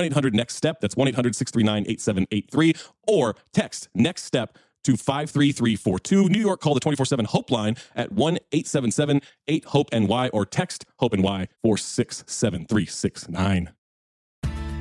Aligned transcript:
1 0.00 0.06
800 0.06 0.34
Next 0.34 0.56
Step. 0.56 0.80
That's 0.80 0.96
1 0.96 1.08
800 1.08 1.36
639 1.36 1.84
8783. 1.90 2.74
Or 3.06 3.36
text 3.52 3.90
Next 3.94 4.24
Step 4.24 4.56
to 4.84 4.96
53342. 4.96 6.30
New 6.30 6.40
York, 6.40 6.60
call 6.60 6.72
the 6.72 6.80
24 6.80 7.04
7 7.04 7.26
Hope 7.26 7.50
line 7.50 7.76
at 7.94 8.10
1 8.12 8.38
877 8.52 9.20
8 9.48 9.64
Hope 9.66 9.92
NY 9.92 10.28
or 10.28 10.46
text 10.46 10.86
Hope 10.98 11.12
NY 11.12 11.48
467369. 11.62 13.72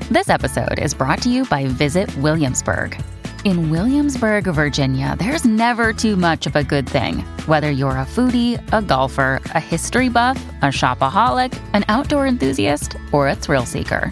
This 0.10 0.30
episode 0.30 0.80
is 0.80 0.94
brought 0.94 1.22
to 1.24 1.30
you 1.30 1.44
by 1.46 1.68
Visit 1.68 2.16
Williamsburg. 2.18 3.00
In 3.46 3.70
Williamsburg, 3.70 4.46
Virginia, 4.46 5.16
there's 5.20 5.46
never 5.46 5.94
too 5.94 6.16
much 6.16 6.46
of 6.46 6.56
a 6.56 6.64
good 6.64 6.90
thing. 6.90 7.20
Whether 7.46 7.72
you're 7.72 7.92
a 7.92 8.06
foodie, 8.06 8.58
a 8.74 8.82
golfer, 8.82 9.42
a 9.54 9.60
history 9.60 10.10
buff, 10.10 10.42
a 10.62 10.68
shopaholic, 10.68 11.58
an 11.74 11.86
outdoor 11.90 12.28
enthusiast, 12.28 12.98
or 13.14 13.30
a 13.30 13.36
thrill 13.36 13.66
seeker, 13.66 14.12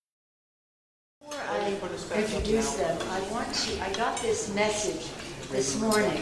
Introduce 2.51 2.75
them, 2.75 2.97
I 3.09 3.21
want 3.31 3.53
to, 3.53 3.81
I 3.81 3.93
got 3.93 4.17
this 4.17 4.53
message 4.53 5.09
this 5.51 5.79
morning 5.79 6.21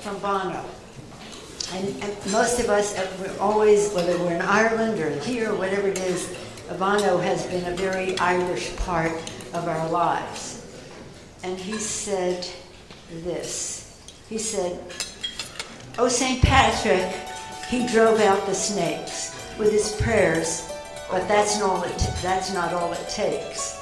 from 0.00 0.18
Bono. 0.20 0.64
And, 1.74 2.02
and 2.02 2.32
most 2.32 2.60
of 2.60 2.70
us, 2.70 2.96
uh, 2.96 3.06
we're 3.20 3.38
always, 3.38 3.92
whether 3.92 4.16
we're 4.20 4.36
in 4.36 4.40
Ireland 4.40 4.98
or 4.98 5.10
here, 5.20 5.52
or 5.52 5.56
whatever 5.56 5.88
it 5.88 5.98
is, 5.98 6.34
Bono 6.78 7.18
has 7.18 7.46
been 7.48 7.70
a 7.70 7.76
very 7.76 8.18
Irish 8.20 8.74
part 8.76 9.12
of 9.52 9.68
our 9.68 9.86
lives. 9.90 10.66
And 11.42 11.58
he 11.58 11.76
said 11.76 12.48
this. 13.22 14.00
He 14.30 14.38
said, 14.38 14.82
Oh, 15.98 16.08
St. 16.08 16.42
Patrick, 16.42 17.12
he 17.68 17.86
drove 17.86 18.18
out 18.20 18.46
the 18.46 18.54
snakes 18.54 19.38
with 19.58 19.70
his 19.70 19.94
prayers, 20.00 20.72
but 21.10 21.28
that's 21.28 21.58
not 21.58 21.86
that's 22.22 22.50
not 22.54 22.72
all 22.72 22.94
it 22.94 23.08
takes 23.10 23.79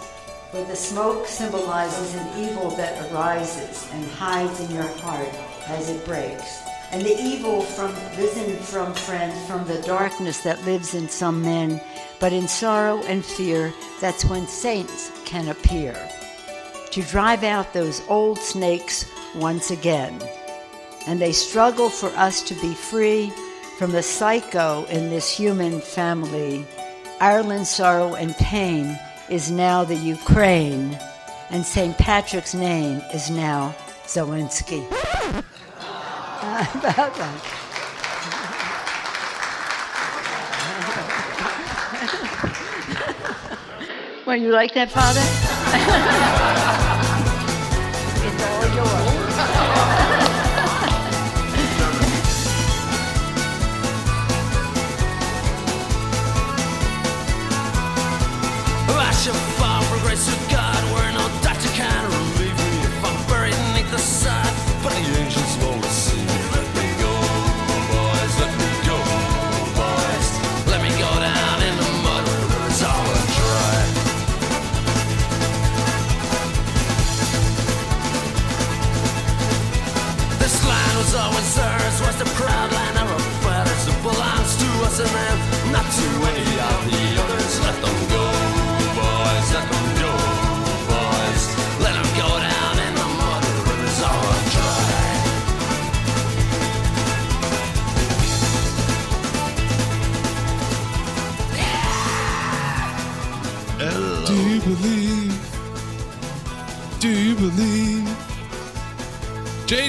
where 0.51 0.65
the 0.65 0.77
smoke 0.77 1.27
symbolizes 1.27 2.15
an 2.15 2.39
evil 2.39 2.71
that 2.71 3.13
arises 3.13 3.89
and 3.93 4.05
hides 4.13 4.61
in 4.61 4.75
your 4.75 4.87
heart 4.99 5.29
as 5.67 5.91
it 5.91 6.05
breaks. 6.07 6.63
And 6.91 7.03
the 7.03 7.21
evil 7.21 7.61
from 7.61 7.95
risen 8.17 8.57
from 8.57 8.95
friends 8.95 9.47
from 9.47 9.67
the 9.67 9.83
darkness 9.83 10.41
that 10.41 10.65
lives 10.65 10.95
in 10.95 11.09
some 11.09 11.43
men, 11.43 11.83
but 12.19 12.33
in 12.33 12.49
sorrow 12.49 13.03
and 13.03 13.23
fear, 13.23 13.75
that's 14.01 14.25
when 14.25 14.47
saints 14.47 15.13
can 15.27 15.49
appear. 15.49 15.95
To 16.93 17.03
drive 17.03 17.45
out 17.45 17.75
those 17.75 18.01
old 18.09 18.39
snakes 18.39 19.05
once 19.35 19.71
again. 19.71 20.19
And 21.07 21.21
they 21.21 21.33
struggle 21.33 21.91
for 21.91 22.09
us 22.17 22.43
to 22.45 22.55
be 22.55 22.73
free 22.73 23.31
from 23.79 23.93
the 23.93 24.03
psycho 24.03 24.85
in 24.87 25.11
this 25.11 25.31
human 25.31 25.81
family. 25.83 26.67
Ireland's 27.21 27.69
sorrow 27.69 28.15
and 28.15 28.35
pain 28.37 28.99
is 29.31 29.50
now 29.50 29.84
the 29.84 29.94
Ukraine, 29.94 30.99
and 31.50 31.65
St. 31.65 31.97
Patrick's 31.99 32.55
name 32.55 33.03
is 33.12 33.31
now 33.31 33.75
Zelensky. 34.05 34.87
about 36.49 37.15
that. 37.15 37.43
well, 44.27 44.37
you 44.37 44.50
like 44.50 44.75
that, 44.75 44.91
Father? 44.91 46.84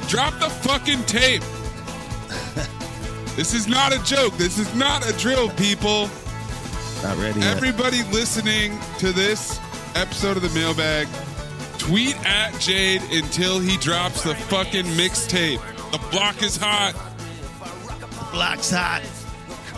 drop 0.10 0.38
the 0.40 0.50
fucking 0.50 1.04
tape. 1.04 1.44
this 3.36 3.54
is 3.54 3.68
not 3.68 3.94
a 3.96 4.04
joke. 4.04 4.36
This 4.38 4.58
is 4.60 4.74
not 4.76 5.08
a 5.10 5.14
drill, 5.18 5.50
people. 5.52 6.10
Not 7.04 7.18
ready 7.18 7.40
yet. 7.40 7.56
Everybody 7.56 8.04
listening 8.12 8.78
to 8.98 9.14
this 9.14 9.60
episode 9.96 10.36
of 10.36 10.44
the 10.44 10.50
mailbag, 10.50 11.08
tweet 11.78 12.18
at 12.26 12.60
Jade 12.60 13.02
until 13.12 13.60
he 13.60 13.78
drops 13.78 14.24
the 14.24 14.36
fucking 14.36 14.86
mixtape. 14.86 15.62
The 15.92 16.00
block 16.12 16.44
is 16.44 16.58
hot. 16.58 16.94
The 17.60 18.10
Block's 18.32 18.70
hot. 18.70 19.02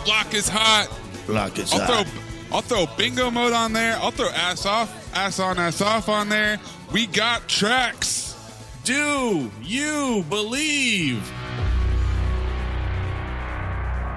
Block 0.04 0.34
is 0.34 0.48
hot. 0.48 0.88
Block 1.26 1.58
is 1.58 1.72
I'll 1.72 1.80
hot. 1.80 2.06
throw 2.06 2.22
I'll 2.56 2.60
throw 2.60 2.86
bingo 2.96 3.30
mode 3.30 3.52
on 3.52 3.72
there. 3.72 3.96
I'll 3.96 4.10
throw 4.10 4.28
ass 4.28 4.66
off, 4.66 5.14
ass 5.14 5.38
on, 5.38 5.58
ass 5.58 5.80
off 5.80 6.08
on 6.08 6.28
there. 6.28 6.58
We 6.92 7.06
got 7.06 7.48
tracks. 7.48 8.31
Do 8.84 9.48
you 9.62 10.24
believe? 10.28 11.22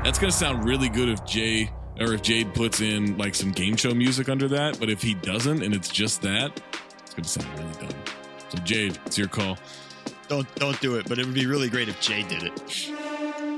That's 0.03 0.17
gonna 0.17 0.31
sound 0.31 0.65
really 0.65 0.89
good 0.89 1.07
if 1.07 1.23
Jay 1.23 1.71
or 1.99 2.13
if 2.13 2.23
Jade 2.23 2.51
puts 2.55 2.81
in 2.81 3.15
like 3.15 3.35
some 3.35 3.51
game 3.51 3.75
show 3.75 3.93
music 3.93 4.27
under 4.27 4.47
that. 4.47 4.79
But 4.79 4.89
if 4.89 5.03
he 5.03 5.13
doesn't 5.13 5.61
and 5.61 5.75
it's 5.75 5.89
just 5.89 6.23
that, 6.23 6.59
it's 6.99 7.13
gonna 7.13 7.27
sound 7.27 7.59
really 7.59 7.73
dumb. 7.87 7.99
So 8.49 8.57
Jade, 8.63 8.97
it's 9.05 9.19
your 9.19 9.27
call. 9.27 9.59
Don't 10.29 10.53
don't 10.55 10.81
do 10.81 10.95
it, 10.95 11.07
but 11.07 11.19
it 11.19 11.27
would 11.27 11.35
be 11.35 11.45
really 11.45 11.69
great 11.69 11.87
if 11.87 12.01
Jay 12.01 12.23
did 12.23 12.41
it. 12.41 12.55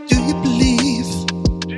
Do 0.09 0.21
you 0.21 0.33
believe? 0.33 1.27
Do 1.61 1.73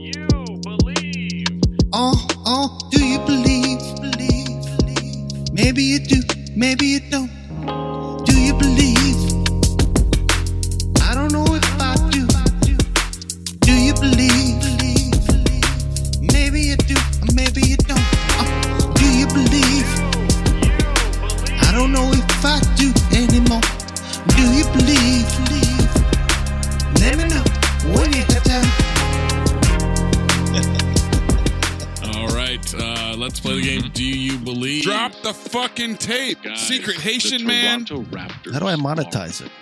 you 0.00 0.58
believe? 0.64 1.46
Oh, 1.92 2.26
oh, 2.44 2.88
do 2.90 3.06
you 3.06 3.20
believe? 3.20 3.78
Believe, 4.00 4.78
believe. 4.78 5.52
Maybe 5.52 5.84
you 5.84 6.00
do, 6.00 6.20
maybe 6.56 6.86
you 6.86 7.00
don't. 7.08 7.37
Believe? 8.58 9.07
Let's 33.28 33.40
play 33.40 33.56
the 33.56 33.62
game. 33.62 33.90
Do 33.92 34.06
you 34.06 34.38
believe? 34.38 34.84
Drop 34.84 35.12
the 35.22 35.34
fucking 35.34 35.98
tape. 35.98 36.40
Guys, 36.42 36.66
Secret 36.66 36.96
Haitian 36.96 37.46
man. 37.46 37.84
Raptors 37.84 38.54
How 38.54 38.58
do 38.58 38.66
I 38.66 38.74
monetize 38.74 39.44
it? 39.44 39.52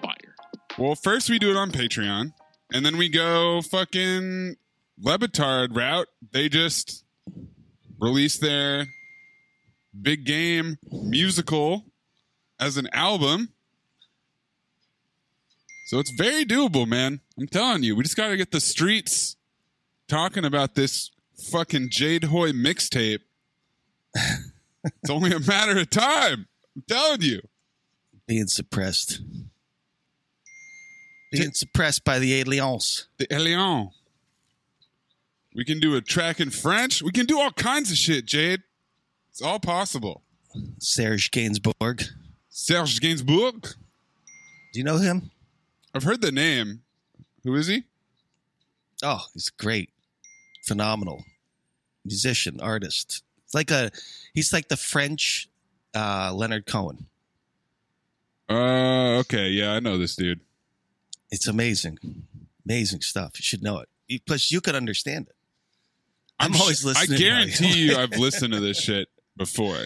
Fire. 0.00 0.36
Well, 0.78 0.94
first 0.94 1.28
we 1.28 1.40
do 1.40 1.50
it 1.50 1.56
on 1.56 1.72
Patreon, 1.72 2.32
and 2.72 2.86
then 2.86 2.96
we 2.96 3.08
go 3.08 3.60
fucking 3.60 4.54
Le 5.00 5.18
Batard 5.18 5.76
route. 5.76 6.06
They 6.30 6.48
just 6.48 7.02
released 7.98 8.40
their 8.40 8.86
big 10.00 10.24
game 10.24 10.78
musical 10.92 11.86
as 12.60 12.76
an 12.76 12.88
album. 12.92 13.48
So 15.86 15.98
it's 15.98 16.12
very 16.16 16.44
doable, 16.44 16.86
man. 16.86 17.18
I'm 17.36 17.48
telling 17.48 17.82
you, 17.82 17.96
we 17.96 18.04
just 18.04 18.16
got 18.16 18.28
to 18.28 18.36
get 18.36 18.52
the 18.52 18.60
streets 18.60 19.34
talking 20.06 20.44
about 20.44 20.76
this 20.76 21.10
fucking 21.50 21.88
Jade 21.90 22.24
Hoy 22.24 22.52
mixtape. 22.52 23.20
it's 24.14 25.10
only 25.10 25.32
a 25.32 25.40
matter 25.40 25.78
of 25.78 25.90
time. 25.90 26.46
I'm 26.76 26.82
telling 26.88 27.22
you. 27.22 27.40
being 28.26 28.46
suppressed. 28.46 29.20
Being 31.30 31.52
suppressed 31.52 32.04
by 32.04 32.18
the 32.18 32.34
aliens. 32.34 33.08
the 33.18 33.26
Elion. 33.28 33.90
We 35.54 35.64
can 35.64 35.80
do 35.80 35.96
a 35.96 36.00
track 36.00 36.40
in 36.40 36.50
French. 36.50 37.02
We 37.02 37.10
can 37.12 37.26
do 37.26 37.38
all 37.40 37.52
kinds 37.52 37.90
of 37.90 37.96
shit, 37.96 38.24
Jade. 38.26 38.62
It's 39.30 39.42
all 39.42 39.58
possible. 39.58 40.22
Serge 40.78 41.30
Gainsbourg. 41.30 42.04
Serge 42.50 43.00
Gainsbourg. 43.00 43.62
Do 44.72 44.78
you 44.80 44.84
know 44.84 44.98
him? 44.98 45.30
I've 45.94 46.04
heard 46.04 46.22
the 46.22 46.32
name. 46.32 46.82
Who 47.44 47.54
is 47.54 47.66
he? 47.66 47.84
Oh, 49.02 49.24
he's 49.34 49.50
great. 49.50 49.90
Phenomenal. 50.66 51.24
Musician, 52.04 52.60
artist. 52.60 53.22
It's 53.44 53.54
like 53.54 53.70
a 53.70 53.90
he's 54.34 54.52
like 54.52 54.68
the 54.68 54.76
French 54.76 55.48
uh 55.94 56.32
Leonard 56.34 56.66
Cohen. 56.66 57.06
Uh, 58.48 59.18
okay. 59.20 59.48
Yeah, 59.48 59.72
I 59.72 59.80
know 59.80 59.96
this 59.98 60.16
dude. 60.16 60.40
It's 61.30 61.46
amazing. 61.46 61.98
Amazing 62.66 63.00
stuff. 63.00 63.32
You 63.36 63.42
should 63.42 63.62
know 63.62 63.78
it. 63.78 63.88
You- 64.08 64.20
Plus 64.26 64.50
you 64.50 64.60
could 64.60 64.74
understand 64.74 65.28
it. 65.28 65.36
I'm, 66.38 66.54
always 66.56 66.80
su- 66.80 66.88
listening. 66.88 67.16
I 67.16 67.20
guarantee 67.22 67.72
you, 67.86 67.96
I've 67.96 68.18
listened 68.18 68.52
to 68.52 68.60
this 68.60 68.78
shit 68.80 69.08
before. 69.36 69.78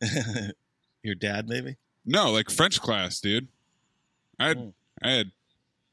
Your 1.02 1.14
dad, 1.14 1.48
maybe? 1.48 1.76
No, 2.04 2.32
like 2.32 2.50
French 2.50 2.80
class, 2.80 3.20
dude. 3.20 3.48
I 4.38 4.48
had 4.48 4.58
Mm. 4.58 4.72
I 5.02 5.10
had 5.10 5.32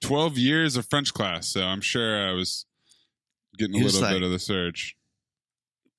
twelve 0.02 0.38
years 0.38 0.78
of 0.78 0.88
French 0.88 1.14
class, 1.14 1.48
so 1.50 1.64
I'm 1.64 1.82
sure 1.82 2.28
I 2.28 2.32
was 2.32 2.66
getting 3.58 3.76
a 3.76 3.80
He 3.80 3.84
little 3.84 4.02
like- 4.02 4.14
bit 4.14 4.24
of 4.24 4.32
the 4.32 4.40
surge. 4.40 4.96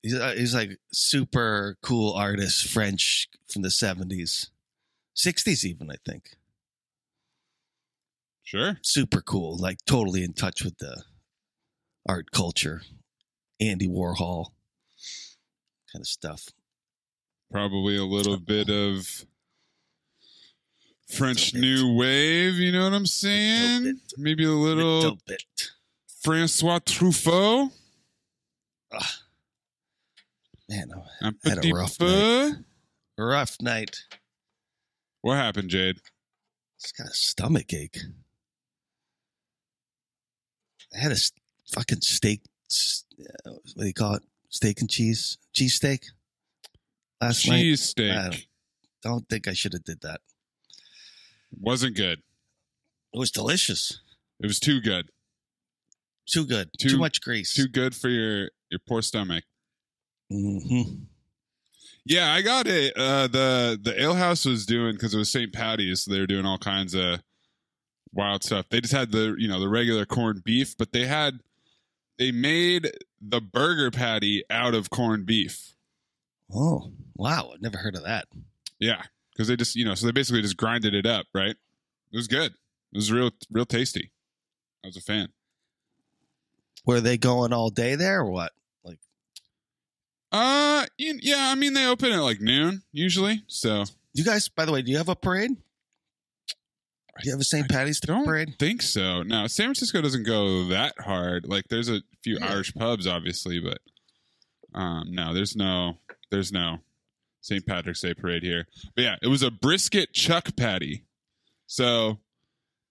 He's, 0.03 0.15
uh, 0.15 0.33
he's 0.35 0.55
like 0.55 0.79
super 0.91 1.77
cool 1.81 2.13
artist, 2.13 2.67
French 2.69 3.27
from 3.51 3.61
the 3.61 3.69
70s, 3.69 4.49
60s, 5.15 5.63
even, 5.65 5.91
I 5.91 5.95
think. 6.05 6.35
Sure. 8.43 8.77
Super 8.81 9.21
cool, 9.21 9.57
like 9.57 9.77
totally 9.85 10.23
in 10.23 10.33
touch 10.33 10.63
with 10.63 10.77
the 10.79 11.03
art 12.07 12.31
culture, 12.31 12.81
Andy 13.59 13.87
Warhol 13.87 14.47
kind 15.91 16.01
of 16.01 16.07
stuff. 16.07 16.49
probably 17.51 17.97
a 17.97 18.05
little 18.05 18.37
bit 18.37 18.69
of 18.69 19.25
French. 21.09 21.53
New 21.53 21.95
Wave. 21.95 22.55
You 22.55 22.71
know 22.71 22.85
what 22.85 22.93
I'm 22.93 23.05
saying? 23.05 23.99
Maybe 24.17 24.45
a 24.45 24.49
little 24.51 24.99
Little 24.99 25.17
bit. 25.27 25.43
Francois 26.23 26.79
Truffaut. 26.79 27.71
Man, 30.71 30.89
I 31.21 31.31
Had 31.49 31.65
a 31.65 31.71
rough 31.73 31.97
peu. 31.97 32.51
rough 33.17 33.57
night. 33.61 34.05
What 35.19 35.35
happened, 35.35 35.69
Jade? 35.69 35.97
It's 36.79 36.93
got 36.93 37.07
a 37.07 37.13
stomach 37.13 37.73
ache. 37.73 37.97
I 40.95 40.97
had 40.97 41.11
a 41.11 41.17
fucking 41.73 42.01
steak. 42.01 42.41
uh, 43.45 43.51
What 43.51 43.77
do 43.81 43.85
you 43.85 43.93
call 43.93 44.15
it? 44.15 44.23
Steak 44.49 44.79
and 44.79 44.89
cheese, 44.89 45.37
cheese 45.53 45.75
steak. 45.75 46.05
Last 47.21 47.45
night. 47.47 47.57
Cheese 47.61 47.81
I 47.81 48.29
steak. 48.29 48.47
Don't 49.03 49.27
think 49.29 49.47
I 49.49 49.53
should 49.53 49.73
have 49.73 49.83
did 49.83 50.01
that. 50.01 50.21
Wasn't 51.51 51.95
good. 51.97 52.19
It 53.13 53.17
was 53.19 53.29
delicious. 53.31 53.99
It 54.41 54.47
was 54.47 54.59
too 54.59 54.79
good. 54.79 55.09
Too 56.27 56.45
good. 56.45 56.69
Too- 56.79 56.89
Too, 56.91 56.97
much 56.97 57.19
grease. 57.21 57.53
Too 57.53 57.67
good 57.67 57.93
for 57.93 58.07
your 58.09 58.51
your 58.69 58.79
poor 58.87 59.01
stomach. 59.01 59.43
Hmm 60.31 60.81
Yeah, 62.05 62.33
I 62.33 62.41
got 62.41 62.67
it. 62.67 62.95
Uh, 62.95 63.27
the 63.27 63.79
the 63.81 64.01
ale 64.01 64.15
house 64.15 64.45
was 64.45 64.65
doing 64.65 64.93
because 64.93 65.13
it 65.13 65.17
was 65.17 65.29
St. 65.29 65.51
Patty's. 65.51 66.03
So 66.03 66.11
they 66.11 66.19
were 66.19 66.27
doing 66.27 66.45
all 66.45 66.57
kinds 66.57 66.93
of 66.93 67.21
wild 68.13 68.43
stuff. 68.43 68.67
They 68.69 68.81
just 68.81 68.93
had 68.93 69.11
the 69.11 69.35
you 69.37 69.47
know 69.47 69.59
the 69.59 69.69
regular 69.69 70.05
corned 70.05 70.43
beef, 70.43 70.77
but 70.77 70.93
they 70.93 71.05
had 71.05 71.39
they 72.17 72.31
made 72.31 72.91
the 73.19 73.41
burger 73.41 73.91
patty 73.91 74.43
out 74.49 74.73
of 74.73 74.89
corned 74.89 75.25
beef. 75.25 75.75
Oh, 76.53 76.91
wow. 77.15 77.51
I've 77.53 77.61
never 77.61 77.77
heard 77.77 77.95
of 77.95 78.03
that. 78.03 78.25
Yeah, 78.79 79.03
because 79.33 79.47
they 79.47 79.55
just 79.55 79.75
you 79.75 79.85
know 79.85 79.95
so 79.95 80.05
they 80.05 80.11
basically 80.11 80.41
just 80.41 80.57
grinded 80.57 80.93
it 80.93 81.05
up. 81.05 81.25
Right? 81.33 81.55
It 82.11 82.17
was 82.17 82.27
good. 82.27 82.53
It 82.93 82.97
was 82.97 83.11
real 83.11 83.31
real 83.51 83.65
tasty. 83.65 84.11
I 84.83 84.87
was 84.87 84.97
a 84.97 85.01
fan. 85.01 85.29
Were 86.85 87.01
they 87.01 87.17
going 87.17 87.53
all 87.53 87.69
day 87.69 87.95
there 87.95 88.21
or 88.21 88.31
what? 88.31 88.53
Uh, 90.31 90.85
yeah. 90.97 91.49
I 91.51 91.55
mean, 91.55 91.73
they 91.73 91.85
open 91.85 92.11
at 92.11 92.19
like 92.19 92.39
noon 92.41 92.83
usually. 92.91 93.43
So 93.47 93.83
you 94.13 94.23
guys, 94.23 94.47
by 94.47 94.65
the 94.65 94.71
way, 94.71 94.81
do 94.81 94.91
you 94.91 94.97
have 94.97 95.09
a 95.09 95.15
parade? 95.15 95.51
Do 97.21 97.27
you 97.27 97.31
have 97.31 97.41
a 97.41 97.45
St. 97.45 97.69
Patty's 97.69 97.99
Day 97.99 98.07
don't 98.13 98.25
parade? 98.25 98.55
think 98.57 98.81
so. 98.81 99.21
No, 99.23 99.45
San 99.47 99.65
Francisco 99.67 100.01
doesn't 100.01 100.23
go 100.25 100.65
that 100.69 100.95
hard. 100.99 101.45
Like, 101.45 101.65
there's 101.69 101.89
a 101.89 102.01
few 102.23 102.37
Yeah. 102.39 102.51
Irish 102.53 102.73
pubs, 102.73 103.05
obviously, 103.05 103.59
but 103.59 103.79
um, 104.73 105.11
no, 105.11 105.33
there's 105.33 105.55
no, 105.55 105.97
there's 106.31 106.51
no 106.51 106.77
St. 107.41 107.65
Patrick's 107.65 108.01
Day 108.01 108.13
parade 108.13 108.43
here. 108.43 108.65
But 108.95 109.01
yeah, 109.03 109.15
it 109.21 109.27
was 109.27 109.43
a 109.43 109.51
brisket 109.51 110.13
chuck 110.13 110.55
patty. 110.55 111.03
So 111.67 112.19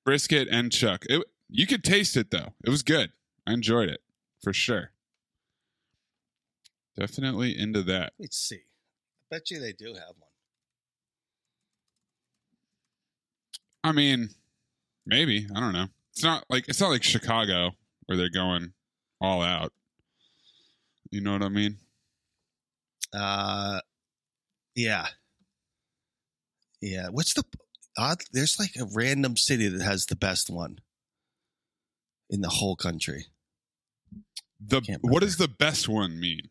brisket 0.04 0.48
and 0.50 0.70
chuck. 0.70 1.04
It, 1.08 1.24
you 1.48 1.66
could 1.66 1.82
taste 1.82 2.16
it 2.16 2.30
though. 2.30 2.52
It 2.64 2.70
was 2.70 2.82
good. 2.82 3.10
I 3.46 3.52
enjoyed 3.54 3.88
it 3.88 4.02
for 4.42 4.52
sure. 4.52 4.90
Definitely 6.96 7.58
into 7.58 7.82
that. 7.84 8.12
Let's 8.18 8.36
see. 8.36 8.56
I 8.56 9.36
bet 9.36 9.50
you 9.50 9.60
they 9.60 9.72
do 9.72 9.94
have 9.94 10.14
one. 10.18 10.30
I 13.82 13.92
mean, 13.92 14.30
maybe. 15.06 15.46
I 15.54 15.60
don't 15.60 15.72
know. 15.72 15.86
It's 16.12 16.22
not 16.22 16.44
like 16.50 16.68
it's 16.68 16.80
not 16.80 16.90
like 16.90 17.02
Chicago 17.02 17.70
where 18.06 18.18
they're 18.18 18.28
going 18.28 18.72
all 19.20 19.42
out. 19.42 19.72
You 21.10 21.20
know 21.20 21.32
what 21.32 21.42
I 21.42 21.48
mean? 21.48 21.78
Uh, 23.12 23.80
yeah, 24.74 25.06
yeah. 26.80 27.08
What's 27.10 27.34
the 27.34 27.44
odd? 27.96 28.18
There's 28.32 28.58
like 28.58 28.76
a 28.78 28.88
random 28.94 29.36
city 29.36 29.68
that 29.68 29.82
has 29.82 30.06
the 30.06 30.16
best 30.16 30.50
one 30.50 30.80
in 32.28 32.42
the 32.42 32.48
whole 32.48 32.76
country. 32.76 33.26
The 34.60 34.98
what 35.00 35.20
does 35.22 35.38
the 35.38 35.48
best 35.48 35.88
one 35.88 36.20
mean? 36.20 36.49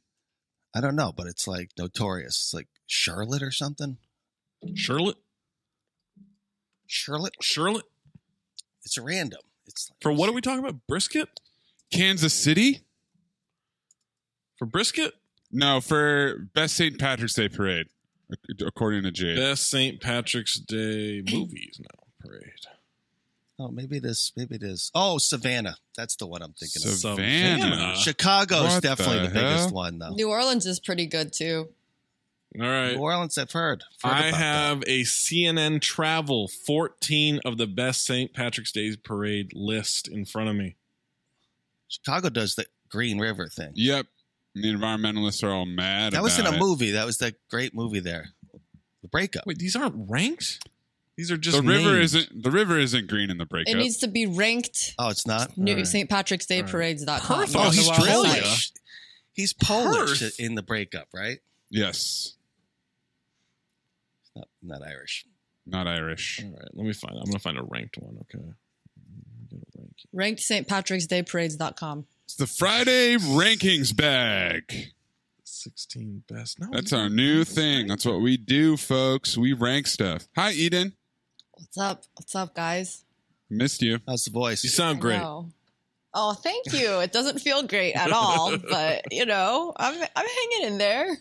I 0.76 0.82
don't 0.82 0.96
know, 0.96 1.12
but 1.16 1.28
it's 1.28 1.48
like 1.48 1.72
notorious. 1.78 2.36
It's 2.36 2.54
like 2.54 2.68
Charlotte 2.86 3.42
or 3.42 3.52
something. 3.52 3.98
Charlotte, 4.76 5.18
Charlotte. 6.86 7.34
Charlotte. 7.42 7.86
It's 8.84 8.98
random. 8.98 9.40
It's 9.66 9.90
like, 9.90 10.02
For 10.02 10.12
what 10.12 10.30
are 10.30 10.34
we 10.34 10.42
talking 10.42 10.60
about? 10.60 10.88
Brisket? 10.88 11.30
Kansas 11.92 12.34
City? 12.34 12.82
For 14.58 14.66
brisket? 14.66 15.14
No, 15.52 15.82
for 15.82 16.50
best 16.54 16.76
St. 16.76 17.00
Patrick's 17.00 17.34
Day 17.34 17.50
parade, 17.50 17.88
according 18.66 19.04
to 19.04 19.12
Jade. 19.12 19.38
Best 19.38 19.70
St. 19.70 20.00
Patrick's 20.00 20.60
Day 20.60 21.24
movies 21.32 21.80
now 21.80 22.04
parade. 22.20 22.44
Oh, 23.62 23.68
maybe 23.70 23.98
it 23.98 24.06
is. 24.06 24.32
Maybe 24.38 24.56
it 24.56 24.64
is. 24.64 24.90
Oh, 24.96 25.18
Savannah. 25.18 25.76
That's 25.98 26.16
the 26.16 26.26
one 26.28 26.42
I'm 26.42 26.54
thinking 26.54 26.82
of. 26.90 26.94
Savannah. 26.98 27.62
Savannah. 27.62 27.96
Chicago's 27.98 28.64
What 28.76 28.84
definitely 28.84 29.20
the 29.20 29.28
the, 29.28 29.34
biggest 29.34 29.72
one, 29.74 30.00
though. 30.00 30.12
New 30.14 30.30
Orleans 30.30 30.66
is 30.66 30.80
pretty 30.80 31.06
good 31.08 31.34
too. 31.34 31.68
All 32.60 32.66
right. 32.66 32.94
New 32.96 33.02
Orleans, 33.02 33.38
I've 33.38 33.52
heard. 33.52 33.84
I've 34.04 34.10
heard 34.12 34.16
I 34.18 34.28
about 34.30 34.32
that. 34.32 34.44
have 34.44 34.84
a 34.88 35.02
CNN 35.04 35.82
travel 35.82 36.48
14 36.48 37.42
of 37.46 37.58
the 37.58 37.68
best 37.68 38.06
St. 38.06 38.34
Patrick's 38.34 38.72
Day 38.72 38.96
parade 39.04 39.52
list 39.54 40.08
in 40.08 40.24
front 40.26 40.50
of 40.50 40.56
me. 40.56 40.76
Chicago 41.90 42.30
does 42.30 42.56
the 42.56 42.66
Green 42.90 43.20
River 43.20 43.48
thing. 43.50 43.72
Yep. 43.76 44.08
The 44.56 44.74
environmentalists 44.74 45.44
are 45.44 45.52
all 45.52 45.66
mad 45.66 46.14
That 46.14 46.24
was 46.24 46.40
in 46.40 46.46
a 46.48 46.54
it. 46.54 46.60
movie. 46.60 46.92
That 46.92 47.06
was 47.06 47.18
that 47.20 47.36
great 47.50 47.76
movie 47.76 48.00
there. 48.00 48.30
The 49.02 49.08
breakup. 49.10 49.46
Wait, 49.46 49.60
these 49.60 49.76
aren't 49.76 50.10
ranked? 50.10 50.68
These 51.20 51.32
are 51.32 51.38
just 51.38 51.58
The 51.58 51.64
river 51.64 51.96
names. 51.98 52.16
isn't 52.16 52.44
the 52.44 52.50
river 52.50 52.80
isn't 52.80 53.08
green 53.08 53.30
in 53.30 53.38
the 53.38 53.46
breakup. 53.46 53.76
It 53.76 53.78
needs 53.78 53.98
to 53.98 54.08
be 54.08 54.26
ranked. 54.26 54.96
Oh, 54.98 55.10
it's 55.10 55.28
not. 55.28 55.58
New 55.58 55.74
All 55.74 55.78
right. 55.80 55.86
St. 55.86 56.10
Patrick's 56.10 56.46
Day 56.46 56.60
All 56.60 56.64
right. 56.64 56.72
parades.com. 56.72 57.20
Perth, 57.20 57.56
Oh, 57.58 57.70
he's 57.72 57.90
Australia. 57.90 58.42
Polish. 58.42 58.72
He's 59.34 59.52
Polish 59.52 60.20
Perth? 60.22 60.40
in 60.40 60.56
the 60.56 60.64
breakup, 60.64 61.10
right? 61.14 61.40
yes. 61.70 62.36
Not, 64.34 64.48
not 64.64 64.82
Irish. 64.82 65.26
Not 65.66 65.88
Irish. 65.88 66.40
All 66.42 66.52
right, 66.52 66.70
let 66.74 66.86
me 66.86 66.94
find. 66.94 67.18
I'm 67.18 67.26
gonna 67.26 67.40
find 67.40 67.58
a 67.58 67.64
ranked 67.64 67.98
one. 67.98 68.18
Okay. 68.22 68.46
Get 69.52 69.60
a 69.60 69.78
rank. 69.78 69.96
Ranked 70.14 70.40
St. 70.40 70.68
Patrick's 70.70 71.06
Day 71.06 71.22
parades.com. 71.24 72.06
It's 72.24 72.36
the 72.36 72.48
Friday 72.48 73.18
rankings 73.18 73.94
bag. 73.94 74.94
16 75.44 76.24
best. 76.30 76.62
No, 76.62 76.70
That's 76.72 76.94
our 76.94 77.10
new 77.10 77.44
thing. 77.44 77.88
That's 77.88 78.06
what 78.06 78.22
we 78.22 78.38
do, 78.38 78.78
folks. 78.78 79.38
We 79.38 79.52
rank 79.52 79.88
stuff. 79.88 80.30
Hi, 80.38 80.52
Eden. 80.54 80.94
What's 81.60 81.78
up? 81.78 82.04
What's 82.16 82.36
up, 82.36 82.56
guys? 82.56 83.04
Missed 83.50 83.82
you. 83.82 84.00
How's 84.08 84.24
the 84.24 84.32
voice? 84.32 84.64
You 84.64 84.70
sound 84.70 85.02
great. 85.02 85.22
Oh, 85.22 86.34
thank 86.34 86.72
you. 86.72 87.02
It 87.02 87.12
doesn't 87.12 87.40
feel 87.40 87.64
great 87.64 87.94
at 87.94 88.14
all, 88.14 88.58
but 88.70 89.12
you 89.12 89.26
know, 89.26 89.74
I'm 89.76 90.02
I'm 90.16 90.26
hanging 90.26 90.68
in 90.72 90.78
there. 90.78 91.18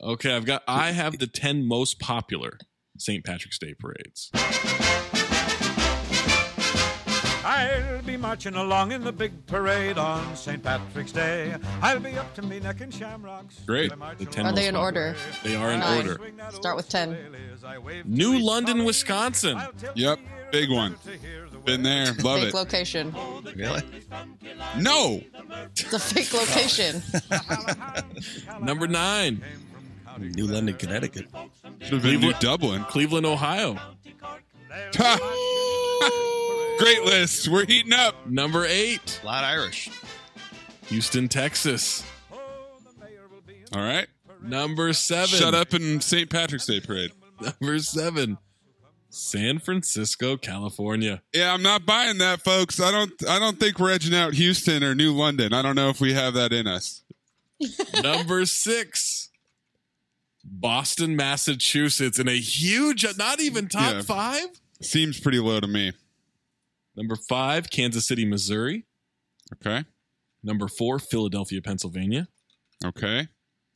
Okay, 0.00 0.34
I've 0.34 0.46
got. 0.46 0.62
I 0.66 0.92
have 0.92 1.18
the 1.18 1.26
10 1.26 1.66
most 1.66 1.98
popular 1.98 2.58
St. 2.96 3.24
Patrick's 3.24 3.58
Day 3.58 3.74
parades. 3.74 4.30
I'll 7.58 8.02
be 8.02 8.16
marching 8.16 8.54
along 8.54 8.92
in 8.92 9.02
the 9.02 9.12
big 9.12 9.32
parade 9.46 9.98
on 9.98 10.36
St. 10.36 10.62
Patrick's 10.62 11.12
Day. 11.12 11.54
I'll 11.82 11.98
be 12.00 12.16
up 12.16 12.32
to 12.36 12.42
me 12.42 12.60
neck 12.60 12.80
in 12.80 12.90
shamrocks. 12.90 13.58
Great. 13.66 13.92
The 14.18 14.26
10 14.26 14.46
Are 14.46 14.52
they 14.52 14.68
in 14.68 14.76
order? 14.76 15.14
popular. 15.14 15.42
They 15.42 15.56
are 15.56 15.70
in 15.72 15.80
Nine. 15.80 16.08
order. 16.08 16.20
Start 16.52 16.76
with 16.76 16.88
10. 16.88 17.10
ukulele 17.10 17.38
as 17.54 17.64
I 17.64 17.78
wave 17.78 18.04
to 18.04 18.10
New 18.10 18.38
London, 18.38 18.74
colony. 18.74 18.86
Wisconsin. 18.86 19.60
Yep, 19.96 20.18
big 20.52 20.70
one. 20.70 20.96
the 21.04 21.12
to 21.12 21.18
hear 21.18 21.48
the 21.50 21.58
Been 21.58 21.82
there. 21.82 22.06
Love 22.22 22.38
fake 22.40 22.48
it. 22.48 22.54
location. 22.54 23.14
Really? 23.56 23.82
No. 24.78 25.20
It's 25.72 25.92
a 25.92 25.98
fake 25.98 26.32
location. 26.32 27.02
Number 28.64 28.86
nine, 28.86 29.42
New 30.18 30.46
London, 30.46 30.76
Connecticut. 30.76 31.26
Should 31.80 31.94
have 31.94 32.02
been 32.02 32.20
New 32.20 32.32
Dublin. 32.34 32.84
Cleveland, 32.84 33.26
Ohio. 33.26 33.76
Great 36.78 37.02
list. 37.04 37.48
We're 37.48 37.66
heating 37.66 37.92
up. 37.92 38.26
Number 38.26 38.64
eight, 38.64 39.20
A 39.22 39.26
lot 39.26 39.44
Irish. 39.44 39.90
Houston, 40.86 41.28
Texas. 41.28 42.04
All 43.72 43.82
right. 43.82 44.06
Number 44.42 44.92
seven. 44.92 45.26
Shut 45.38 45.54
up 45.54 45.74
in 45.74 46.00
St. 46.00 46.30
Patrick's 46.30 46.66
Day 46.66 46.80
parade. 46.80 47.10
Number 47.40 47.78
seven, 47.80 48.38
San 49.10 49.58
Francisco, 49.58 50.36
California. 50.36 51.22
Yeah, 51.34 51.52
I'm 51.52 51.62
not 51.62 51.84
buying 51.84 52.18
that, 52.18 52.40
folks. 52.42 52.80
I 52.80 52.90
don't. 52.90 53.12
I 53.28 53.38
don't 53.38 53.58
think 53.60 53.78
we're 53.78 53.90
edging 53.92 54.14
out 54.14 54.34
Houston 54.34 54.82
or 54.84 54.94
New 54.94 55.12
London. 55.12 55.52
I 55.52 55.62
don't 55.62 55.74
know 55.76 55.88
if 55.90 56.00
we 56.00 56.14
have 56.14 56.34
that 56.34 56.52
in 56.52 56.66
us. 56.66 57.02
Number 58.02 58.46
six, 58.46 59.30
Boston, 60.44 61.16
Massachusetts, 61.16 62.18
in 62.18 62.28
a 62.28 62.38
huge, 62.38 63.04
not 63.18 63.40
even 63.40 63.68
top 63.68 63.92
Yeah. 63.94 64.02
five. 64.02 64.46
Seems 64.80 65.18
pretty 65.20 65.40
low 65.40 65.58
to 65.60 65.66
me. 65.66 65.92
Number 66.98 67.14
five, 67.28 67.70
Kansas 67.70 68.08
City, 68.08 68.24
Missouri. 68.24 68.84
Okay. 69.54 69.84
Number 70.42 70.66
four, 70.66 70.98
Philadelphia, 70.98 71.62
Pennsylvania. 71.62 72.26
Okay. 72.84 73.28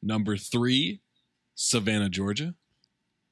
Number 0.03 0.37
three, 0.37 1.01
Savannah, 1.55 2.09
Georgia. 2.09 2.55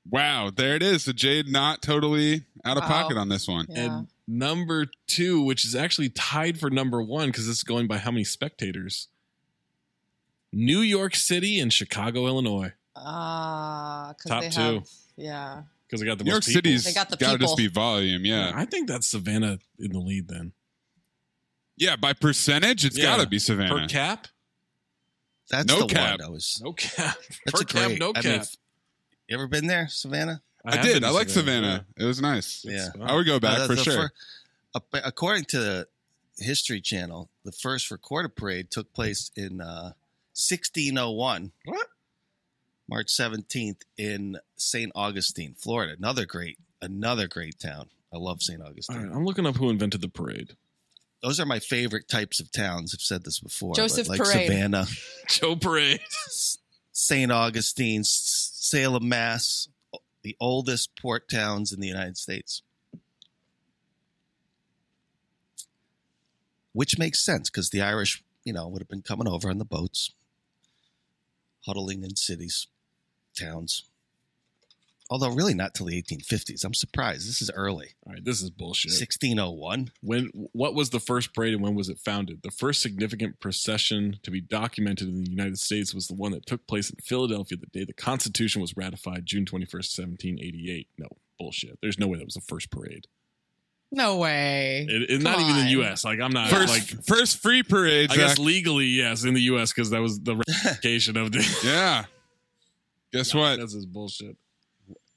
Wow, 0.09 0.51
there 0.55 0.77
it 0.77 0.83
is. 0.83 1.05
The 1.07 1.13
Jade 1.13 1.49
not 1.49 1.83
totally 1.83 2.45
out 2.65 2.77
of 2.77 2.85
Wow. 2.85 2.89
pocket 2.89 3.17
on 3.17 3.29
this 3.29 3.49
one. 3.49 3.67
Yeah. 3.69 3.79
And 3.99 4.09
number 4.29 4.87
two, 5.09 5.43
which 5.43 5.65
is 5.65 5.75
actually 5.75 6.09
tied 6.11 6.59
for 6.61 6.71
number 6.71 7.03
one 7.03 7.27
because 7.29 7.47
this 7.49 7.57
is 7.57 7.63
going 7.65 7.89
by 7.89 7.99
how 7.99 8.13
many 8.13 8.25
spectators. 8.25 9.09
New 10.53 10.81
York 10.81 11.17
City 11.17 11.59
and 11.59 11.73
Chicago, 11.73 12.27
Illinois. 12.29 12.73
Ah, 12.95 14.15
because 14.17 14.31
Top 14.31 14.43
they 14.43 14.51
two. 14.51 14.61
have 14.61 14.89
yeah. 15.17 15.63
Because 15.91 16.03
I 16.03 16.07
got 16.07 16.19
the 16.19 16.25
New 16.25 16.31
York 16.31 16.39
most 16.39 16.47
people. 16.47 16.59
City's 16.59 16.85
They 16.85 16.93
got 16.93 17.09
the 17.11 17.17
gotta 17.17 17.39
just 17.39 17.57
be 17.57 17.67
volume. 17.67 18.25
Yeah. 18.25 18.53
I 18.55 18.65
think 18.65 18.87
that's 18.89 19.09
Savannah 19.09 19.59
in 19.79 19.93
the 19.93 19.99
lead 19.99 20.29
then. 20.29 20.53
Yeah, 21.77 21.97
by 21.97 22.13
percentage, 22.13 22.85
it's 22.85 22.97
Yeah. 22.97 23.05
gotta 23.17 23.27
be 23.29 23.39
Per 23.39 23.41
Savannah. 23.41 23.89
cap? 23.89 24.29
That's 25.51 25.67
No 25.67 25.81
the 25.81 25.87
cap. 25.95 26.19
one. 26.21 26.27
I 26.27 26.31
was. 26.31 26.61
No 26.63 26.73
cap. 26.75 27.17
That's 27.45 27.53
per 27.53 27.61
a 27.63 27.65
great. 27.65 27.99
cap, 27.99 27.99
no 27.99 28.11
I 28.15 28.23
cap. 28.23 28.25
mean, 28.25 28.45
you 29.29 29.37
ever 29.37 29.49
been 29.49 29.67
there, 29.67 29.89
Savannah? 29.89 30.43
I, 30.65 30.77
have 30.77 30.85
did. 30.85 30.95
been 30.95 31.05
I 31.05 31.09
to 31.09 31.13
like 31.15 31.29
Savannah. 31.29 31.87
yeah. 31.97 32.05
It 32.05 32.07
was 32.07 32.21
nice. 32.21 32.65
Yeah. 32.65 32.89
I 33.03 33.15
would 33.17 33.27
go 33.27 33.41
back 33.41 33.59
Uh, 33.61 33.67
for 33.67 33.75
the 33.75 33.83
sure. 33.83 33.95
fir- 33.95 34.11
ap- 34.77 35.03
according 35.07 35.47
to 35.47 35.59
the 35.59 35.87
History 36.39 36.81
Channel, 36.81 37.31
the 37.45 37.51
first 37.53 37.91
recorded 37.91 38.37
parade 38.37 38.71
took 38.71 38.93
place 38.93 39.33
in 39.35 39.61
uh, 39.61 39.95
1601. 40.35 41.51
What? 41.65 41.87
March 42.91 43.07
17th 43.07 43.83
in 43.97 44.37
St. 44.57 44.91
Augustine, 44.97 45.55
Florida. 45.57 45.95
Another 45.97 46.27
great, 46.27 46.59
another 46.83 47.29
great 47.29 47.61
town. 47.61 47.89
I 48.13 48.19
love 48.19 48.43
St. 48.43 48.61
Augustine. 48.61 48.97
right, 48.97 49.15
I'm 49.15 49.25
looking 49.25 49.47
up 49.47 49.57
who 49.57 49.71
invented 49.71 50.01
the 50.01 50.09
parade. 50.09 50.57
Those 51.23 51.39
are 51.39 51.47
my 51.47 51.61
favorite 51.61 52.09
types 52.09 52.41
of 52.41 52.51
towns. 52.51 52.93
I've 52.93 53.01
said 53.01 53.25
this 53.25 53.39
before. 53.39 53.77
Joseph 53.77 54.09
like 54.09 54.19
Parade. 54.19 54.49
Savannah, 54.49 54.87
Joe 55.29 55.55
Parade. 55.55 56.01
St. 56.91 57.31
Augustine, 57.31 58.03
Salem, 58.03 59.09
Mass, 59.09 59.69
the 60.23 60.37
oldest 60.41 60.91
port 61.01 61.31
towns 61.31 61.73
in 61.73 61.79
the 61.81 61.87
United 61.87 62.17
States. 62.17 62.63
Which 66.73 66.99
makes 66.99 67.25
sense 67.25 67.51
because 67.51 67.71
the 67.71 67.83
Irish, 67.83 68.25
you 68.45 68.53
know, 68.53 68.67
would 68.67 68.83
have 68.83 68.89
been 68.89 69.03
coming 69.03 69.29
over 69.29 69.49
on 69.49 69.59
the 69.59 69.65
boats, 69.65 70.13
huddling 71.67 72.03
in 72.03 72.17
cities, 72.17 72.67
towns. 73.41 73.85
Although, 75.13 75.31
really, 75.35 75.55
not 75.55 75.75
till 75.75 75.87
the 75.87 76.01
1850s. 76.01 76.65
I'm 76.65 76.73
surprised. 76.73 77.29
This 77.29 77.43
is 77.43 77.51
early. 77.53 77.89
All 78.07 78.13
right, 78.13 78.25
this 78.25 78.41
is 78.43 78.49
bullshit. 78.51 78.91
1601. 78.93 79.91
When 80.03 80.27
what 80.53 80.77
was 80.77 80.91
the 80.91 81.01
first 81.01 81.35
parade 81.35 81.53
and 81.53 81.61
when 81.65 81.75
was 81.75 81.89
it 81.89 81.99
founded? 81.99 82.43
The 82.45 82.53
first 82.53 82.81
significant 82.81 83.41
procession 83.41 84.21
to 84.23 84.31
be 84.31 84.41
documented 84.41 85.09
in 85.09 85.25
the 85.25 85.31
United 85.31 85.59
States 85.59 85.93
was 85.93 86.07
the 86.07 86.15
one 86.15 86.31
that 86.31 86.47
took 86.47 86.65
place 86.69 86.91
in 86.91 86.97
Philadelphia 87.03 87.59
the 87.59 87.67
day 87.77 87.85
the 87.85 87.93
Constitution 87.93 88.61
was 88.61 88.77
ratified, 88.77 89.27
June 89.27 89.45
21st, 89.47 89.99
1788. 89.99 90.87
No, 90.99 91.09
bullshit. 91.41 91.81
There's 91.83 91.99
no 91.99 92.07
way 92.07 92.19
that 92.19 92.25
was 92.25 92.35
the 92.35 92.41
first 92.43 92.71
parade. 92.71 93.09
No 93.91 94.19
way. 94.19 94.87
It, 94.89 95.11
it's 95.11 95.25
not 95.25 95.39
Come 95.39 95.43
even 95.51 95.57
in 95.57 95.65
the. 95.65 95.71
U.S. 95.73 96.05
Like 96.05 96.21
I'm 96.21 96.33
not 96.33 96.51
First, 96.51 96.69
like. 96.73 97.05
first 97.05 97.39
free 97.39 97.65
parade. 97.65 98.13
I 98.13 98.17
guess 98.17 98.39
legally, 98.39 98.87
yes, 98.87 99.25
in 99.25 99.35
the 99.35 99.41
U.S. 99.43 99.73
because 99.73 99.91
that 99.91 100.01
was 100.01 100.21
the 100.21 100.37
ratification 100.65 101.17
of 101.17 101.33
the. 101.33 101.45
yeah. 101.65 102.05
Guess 103.13 103.35
what? 103.35 103.59
That's 103.59 103.75
just 103.75 103.93
bullshit. 103.93 104.37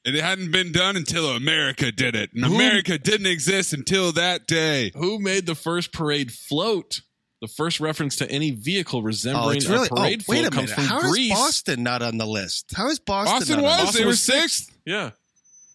And 0.05 0.15
It 0.15 0.23
hadn't 0.23 0.51
been 0.51 0.71
done 0.71 0.97
until 0.97 1.29
America 1.29 1.91
did 1.91 2.15
it. 2.15 2.31
And 2.33 2.43
Who- 2.43 2.55
America 2.55 2.97
didn't 2.97 3.27
exist 3.27 3.71
until 3.73 4.12
that 4.13 4.47
day. 4.47 4.91
Who 4.95 5.19
made 5.19 5.45
the 5.45 5.55
first 5.55 5.91
parade 5.93 6.31
float? 6.31 7.01
The 7.41 7.47
first 7.47 7.79
reference 7.81 8.15
to 8.17 8.31
any 8.31 8.51
vehicle 8.51 9.00
Oh, 9.00 9.03
resembling 9.03 9.57
it's 9.57 9.67
really. 9.67 9.89
Oh, 9.91 9.95
a 9.95 10.00
parade 10.00 10.23
oh, 10.27 10.31
wait 10.31 10.39
float 10.41 10.47
a 10.47 10.55
comes 10.55 10.69
minute. 10.71 10.75
from 10.75 10.83
How 10.85 11.01
Greece. 11.09 11.31
is 11.33 11.38
Boston 11.38 11.83
not 11.83 12.01
on 12.01 12.17
the 12.17 12.25
list? 12.25 12.73
How 12.75 12.89
is 12.89 13.00
Boston? 13.00 13.39
Boston 13.39 13.55
not 13.62 13.79
on 13.79 13.85
was. 13.85 13.93
the 13.93 14.00
They 14.00 14.05
were 14.05 14.09
was 14.09 14.23
sixth. 14.23 14.71
Yeah. 14.85 15.12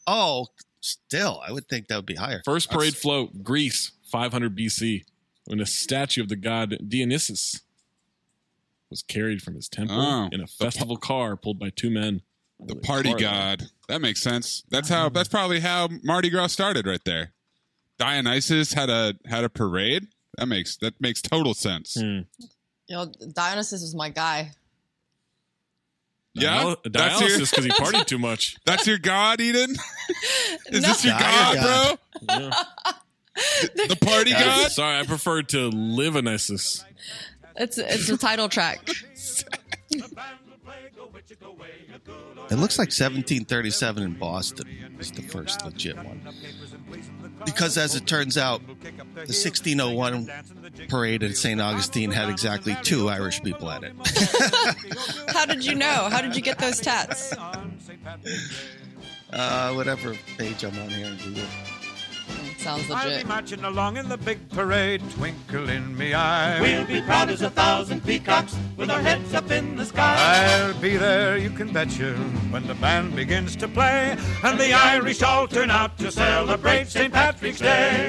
Oh, 0.06 0.46
still, 0.80 1.42
I 1.46 1.52
would 1.52 1.68
think 1.68 1.88
that 1.88 1.96
would 1.96 2.06
be 2.06 2.14
higher. 2.14 2.40
First 2.44 2.70
parade 2.70 2.96
float, 2.96 3.44
Greece, 3.44 3.92
500 4.10 4.56
BC, 4.56 5.04
when 5.44 5.60
a 5.60 5.66
statue 5.66 6.22
of 6.22 6.28
the 6.30 6.36
god 6.36 6.78
Dionysus 6.88 7.60
was 8.90 9.02
carried 9.02 9.42
from 9.42 9.54
his 9.54 9.68
temple 9.68 10.00
Oh. 10.00 10.28
in 10.32 10.40
a 10.40 10.46
festival 10.46 10.96
car 10.96 11.36
pulled 11.36 11.58
by 11.58 11.70
two 11.70 11.90
men. 11.90 12.22
The 12.60 12.74
party 12.76 13.14
god. 13.14 13.64
That 13.88 14.00
makes 14.00 14.20
sense. 14.20 14.64
That's 14.70 14.88
how. 14.88 15.08
That's 15.10 15.28
probably 15.28 15.60
how 15.60 15.88
Mardi 16.02 16.28
Gras 16.30 16.48
started, 16.48 16.86
right 16.86 17.02
there. 17.04 17.32
Dionysus 17.98 18.72
had 18.72 18.90
a 18.90 19.14
had 19.26 19.44
a 19.44 19.48
parade. 19.48 20.08
That 20.38 20.46
makes 20.46 20.76
that 20.78 21.00
makes 21.00 21.22
total 21.22 21.54
sense. 21.54 21.94
Hmm. 21.94 22.20
You 22.88 22.96
know, 22.96 23.12
Dionysus 23.32 23.82
is 23.82 23.94
my 23.94 24.08
guy. 24.08 24.52
Yeah, 26.34 26.62
Dial- 26.62 26.76
that's 26.84 27.20
your 27.20 27.30
dialysis 27.30 27.50
because 27.50 27.64
he 27.64 27.70
partied 27.72 28.06
too 28.06 28.18
much. 28.18 28.56
that's 28.64 28.86
your 28.86 28.98
god, 28.98 29.40
Eden. 29.40 29.70
Is 30.68 30.82
No. 30.82 30.88
this 30.88 31.04
your 31.04 31.14
Nah, 31.14 31.20
god, 31.20 31.98
bro? 32.26 32.38
Yeah. 32.38 32.50
The 33.88 33.96
party 34.00 34.30
god. 34.32 34.70
Sorry, 34.70 34.98
I 35.00 35.04
prefer 35.04 35.42
to 35.42 35.68
live 35.68 36.14
Anisis. 36.14 36.84
It's 37.58 37.76
it's 37.78 38.08
a 38.08 38.16
title 38.16 38.48
track. 38.48 38.88
It 42.50 42.56
looks 42.56 42.78
like 42.78 42.88
1737 42.88 44.02
in 44.02 44.14
Boston 44.14 44.96
is 44.98 45.10
the 45.12 45.22
first 45.22 45.64
legit 45.64 45.96
one. 45.96 46.20
Because 47.44 47.76
as 47.76 47.94
it 47.94 48.06
turns 48.06 48.38
out, 48.38 48.60
the 48.66 49.34
1601 49.34 50.30
parade 50.88 51.22
at 51.22 51.36
St. 51.36 51.60
Augustine 51.60 52.10
had 52.10 52.28
exactly 52.28 52.76
two 52.82 53.08
Irish 53.08 53.42
people 53.42 53.70
at 53.70 53.82
it. 53.84 53.92
How 55.32 55.44
did 55.44 55.64
you 55.64 55.74
know? 55.74 56.08
How 56.10 56.20
did 56.20 56.34
you 56.34 56.42
get 56.42 56.58
those 56.58 56.80
tats? 56.80 57.34
Uh, 59.32 59.72
whatever 59.74 60.14
page 60.38 60.64
I'm 60.64 60.78
on 60.78 60.88
here 60.88 61.06
in 61.06 61.16
Google. 61.18 61.44
Sounds 62.58 62.90
I'll 62.90 63.16
be 63.16 63.22
marching 63.22 63.62
along 63.62 63.98
in 63.98 64.08
the 64.08 64.16
big 64.16 64.48
parade, 64.48 65.00
twinkle 65.12 65.68
in 65.68 65.96
me 65.96 66.12
eye. 66.12 66.60
We'll 66.60 66.84
be 66.84 67.00
proud 67.00 67.30
as 67.30 67.40
a 67.42 67.50
thousand 67.50 68.04
peacocks 68.04 68.56
with 68.76 68.90
our 68.90 69.00
heads 69.00 69.32
up 69.32 69.48
in 69.52 69.76
the 69.76 69.84
sky. 69.84 70.16
I'll 70.18 70.74
be 70.80 70.96
there, 70.96 71.38
you 71.38 71.50
can 71.50 71.72
bet 71.72 71.96
you, 71.96 72.14
when 72.50 72.66
the 72.66 72.74
band 72.74 73.14
begins 73.14 73.54
to 73.56 73.68
play, 73.68 74.16
and 74.42 74.58
the 74.58 74.72
Irish 74.72 75.22
all 75.22 75.46
turn 75.46 75.70
out 75.70 75.96
to 75.98 76.10
celebrate 76.10 76.88
St. 76.88 77.12
Patrick's 77.12 77.60
Day. 77.60 78.08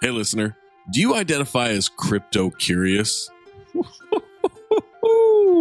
Hey, 0.00 0.10
listener, 0.10 0.56
do 0.92 1.00
you 1.00 1.16
identify 1.16 1.70
as 1.70 1.88
crypto 1.88 2.50
curious? 2.50 3.28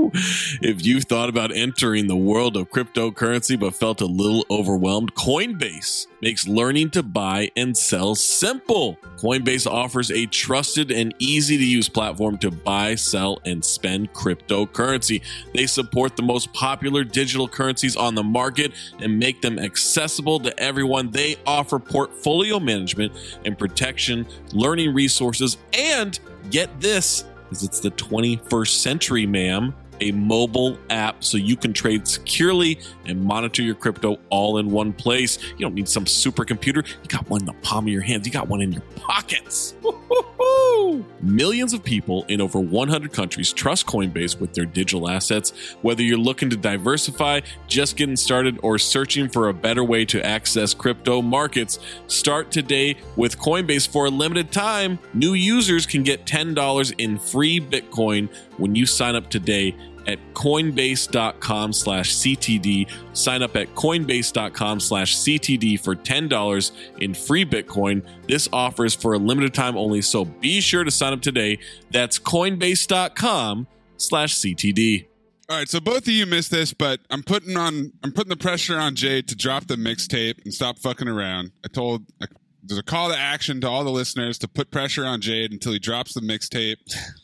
if 0.62 0.86
you've 0.86 1.03
thought 1.03 1.29
about 1.29 1.51
entering 1.51 2.08
the 2.08 2.15
world 2.15 2.58
of 2.58 2.70
cryptocurrency 2.70 3.60
but 3.60 3.75
felt 3.75 4.01
a 4.01 4.05
little 4.05 4.46
overwhelmed, 4.50 5.13
Coinbase 5.13 6.08
makes 6.22 6.48
learning 6.48 6.89
to 6.91 7.03
buy 7.03 7.51
and 7.55 7.75
sell 7.75 8.15
simple. 8.15 8.98
Coinbase 9.17 9.70
offers 9.70 10.12
a 10.12 10.25
trusted 10.27 10.91
and 10.91 11.13
easy 11.20 11.58
to 11.58 11.63
use 11.63 11.89
platform 11.89 12.38
to 12.39 12.51
buy, 12.51 12.96
sell, 12.96 13.39
and 13.46 13.63
spend 13.63 14.13
cryptocurrency. 14.13 15.22
They 15.53 15.67
support 15.67 16.15
the 16.15 16.23
most 16.23 16.54
popular 16.54 17.04
digital 17.04 17.47
currencies 17.47 17.95
on 17.95 18.15
the 18.15 18.23
market 18.23 18.71
and 18.99 19.19
make 19.19 19.41
them 19.41 19.60
accessible 19.60 20.39
to 20.39 20.60
everyone. 20.60 21.12
They 21.12 21.38
offer 21.45 21.80
portfolio 21.80 22.60
management 22.60 23.13
and 23.45 23.58
protection, 23.58 24.28
learning 24.54 24.93
resources, 24.93 25.58
and 25.73 26.19
get 26.49 26.80
this 26.80 27.26
because 27.52 27.63
it's 27.63 27.80
the 27.82 27.91
21st 27.91 28.76
century, 28.82 29.26
ma'am. 29.26 29.73
A 30.02 30.12
mobile 30.12 30.78
app 30.90 31.24
so 31.24 31.38
you 31.38 31.56
can 31.56 31.74
trade 31.74 32.08
securely 32.08 32.80
and 33.06 33.24
monitor 33.24 33.62
your 33.62 33.76
crypto 33.76 34.18
all 34.30 34.58
in 34.58 34.72
one 34.72 34.94
place. 34.94 35.40
You 35.52 35.60
don't 35.60 35.76
need 35.76 35.88
some 35.88 36.06
supercomputer. 36.06 36.86
You 36.86 37.08
got 37.08 37.30
one 37.30 37.42
in 37.42 37.46
the 37.46 37.54
palm 37.62 37.86
of 37.86 37.94
your 37.94 38.02
hands. 38.02 38.26
You 38.26 38.34
got 38.34 38.48
one 38.48 38.62
in 38.62 38.72
your 38.72 38.84
pockets. 38.96 39.76
Woo-hoo-hoo. 39.82 41.06
Millions 41.22 41.74
of 41.74 41.84
people 41.84 42.26
in 42.28 42.42
over 42.42 42.60
100 42.60 43.14
countries 43.14 43.54
trust 43.54 43.86
Coinbase 43.86 44.40
with 44.40 44.54
their 44.54 44.66
digital 44.66 45.08
assets. 45.08 45.52
Whether 45.82 46.04
you're 46.04 46.18
looking 46.18 46.50
to 46.50 46.58
diversify, 46.58 47.42
just 47.68 47.96
getting 47.96 48.16
started, 48.16 48.60
or 48.64 48.78
searching 48.78 49.30
for 49.30 49.50
a 49.50 49.54
better 49.54 49.84
way 49.84 50.04
to 50.06 50.26
access 50.26 50.74
crypto 50.74 51.22
markets, 51.22 51.80
start 52.08 52.52
today 52.52 52.98
with 53.16 53.38
Coinbase 53.38 53.88
for 53.88 54.06
a 54.06 54.10
limited 54.10 54.52
time. 54.52 54.98
New 55.14 55.34
users 55.34 55.86
can 55.86 56.04
get 56.04 56.26
$10 56.26 56.96
in 56.98 57.20
free 57.20 57.60
Bitcoin 57.60 58.28
when 58.58 58.76
you 58.76 58.86
sign 58.86 59.16
up 59.16 59.30
today 59.30 59.76
at 60.08 60.20
coinbase.com 60.34 61.74
slash 61.74 62.14
ctd 62.16 62.90
sign 63.14 63.42
up 63.44 63.56
at 63.56 63.74
coinbase.com 63.76 64.80
slash 64.80 65.16
ctd 65.16 65.80
for 65.80 65.96
$10 65.96 66.72
in 67.00 67.14
free 67.14 67.46
bitcoin 67.46 68.06
this 68.28 68.50
offer 68.52 68.86
is 68.86 68.94
for 68.94 69.14
a 69.14 69.18
limited 69.18 69.54
time 69.54 69.78
only 69.78 70.02
so 70.02 70.26
be 70.26 70.62
sure 70.62 70.84
to 70.84 70.92
sign 70.92 71.14
up 71.14 71.22
today 71.22 71.60
that's 71.92 72.20
coinbase.com 72.20 73.68
slash 73.98 74.36
ctd 74.36 75.08
All 75.50 75.58
right, 75.58 75.68
so 75.70 75.80
both 75.80 76.04
of 76.04 76.08
you 76.08 76.26
missed 76.26 76.50
this, 76.50 76.74
but 76.74 77.02
I'm 77.10 77.24
putting 77.24 77.58
on 77.58 77.92
I'm 78.04 78.12
putting 78.12 78.30
the 78.30 78.38
pressure 78.38 78.78
on 78.78 78.96
Jade 78.96 79.28
to 79.28 79.36
drop 79.36 79.68
the 79.68 79.76
mixtape 79.76 80.44
and 80.46 80.54
stop 80.54 80.80
fucking 80.80 81.08
around. 81.08 81.52
I 81.64 81.68
told 81.68 82.06
I, 82.22 82.28
there's 82.64 82.80
a 82.80 82.84
call 82.84 83.10
to 83.10 83.18
action 83.18 83.60
to 83.62 83.68
all 83.68 83.84
the 83.84 83.92
listeners 83.92 84.38
to 84.40 84.48
put 84.48 84.72
pressure 84.72 85.06
on 85.06 85.20
Jade 85.20 85.52
until 85.52 85.74
he 85.74 85.80
drops 85.80 86.14
the 86.14 86.22
mixtape. 86.22 86.78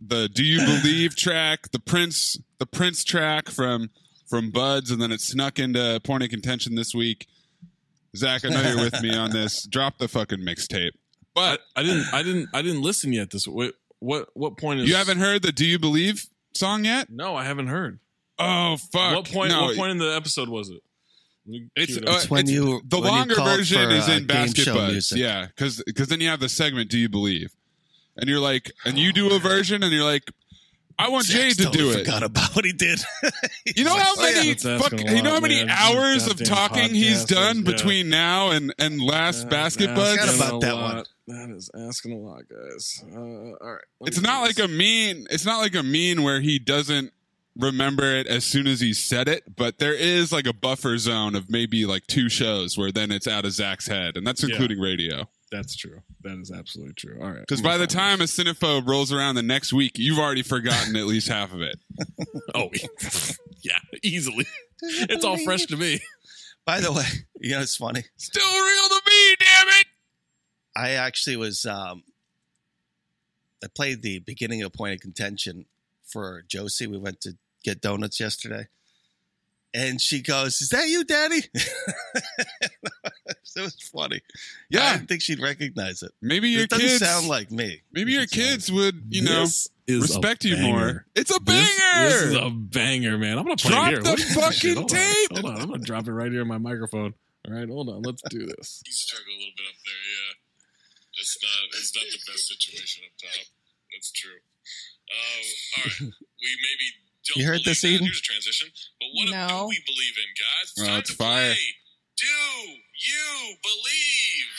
The 0.00 0.28
Do 0.28 0.44
You 0.44 0.58
Believe 0.64 1.16
track, 1.16 1.70
the 1.72 1.78
Prince 1.78 2.36
the 2.58 2.66
Prince 2.66 3.04
track 3.04 3.48
from 3.48 3.90
from 4.28 4.50
Buds, 4.50 4.90
and 4.90 5.00
then 5.00 5.10
it 5.12 5.20
snuck 5.20 5.58
into 5.58 6.00
point 6.04 6.22
of 6.22 6.30
contention 6.30 6.74
this 6.74 6.94
week. 6.94 7.26
Zach, 8.16 8.44
I 8.44 8.48
know 8.48 8.60
you're 8.62 8.80
with 8.80 9.00
me 9.02 9.14
on 9.16 9.30
this. 9.30 9.66
Drop 9.70 9.98
the 9.98 10.08
fucking 10.08 10.40
mixtape. 10.40 10.90
But 11.34 11.60
I, 11.76 11.80
I 11.80 11.82
didn't 11.84 12.06
i 12.14 12.22
didn't 12.22 12.48
i 12.52 12.60
didn't 12.62 12.82
listen 12.82 13.12
yet 13.12 13.30
this 13.30 13.46
what 13.46 13.74
what 14.00 14.28
what 14.34 14.56
point 14.56 14.80
is 14.80 14.88
you 14.88 14.96
haven't 14.96 15.18
heard 15.18 15.42
the 15.42 15.52
Do 15.52 15.64
You 15.64 15.78
Believe 15.78 16.24
song 16.56 16.84
yet? 16.84 17.08
no 17.08 17.36
i 17.36 17.44
haven't 17.44 17.68
heard 17.68 18.00
Oh 18.38 18.76
fuck! 18.92 19.14
what 19.14 19.30
point 19.30 19.50
No, 19.52 19.64
what 19.66 19.76
point 19.76 19.92
in 19.92 19.98
the 19.98 20.14
episode 20.16 20.48
was 20.48 20.70
it 20.70 20.80
It's, 21.76 21.96
uh. 21.96 22.00
It's 22.06 22.28
when 22.30 22.40
it's- 22.48 22.54
you- 22.54 22.82
the 22.84 22.98
when 22.98 23.08
longer 23.12 23.34
called 23.36 23.58
version 23.58 23.88
for, 23.90 23.94
is 23.94 24.08
uh, 24.08 24.12
in 24.12 24.18
game 24.18 24.26
Basket 24.26 24.62
show 24.64 24.74
Buds, 24.74 24.92
music. 24.92 25.18
yeah, 25.18 25.46
Because 25.46 25.82
because 25.86 26.08
then 26.08 26.20
you 26.20 26.28
have 26.28 26.40
the 26.40 26.48
segment. 26.48 26.90
Do 26.90 26.98
you 26.98 27.08
believe? 27.08 27.52
And 28.20 28.28
you're 28.28 28.40
like, 28.40 28.70
and 28.84 28.98
you 28.98 29.12
do 29.12 29.34
a 29.34 29.38
version, 29.38 29.82
and 29.82 29.92
you're 29.92 30.04
like, 30.04 30.30
I 30.98 31.08
want 31.08 31.24
Jay 31.26 31.48
to 31.50 31.64
Totally 31.64 31.78
do 31.78 31.90
it. 31.92 32.04
Forgot 32.04 32.22
about 32.24 32.54
what 32.54 32.64
he 32.66 32.72
did. 32.72 33.00
You 33.76 33.84
know 33.84 33.96
how 33.96 34.12
Oh, 34.18 34.26
yeah. 34.28 34.34
many 34.36 34.54
fuck, 34.54 34.92
a 34.92 35.14
you 35.16 35.22
know 35.22 35.30
how 35.30 35.40
many 35.40 35.64
man. 35.64 35.70
hours 35.70 36.26
of 36.26 36.42
talking 36.44 36.92
he's 36.94 37.24
done 37.24 37.58
yeah. 37.58 37.62
between 37.62 38.08
now 38.10 38.50
and 38.50 38.74
and 38.78 39.00
last 39.00 39.48
Basket 39.48 39.86
That's 39.94 39.98
Forgot 39.98 40.28
asking 40.28 40.40
about 40.40 40.62
a 40.62 40.66
that 40.66 40.74
lot. 40.74 40.94
one. 40.96 41.04
That 41.48 41.56
is 41.56 41.70
asking 41.74 42.12
a 42.12 42.18
lot, 42.18 42.42
guys. 42.48 43.04
Uh, 43.14 43.18
all 43.18 43.56
right. 43.62 43.80
It's 44.02 44.20
not 44.20 44.40
do 44.40 44.46
like 44.48 44.56
this. 44.56 44.64
a 44.66 44.68
mean. 44.68 45.26
It's 45.30 45.46
not 45.46 45.58
like 45.60 45.74
a 45.74 45.82
mean 45.82 46.22
where 46.22 46.40
he 46.40 46.58
doesn't 46.58 47.12
remember 47.56 48.04
it 48.16 48.26
as 48.26 48.44
soon 48.44 48.66
as 48.66 48.80
he 48.80 48.92
said 48.92 49.28
it, 49.28 49.56
but 49.56 49.78
there 49.78 49.94
is 49.94 50.32
like 50.32 50.46
a 50.46 50.52
buffer 50.52 50.98
zone 50.98 51.34
of 51.34 51.48
maybe 51.48 51.86
like 51.86 52.06
two 52.08 52.28
shows 52.28 52.76
where 52.76 52.90
then 52.92 53.10
it's 53.10 53.28
out 53.28 53.44
of 53.44 53.52
Zach's 53.52 53.86
head, 53.86 54.16
and 54.16 54.26
that's 54.26 54.42
Yeah. 54.42 54.50
including 54.50 54.80
radio. 54.80 55.28
That's 55.50 55.74
true. 55.74 56.02
That 56.22 56.38
is 56.38 56.52
absolutely 56.52 56.94
true. 56.94 57.18
All 57.20 57.28
right. 57.28 57.40
Because 57.40 57.60
by 57.60 57.76
the 57.76 57.88
find 57.88 57.90
time 57.90 58.20
a 58.20 58.24
cinephobe 58.24 58.86
rolls 58.86 59.12
around 59.12 59.34
the 59.34 59.42
next 59.42 59.72
week, 59.72 59.98
you've 59.98 60.18
already 60.18 60.42
forgotten 60.42 60.94
at 60.96 61.06
least 61.06 61.28
half 61.28 61.52
of 61.52 61.60
it. 61.60 61.76
oh 62.54 62.70
yeah, 63.62 63.78
easily. 64.02 64.46
It's 64.82 65.24
all 65.24 65.38
fresh 65.38 65.66
to 65.66 65.76
me. 65.76 66.00
By 66.64 66.80
the 66.80 66.92
way, 66.92 67.04
you 67.40 67.50
know 67.50 67.60
it's 67.60 67.76
funny. 67.76 68.04
Still 68.16 68.46
real 68.46 68.88
to 68.88 69.02
me, 69.08 69.36
damn 69.40 69.68
it! 69.68 69.86
I 70.76 70.90
actually 70.92 71.36
was. 71.36 71.66
Um, 71.66 72.04
I 73.62 73.66
played 73.74 74.02
the 74.02 74.20
beginning 74.20 74.62
of 74.62 74.72
Point 74.72 74.94
of 74.94 75.00
Contention 75.00 75.66
for 76.06 76.44
Josie. 76.48 76.86
We 76.86 76.96
went 76.96 77.20
to 77.22 77.36
get 77.64 77.80
donuts 77.80 78.20
yesterday, 78.20 78.68
and 79.74 80.00
she 80.00 80.22
goes, 80.22 80.60
"Is 80.60 80.68
that 80.70 80.88
you, 80.88 81.04
Daddy?" 81.04 81.42
so 83.42 83.60
it 83.60 83.64
was 83.64 83.90
funny. 83.92 84.20
Yeah, 84.70 84.84
I 84.84 84.96
didn't 84.96 85.08
think 85.08 85.22
she'd 85.22 85.40
recognize 85.40 86.02
it. 86.02 86.12
maybe 86.20 86.48
your 86.50 86.62
it 86.64 86.70
doesn't 86.70 86.86
kids 86.86 86.98
sound 87.04 87.28
like 87.28 87.50
me. 87.50 87.82
maybe 87.92 88.12
your 88.12 88.22
It 88.22 88.30
sounds- 88.30 88.48
kids 88.48 88.72
would 88.72 89.02
you 89.08 89.22
know 89.22 89.40
This 89.42 89.68
is 89.86 89.98
a 89.98 90.02
respect 90.02 90.44
you 90.44 90.56
more. 90.58 91.06
It's 91.14 91.30
a 91.34 91.40
This, 91.40 91.78
banger. 91.78 92.04
this 92.08 92.22
is 92.22 92.34
a 92.34 92.50
banger, 92.50 93.18
man. 93.18 93.38
I'm 93.38 93.44
gonna 93.44 93.56
play 93.56 93.70
Drop 93.70 93.86
it 93.86 93.90
here. 93.90 94.02
the 94.02 94.10
Look 94.10 94.20
fucking 94.20 94.52
shit. 94.52 94.76
Hold 94.76 94.90
on. 94.92 94.96
tape. 94.96 95.30
Hold 95.32 95.44
on. 95.46 95.60
I'm 95.60 95.68
gonna 95.70 95.82
drop 95.84 96.06
it 96.08 96.12
right 96.12 96.30
here 96.30 96.42
in 96.42 96.48
my 96.48 96.58
microphone. 96.58 97.14
All 97.48 97.54
right, 97.54 97.68
hold 97.68 97.88
on. 97.88 98.02
Let's 98.02 98.22
do 98.28 98.46
this. 98.46 98.82
You 98.86 98.92
struggle 98.92 99.32
a 99.32 99.38
little 99.38 99.54
bit 99.56 99.66
up 99.66 99.78
there, 99.84 99.94
yeah. 100.04 100.32
It's 101.20 101.36
not 101.42 101.78
it's 101.80 101.94
not 101.96 102.04
the 102.10 102.32
best 102.32 102.46
situation 102.48 103.04
up 103.06 103.12
top. 103.18 103.46
That's 103.92 104.12
true. 104.12 104.38
Um, 105.10 105.44
all 105.76 105.84
right, 105.84 106.00
we 106.42 106.50
maybe 106.62 106.86
don't. 106.94 107.09
You 107.36 107.46
heard 107.46 107.62
believe 107.62 107.64
this, 107.66 107.80
that. 107.82 107.88
Eden? 107.88 108.06
Here's 108.06 108.18
a 108.18 108.22
transition. 108.22 108.68
But 109.00 109.08
what 109.14 109.28
No. 109.30 109.48
do 109.48 109.68
we 109.68 109.80
believe 109.86 110.16
in, 110.18 110.30
guys? 110.34 110.66
It's 110.72 110.80
Oh, 110.82 110.86
time 110.86 110.98
it's 111.00 111.10
to 111.10 111.16
fire. 111.16 111.54
play. 111.54 111.76
Do 112.16 112.26
you 112.26 113.56
believe? 113.62 114.52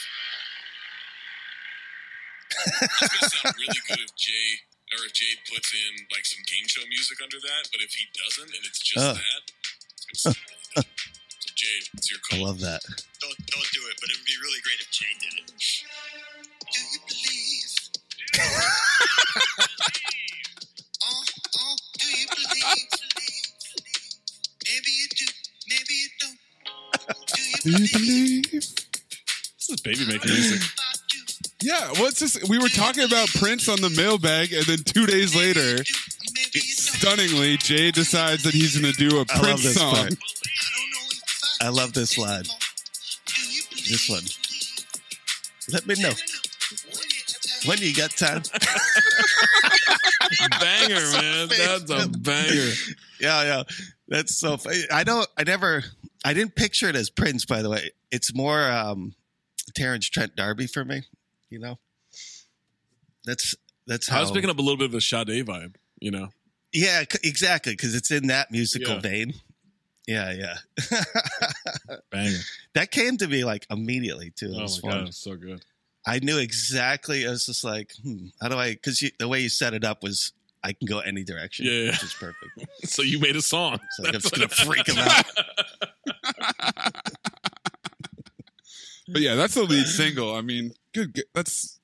it's 2.52 3.00
gonna 3.00 3.30
sound 3.30 3.54
really 3.58 3.80
good 3.88 4.00
if 4.00 4.12
Jay 4.16 4.48
or 4.98 5.06
if 5.06 5.12
Jade 5.14 5.38
puts 5.48 5.72
in 5.72 6.06
like 6.12 6.26
some 6.26 6.42
game 6.46 6.66
show 6.68 6.84
music 6.88 7.18
under 7.22 7.40
that, 7.40 7.68
but 7.72 7.80
if 7.80 7.92
he 7.94 8.06
doesn't 8.12 8.50
and 8.54 8.62
it's 8.66 8.78
just 8.80 8.98
Uh. 9.04 9.14
that, 9.14 9.42
it's 10.08 10.24
gonna 10.24 10.34
sound 10.36 10.36
really 10.48 10.68
dumb. 10.74 10.84
So 11.40 11.50
Jade, 11.54 11.88
it's 11.96 12.10
your 12.10 12.20
call. 12.20 12.38
I 12.38 12.42
love 12.42 12.60
that. 12.60 12.82
Don't 13.20 13.38
don't 13.46 13.70
do 13.72 13.86
it, 13.88 13.96
but 14.00 14.10
it 14.10 14.16
would 14.18 14.26
be 14.26 14.36
really 14.42 14.60
great 14.60 14.80
if 14.80 14.90
Jay 14.90 15.12
did 15.18 15.34
it. 15.40 15.46
Do 15.48 16.80
you 16.92 16.98
believe? 17.08 17.70
Do 27.62 27.70
you 27.70 27.88
believe? 27.92 28.42
believe? 28.50 28.50
This 28.50 29.68
is 29.70 29.80
baby 29.80 30.06
making 30.06 30.30
music. 30.32 30.60
Yeah, 31.62 31.88
what's 32.00 32.18
this? 32.18 32.42
We 32.48 32.58
were 32.58 32.68
talking 32.68 33.04
about 33.04 33.28
Prince 33.28 33.68
on 33.68 33.80
the 33.80 33.90
mailbag, 33.90 34.52
and 34.52 34.64
then 34.66 34.78
two 34.78 35.06
days 35.06 35.36
later, 35.36 35.84
stunningly, 36.54 37.56
Jay 37.58 37.92
decides 37.92 38.42
that 38.42 38.52
he's 38.52 38.76
going 38.78 38.92
to 38.92 38.98
do 38.98 39.18
a 39.18 39.20
I 39.30 39.34
love 39.34 39.42
Prince 39.42 39.62
this 39.62 39.74
song. 39.76 39.94
part. 39.94 40.14
I 41.60 41.68
love 41.68 41.92
this 41.92 42.18
line. 42.18 42.42
This 43.88 44.08
one. 44.10 44.24
Let 45.72 45.86
me 45.86 45.94
know 46.02 46.12
when 47.66 47.78
you 47.78 47.94
got 47.94 48.10
time. 48.10 48.42
banger, 50.60 50.94
man. 51.12 51.48
That's 51.48 51.90
a 51.90 52.08
banger. 52.08 52.72
Yeah, 53.22 53.42
yeah. 53.44 53.62
That's 54.08 54.34
so 54.34 54.56
funny. 54.58 54.82
I 54.92 55.04
don't. 55.04 55.26
I 55.38 55.44
never. 55.44 55.84
I 56.24 56.34
didn't 56.34 56.54
picture 56.56 56.88
it 56.88 56.96
as 56.96 57.08
Prince. 57.08 57.46
By 57.46 57.62
the 57.62 57.70
way, 57.70 57.90
it's 58.10 58.34
more 58.34 58.68
um, 58.70 59.14
Terence 59.74 60.08
Trent 60.10 60.36
D'Arby 60.36 60.66
for 60.66 60.84
me. 60.84 61.02
You 61.48 61.60
know. 61.60 61.78
That's 63.24 63.54
that's 63.86 64.08
how 64.08 64.18
I 64.18 64.20
was 64.22 64.30
picking 64.32 64.50
up 64.50 64.58
a 64.58 64.62
little 64.62 64.76
bit 64.76 64.86
of 64.86 64.94
a 64.94 65.00
Sade 65.00 65.46
vibe, 65.46 65.76
you 66.00 66.10
know. 66.10 66.28
Yeah, 66.72 67.04
exactly. 67.22 67.72
Because 67.74 67.94
it's 67.94 68.10
in 68.10 68.26
that 68.28 68.50
musical 68.50 68.94
Yeah. 68.94 69.00
vein. 69.00 69.34
Yeah, 70.08 70.32
yeah. 70.32 70.56
Banger. 72.10 72.38
that 72.74 72.90
came 72.90 73.16
to 73.18 73.28
me 73.28 73.44
like 73.44 73.66
immediately 73.70 74.32
too. 74.34 74.46
It 74.46 74.56
Oh 74.56 74.60
my 74.60 74.90
god, 74.90 74.98
fun. 74.98 75.06
it's 75.06 75.18
so 75.18 75.36
good. 75.36 75.64
I 76.04 76.18
knew 76.18 76.38
exactly. 76.38 77.24
I 77.26 77.30
was 77.30 77.46
just 77.46 77.62
like, 77.62 77.92
hmm, 78.02 78.26
how 78.40 78.48
do 78.48 78.56
I? 78.56 78.70
Because 78.72 79.04
the 79.18 79.28
way 79.28 79.40
you 79.40 79.48
set 79.48 79.74
it 79.74 79.84
up 79.84 80.02
was, 80.02 80.32
I 80.64 80.72
can 80.72 80.86
go 80.86 81.00
any 81.00 81.24
direction. 81.24 81.66
Yeah, 81.66 81.72
yeah. 81.72 81.90
which 81.90 82.02
is 82.04 82.12
perfect. 82.14 82.66
So 82.84 83.02
you 83.02 83.18
made 83.18 83.36
a 83.36 83.42
song. 83.42 83.74
It's 83.84 83.98
like 83.98 84.14
I'm 84.14 84.20
just 84.20 84.34
gonna 84.34 84.48
freak 84.48 84.86
him 84.88 84.98
out. 84.98 85.24
But 89.08 89.20
yeah, 89.20 89.34
that's 89.34 89.54
the 89.54 89.64
lead 89.64 89.86
single. 89.86 90.34
I 90.34 90.40
mean, 90.42 90.72
good. 90.94 91.12
good- 91.14 91.24
That's 91.34 91.78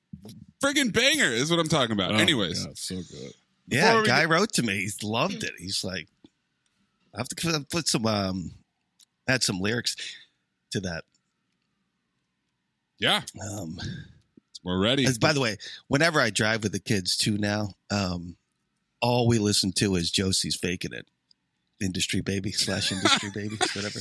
friggin' 0.63 0.91
banger 0.93 1.25
is 1.29 1.51
what 1.51 1.59
I'm 1.59 1.67
talking 1.67 1.91
about. 1.93 2.11
Oh, 2.11 2.15
Anyways, 2.15 2.65
God, 2.65 2.77
so 2.77 2.95
good. 2.95 3.33
Yeah, 3.67 3.91
Before 3.91 4.05
guy 4.05 4.21
get- 4.21 4.29
wrote 4.29 4.53
to 4.53 4.63
me. 4.63 4.75
He 4.81 4.89
loved 5.07 5.43
it. 5.43 5.51
He's 5.59 5.83
like, 5.83 6.07
I 7.13 7.17
have 7.19 7.27
to 7.29 7.65
put- 7.69 7.87
some, 7.87 8.05
um, 8.07 8.51
add 9.27 9.43
some 9.43 9.59
lyrics 9.59 9.95
to 10.71 10.79
that. 10.81 11.03
yeah, 12.99 13.21
Um, 13.51 13.79
we're 14.63 14.81
ready. 14.81 15.05
as, 15.05 15.17
by 15.17 15.33
the 15.33 15.39
way, 15.41 15.57
whenever 15.87 16.19
I 16.19 16.29
drive 16.31 16.63
with 16.63 16.71
the 16.71 16.79
kids 16.79 17.15
too 17.15 17.37
now, 17.37 17.73
um, 17.91 18.37
all 19.01 19.27
we 19.27 19.37
listen 19.39 19.71
to 19.73 19.95
is 19.95 20.11
Josie's 20.11 20.55
faking 20.55 20.93
it. 20.93 21.05
Industry 21.81 22.21
baby 22.21 22.51
slash 22.51 22.91
industry 22.91 23.29
baby, 23.33 23.55
whatever. 23.73 23.99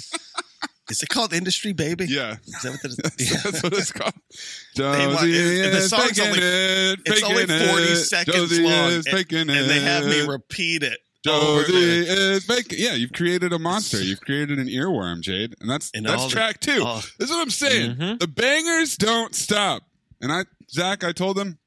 Is 0.91 1.03
it 1.03 1.09
called 1.11 1.33
industry 1.35 1.73
baby? 1.73 2.07
Yeah, 2.09 2.37
Is 2.47 2.63
that 2.63 2.71
what 2.73 2.83
that 2.83 2.91
is? 2.91 2.97
that's, 3.03 3.31
Yeah. 3.31 3.39
that's 3.51 3.63
what 3.63 3.73
it's 3.75 3.93
called. 3.93 4.15
They 4.77 5.07
want- 5.07 5.21
Josie 5.21 5.61
it- 5.61 5.71
the 5.73 5.81
song's 5.83 6.03
faking 6.19 6.25
only- 6.27 6.39
it, 6.41 7.01
it's 7.05 7.23
only 7.23 7.47
40 7.47 7.53
it. 7.85 7.97
seconds 7.97 8.37
Josie 8.37 8.63
long, 8.63 8.91
is 8.93 9.07
and- 9.07 9.19
it. 9.19 9.33
and 9.33 9.51
they 9.71 9.81
have 9.81 10.07
me 10.07 10.21
repeat 10.23 10.83
it. 10.83 10.99
Josie 11.25 11.75
is 11.75 12.45
faking. 12.47 12.79
Yeah, 12.81 12.95
you've 12.95 13.13
created 13.13 13.53
a 13.53 13.59
monster. 13.59 14.01
You've 14.03 14.21
created 14.21 14.59
an 14.59 14.69
earworm, 14.69 15.21
Jade, 15.21 15.55
and 15.61 15.69
that's 15.69 15.91
And 15.95 16.07
that's 16.07 16.23
all 16.23 16.29
the- 16.29 16.33
track 16.33 16.61
two. 16.61 16.81
oh. 16.85 17.03
This 17.19 17.29
is 17.29 17.31
what 17.31 17.43
I'm 17.43 17.51
saying. 17.51 17.97
Mhm. 17.97 18.19
The 18.21 18.29
bangers 18.29 18.97
don't 18.97 19.35
stop. 19.35 19.83
And 20.21 20.33
I, 20.33 20.45
Zach, 20.71 21.05
I 21.05 21.13
told 21.13 21.39
him 21.39 21.59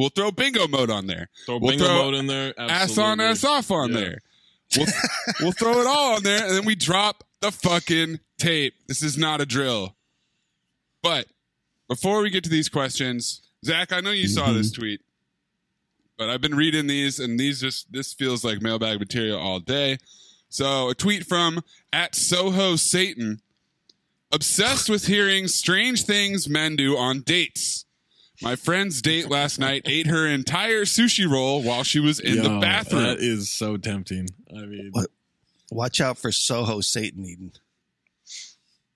we'll 0.00 0.08
throw 0.08 0.30
bingo 0.30 0.66
mode 0.66 0.90
on 0.90 1.06
there. 1.06 1.28
Throw 1.44 1.58
We'll 1.58 1.72
bingo 1.72 1.84
throw 1.84 2.02
mode 2.04 2.14
in 2.14 2.26
there. 2.26 2.58
ass 2.58 2.96
on, 2.96 3.20
ass 3.20 3.44
off 3.44 3.70
on 3.70 3.92
Yeah. 3.92 4.00
there. 4.00 4.18
We'll, 4.76 4.86
we'll 5.40 5.52
throw 5.52 5.80
it 5.80 5.86
all 5.86 6.14
on 6.16 6.22
there, 6.22 6.46
and 6.46 6.56
then 6.56 6.64
we 6.64 6.74
drop 6.74 7.24
the 7.40 7.50
fucking 7.50 8.20
tape. 8.38 8.74
This 8.88 9.02
is 9.02 9.18
not 9.18 9.40
a 9.40 9.46
drill. 9.46 9.96
But 11.02 11.26
before 11.88 12.22
we 12.22 12.30
get 12.30 12.44
to 12.44 12.50
these 12.50 12.68
questions, 12.68 13.42
Zach, 13.64 13.92
I 13.92 14.00
know 14.00 14.10
you 14.10 14.28
saw 14.28 14.46
mm-hmm. 14.46 14.56
this 14.56 14.72
tweet, 14.72 15.00
but 16.16 16.30
I've 16.30 16.40
been 16.40 16.54
reading 16.54 16.86
these, 16.86 17.18
and 17.18 17.38
these 17.38 17.60
just 17.60 17.92
this 17.92 18.12
feels 18.14 18.44
like 18.44 18.62
mailbag 18.62 19.00
material 19.00 19.38
all 19.38 19.60
day. 19.60 19.98
So 20.48 20.88
a 20.88 20.94
tweet 20.94 21.26
from 21.26 21.62
at 21.92 22.14
Soho 22.14 22.76
Satan, 22.76 23.40
obsessed 24.32 24.88
with 24.88 25.06
hearing 25.06 25.48
strange 25.48 26.04
things 26.04 26.48
men 26.48 26.76
do 26.76 26.96
on 26.96 27.20
dates. 27.20 27.84
My 28.42 28.56
friend's 28.56 29.02
date 29.02 29.28
last 29.30 29.58
night 29.58 29.82
ate 29.84 30.06
her 30.06 30.26
entire 30.26 30.84
sushi 30.84 31.30
roll 31.30 31.62
while 31.62 31.82
she 31.84 32.00
was 32.00 32.18
in 32.20 32.42
the 32.42 32.58
bathroom. 32.60 33.02
That 33.02 33.18
is 33.18 33.52
so 33.52 33.76
tempting. 33.76 34.28
I 34.50 34.62
mean, 34.66 34.90
What? 34.92 35.10
Watch 35.70 36.00
out 36.00 36.18
for 36.18 36.32
Soho 36.32 36.80
Satan 36.80 37.24
Eden. 37.24 37.52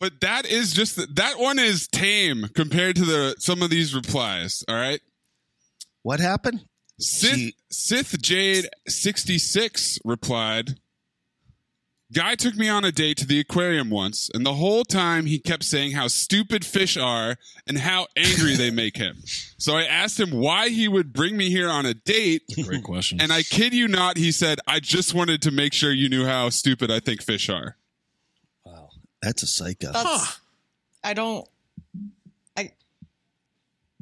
But 0.01 0.21
that 0.23 0.45
is 0.47 0.73
just 0.73 1.15
that 1.17 1.39
one 1.39 1.59
is 1.59 1.87
tame 1.89 2.49
compared 2.55 2.97
to 2.97 3.05
the 3.05 3.37
some 3.39 3.63
of 3.63 3.71
these 3.71 3.95
replies. 3.95 4.65
All 4.69 4.75
right, 4.75 5.01
What 6.03 6.21
happened? 6.21 6.65
Sith 6.99 7.35
She- 7.37 7.55
Sith 7.71 8.21
Jade 8.21 8.69
sixty 8.89 9.39
six 9.39 9.99
replied. 10.05 10.79
Guy 12.15 12.37
took 12.37 12.55
me 12.55 12.69
on 12.69 12.85
a 12.85 12.93
date 12.93 13.17
to 13.19 13.27
the 13.27 13.41
aquarium 13.41 13.91
once, 13.91 14.31
and 14.33 14.47
the 14.47 14.55
whole 14.55 14.85
time 14.85 15.27
he 15.27 15.39
kept 15.41 15.65
saying 15.65 15.93
how 15.93 16.07
stupid 16.07 16.65
fish 16.65 16.97
are 16.97 17.37
and 17.67 17.77
how 17.79 18.07
angry 18.17 18.55
they 18.55 18.71
make 18.85 18.97
him. 18.97 19.17
So 19.59 19.77
I 19.77 19.83
asked 19.83 20.21
him 20.21 20.31
why 20.31 20.69
he 20.69 20.87
would 20.87 21.13
bring 21.13 21.37
me 21.37 21.51
here 21.51 21.69
on 21.69 21.87
a 21.87 21.93
date, 21.95 22.43
great 22.65 22.85
question. 22.85 23.21
and 23.21 23.33
I 23.33 23.43
kid 23.43 23.75
you 23.75 23.89
not, 23.89 24.17
he 24.17 24.31
said, 24.31 24.61
I 24.67 24.79
just 24.79 25.13
wanted 25.13 25.43
to 25.43 25.51
make 25.51 25.73
sure 25.73 25.91
you 25.93 26.09
knew 26.09 26.25
how 26.25 26.51
stupid 26.51 26.89
I 26.91 27.01
think 27.01 27.21
fish 27.21 27.49
are. 27.49 27.77
Wow, 28.65 28.91
that's 29.21 29.43
a 29.43 29.47
psycho. 29.49 29.91
That's. 29.93 30.41
I 31.03 31.15
don't. 31.15 31.49
I. 32.57 32.71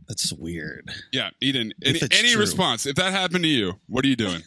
That's 0.06 0.32
weird. 0.34 0.90
Yeah, 1.12 1.30
Eden, 1.40 1.72
any, 1.82 1.96
If 1.96 2.02
it's 2.02 2.18
any 2.18 2.36
response? 2.36 2.84
If 2.84 2.96
that 2.96 3.12
happened 3.12 3.44
to 3.44 3.48
you, 3.48 3.80
what 3.88 4.04
are 4.04 4.08
you 4.08 4.16
doing? 4.16 4.42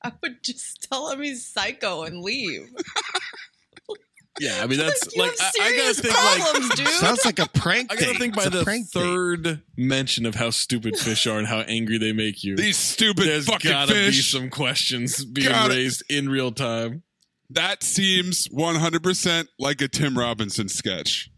I 0.04 0.12
would 0.22 0.42
just 0.42 0.86
tell 0.90 1.10
him 1.10 1.22
he's 1.22 1.46
psycho 1.46 2.04
and 2.04 2.20
leave. 2.22 2.68
yeah, 4.40 4.60
I 4.62 4.66
mean 4.66 4.78
that's 4.78 5.14
you 5.14 5.20
like 5.22 5.38
have 5.38 5.52
I, 5.60 5.64
I 5.64 5.76
gotta 5.76 5.94
serious 5.94 6.00
think 6.00 6.14
like 6.14 6.76
dude. 6.76 6.88
Sounds 6.88 7.24
like 7.24 7.38
a 7.38 7.48
prank. 7.48 7.92
I 7.92 7.96
gotta 7.96 8.12
date. 8.12 8.18
think 8.18 8.36
by 8.36 8.48
the 8.48 8.62
prank 8.64 8.90
date. 8.90 9.00
third 9.00 9.62
mention 9.76 10.24
of 10.24 10.34
how 10.36 10.50
stupid 10.50 10.96
fish 10.98 11.26
are 11.26 11.38
and 11.38 11.46
how 11.46 11.60
angry 11.60 11.98
they 11.98 12.12
make 12.12 12.42
you. 12.42 12.56
These 12.56 12.78
stupid 12.78 13.24
There's 13.26 13.46
fucking 13.46 13.70
gotta 13.70 13.92
be 13.92 14.12
some 14.12 14.48
questions 14.48 15.24
being 15.24 15.48
Gotta- 15.48 15.74
raised 15.74 16.02
in 16.08 16.28
real 16.30 16.52
time. 16.52 17.02
that 17.50 17.82
seems 17.82 18.48
100% 18.48 19.48
like 19.58 19.80
a 19.82 19.88
Tim 19.88 20.16
Robinson 20.16 20.68
sketch. 20.68 21.28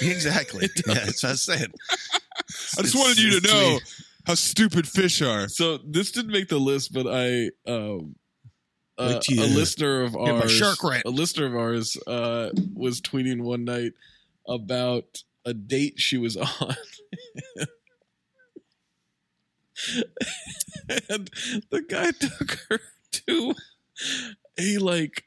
Exactly. 0.00 0.68
yeah, 0.86 0.94
that's 0.94 1.22
what 1.22 1.28
I 1.28 1.32
was 1.32 1.42
saying. 1.42 1.72
I 2.78 2.82
just 2.82 2.94
wanted 2.94 3.18
you 3.18 3.30
to 3.32 3.36
It's- 3.38 3.52
know 3.52 3.78
how 4.26 4.34
stupid 4.34 4.88
fish 4.88 5.22
are. 5.22 5.48
So 5.48 5.78
this 5.78 6.10
didn't 6.10 6.32
make 6.32 6.48
the 6.48 6.58
list, 6.58 6.92
but 6.92 7.06
I 7.08 7.50
um 7.70 8.16
uh, 8.98 9.20
Wait 9.28 9.38
a 9.38 9.46
listener 9.54 10.02
of 10.04 10.12
hear 10.12 10.34
ours 10.34 10.50
shark 10.50 10.82
rant. 10.82 11.04
a 11.04 11.10
listener 11.10 11.46
of 11.46 11.54
ours 11.54 11.96
uh 12.06 12.50
was 12.74 13.00
tweeting 13.00 13.42
one 13.42 13.64
night 13.64 13.92
about 14.48 15.22
a 15.44 15.52
date 15.52 15.94
she 15.98 16.16
was 16.18 16.36
on. 16.60 16.76
and 21.08 21.30
the 21.70 21.82
guy 21.88 22.10
took 22.12 22.58
her 22.70 22.80
to 23.12 23.54
a 24.58 24.78
like 24.78 25.24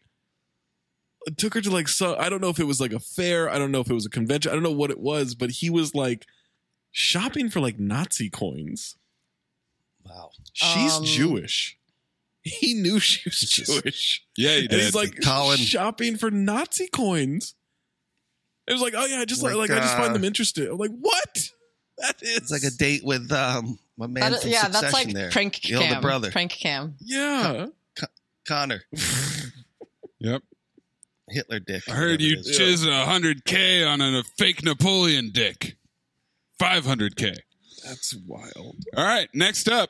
took 1.37 1.53
her 1.53 1.61
to 1.61 1.69
like 1.69 1.87
so 1.87 2.15
I 2.17 2.29
don't 2.29 2.41
know 2.41 2.49
if 2.49 2.59
it 2.59 2.65
was 2.65 2.81
like 2.81 2.93
a 2.93 2.99
fair, 2.99 3.49
I 3.49 3.59
don't 3.59 3.71
know 3.71 3.81
if 3.81 3.89
it 3.89 3.93
was 3.93 4.05
a 4.05 4.09
convention, 4.09 4.51
I 4.51 4.55
don't 4.55 4.63
know 4.63 4.71
what 4.71 4.91
it 4.91 4.99
was, 4.99 5.35
but 5.35 5.51
he 5.51 5.69
was 5.69 5.93
like 5.93 6.25
shopping 6.91 7.49
for 7.49 7.59
like 7.59 7.79
Nazi 7.79 8.29
coins. 8.29 8.95
Wow. 10.05 10.31
She's 10.53 10.93
Um, 10.93 11.05
Jewish. 11.05 11.77
He 12.41 12.73
knew 12.73 12.99
she 12.99 13.21
was 13.29 13.39
Jewish. 13.41 14.23
Yeah, 14.37 14.55
he 14.55 14.59
And 14.61 14.69
did. 14.69 14.79
he's 14.81 14.95
like 14.95 15.19
Colin- 15.21 15.57
shopping 15.59 16.17
for 16.17 16.31
Nazi 16.31 16.87
coins. 16.87 17.53
It 18.67 18.73
was 18.73 18.81
like, 18.81 18.93
oh 18.95 19.05
yeah, 19.05 19.19
I 19.19 19.25
just 19.25 19.41
like, 19.43 19.55
Like, 19.55 19.69
like 19.69 19.79
I 19.79 19.81
just 19.81 19.95
uh, 19.95 20.01
find 20.01 20.15
them 20.15 20.23
interesting. 20.23 20.67
I'm 20.67 20.77
like, 20.77 20.91
what? 20.99 21.49
That 21.97 22.15
is 22.21 22.37
It's 22.37 22.51
like 22.51 22.63
a 22.63 22.69
date 22.71 23.03
with 23.03 23.31
um, 23.31 23.77
My 23.97 24.07
man 24.07 24.21
That 24.31 24.33
is- 24.37 24.41
from 24.43 24.51
yeah, 24.51 24.67
that's 24.69 24.93
like 24.93 25.11
there. 25.11 25.29
prank 25.31 25.59
the 25.61 25.75
older 25.75 25.87
cam. 25.87 26.01
brother. 26.01 26.31
Prank 26.31 26.51
cam. 26.51 26.95
Yeah. 27.01 27.67
Connor. 28.47 28.83
Yep. 30.21 30.43
Hitler 31.29 31.59
dick. 31.59 31.87
I 31.87 31.91
heard 31.93 32.21
you 32.21 32.33
it 32.33 32.39
is. 32.39 32.57
chiz 32.57 32.85
a 32.85 33.05
hundred 33.05 33.45
k 33.45 33.83
on 33.85 34.01
a 34.01 34.23
fake 34.37 34.63
Napoleon 34.63 35.29
dick. 35.31 35.77
Five 36.59 36.85
hundred 36.85 37.15
k. 37.15 37.33
That's 37.85 38.13
wild. 38.27 38.75
All 38.95 39.05
right, 39.05 39.29
next 39.33 39.69
up, 39.69 39.89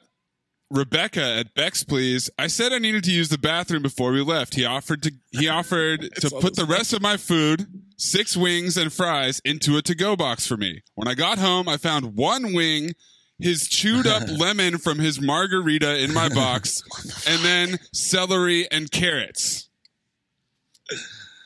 Rebecca 0.69 1.23
at 1.39 1.55
Bex, 1.55 1.83
please. 1.83 2.29
I 2.37 2.45
said 2.47 2.71
I 2.71 2.77
needed 2.77 3.03
to 3.05 3.11
use 3.11 3.29
the 3.29 3.39
bathroom 3.39 3.81
before 3.81 4.11
we 4.11 4.21
left. 4.21 4.53
He 4.55 4.65
offered 4.65 5.01
to 5.03 5.11
he 5.31 5.47
offered 5.47 6.01
to 6.21 6.29
put 6.29 6.55
the 6.55 6.65
rest 6.65 6.93
of 6.93 7.01
my 7.01 7.17
food, 7.17 7.65
six 7.97 8.37
wings 8.37 8.77
and 8.77 8.93
fries, 8.93 9.41
into 9.43 9.77
a 9.77 9.81
to-go 9.81 10.15
box 10.15 10.45
for 10.45 10.57
me. 10.57 10.81
When 10.95 11.07
I 11.07 11.15
got 11.15 11.39
home, 11.39 11.67
I 11.67 11.77
found 11.77 12.15
one 12.15 12.53
wing, 12.53 12.91
his 13.39 13.67
chewed 13.67 14.05
up 14.05 14.23
lemon 14.29 14.77
from 14.77 14.99
his 14.99 15.19
margarita 15.19 15.97
in 16.03 16.13
my 16.13 16.29
box, 16.29 16.83
and 17.27 17.41
then 17.43 17.79
celery 17.91 18.69
and 18.69 18.91
carrots. 18.91 19.65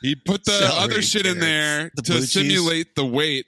He 0.02 0.16
put 0.16 0.44
the 0.44 0.52
Celery 0.52 0.84
other 0.84 1.02
shit 1.02 1.26
in 1.26 1.40
there 1.40 1.90
The 1.96 2.02
to 2.02 2.12
blue 2.12 2.20
cheese? 2.22 2.34
simulate 2.34 2.96
the 2.96 3.06
weight 3.06 3.46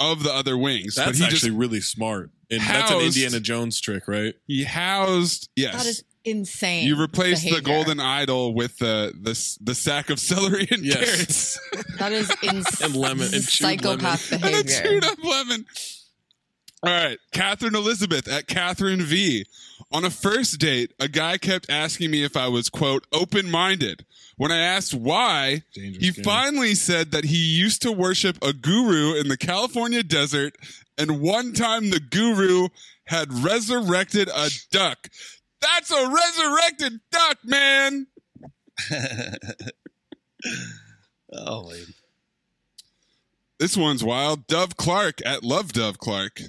of 0.00 0.22
the 0.22 0.32
other 0.32 0.56
wings. 0.56 0.94
but 0.96 1.06
That's 1.06 1.18
he 1.18 1.24
actually 1.24 1.38
just 1.50 1.58
really 1.58 1.80
smart. 1.80 2.30
And 2.50 2.60
that's 2.62 2.90
an 2.90 3.00
Indiana 3.00 3.40
Jones 3.40 3.80
trick, 3.80 4.08
right? 4.08 4.34
he 4.46 4.64
housed 4.64 5.48
yes. 5.56 5.74
That 5.76 5.86
is 5.86 6.04
insane. 6.24 6.86
You 6.86 6.96
replaced 7.00 7.44
the 7.44 7.60
golden 7.60 8.00
idol 8.00 8.54
with 8.54 8.78
the 8.78 9.12
the 9.20 9.32
the 9.60 9.74
sack 9.74 10.08
of 10.10 10.18
celery 10.18 10.66
and 10.70 10.82
Yes. 10.84 11.58
carrots 11.68 11.94
That 11.98 12.12
is 12.12 12.30
insane. 12.42 12.86
And 12.86 12.96
lemon- 12.96 13.24
and 13.34 13.46
chewed 13.46 13.82
psychopath 13.82 14.32
and 14.32 14.42
a 14.44 14.46
behavior. 14.46 14.82
chewed 14.82 15.04
up 15.04 15.22
lemon. 15.22 15.66
All 16.82 16.92
right, 16.92 17.18
Catherine 17.32 17.74
Elizabeth 17.74 18.28
at 18.28 18.46
Catherine 18.46 19.02
V. 19.02 19.44
On 19.90 20.04
a 20.04 20.10
first 20.10 20.58
date, 20.60 20.92
a 21.00 21.08
guy 21.08 21.38
kept 21.38 21.70
asking 21.70 22.10
me 22.10 22.22
if 22.22 22.36
I 22.36 22.48
was 22.48 22.68
quote 22.68 23.06
open 23.12 23.50
minded. 23.50 24.04
When 24.36 24.52
I 24.52 24.58
asked 24.60 24.94
why, 24.94 25.62
Dangerous 25.74 26.04
he 26.04 26.12
game. 26.12 26.24
finally 26.24 26.74
said 26.74 27.10
that 27.12 27.24
he 27.24 27.36
used 27.38 27.82
to 27.82 27.90
worship 27.92 28.36
a 28.42 28.52
guru 28.52 29.18
in 29.18 29.28
the 29.28 29.36
California 29.38 30.02
desert, 30.02 30.56
and 30.98 31.20
one 31.20 31.54
time 31.54 31.90
the 31.90 32.00
guru 32.00 32.68
had 33.06 33.32
resurrected 33.32 34.28
a 34.28 34.50
duck. 34.70 35.08
That's 35.60 35.90
a 35.90 36.08
resurrected 36.08 37.00
duck, 37.10 37.38
man. 37.44 38.06
Oh, 41.32 41.66
wait. 41.68 41.84
This 43.58 43.76
one's 43.76 44.02
wild. 44.04 44.46
Dove 44.46 44.76
Clark 44.76 45.20
at 45.26 45.42
Love 45.42 45.72
Dove 45.72 45.98
Clark 45.98 46.40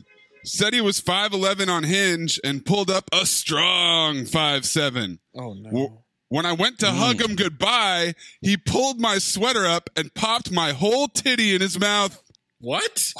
said 0.43 0.73
he 0.73 0.81
was 0.81 1.01
5'11 1.01 1.69
on 1.69 1.83
Hinge 1.83 2.39
and 2.43 2.65
pulled 2.65 2.89
up 2.89 3.09
a 3.11 3.25
strong 3.25 4.21
5'7. 4.21 5.19
Oh 5.35 5.53
no. 5.53 6.03
When 6.29 6.45
I 6.45 6.53
went 6.53 6.79
to 6.79 6.85
mm. 6.85 6.95
hug 6.95 7.21
him 7.21 7.35
goodbye, 7.35 8.13
he 8.41 8.55
pulled 8.55 8.99
my 8.99 9.17
sweater 9.17 9.65
up 9.65 9.89
and 9.95 10.13
popped 10.13 10.51
my 10.51 10.71
whole 10.71 11.07
titty 11.07 11.55
in 11.55 11.61
his 11.61 11.79
mouth. 11.79 12.21
What? 12.59 13.13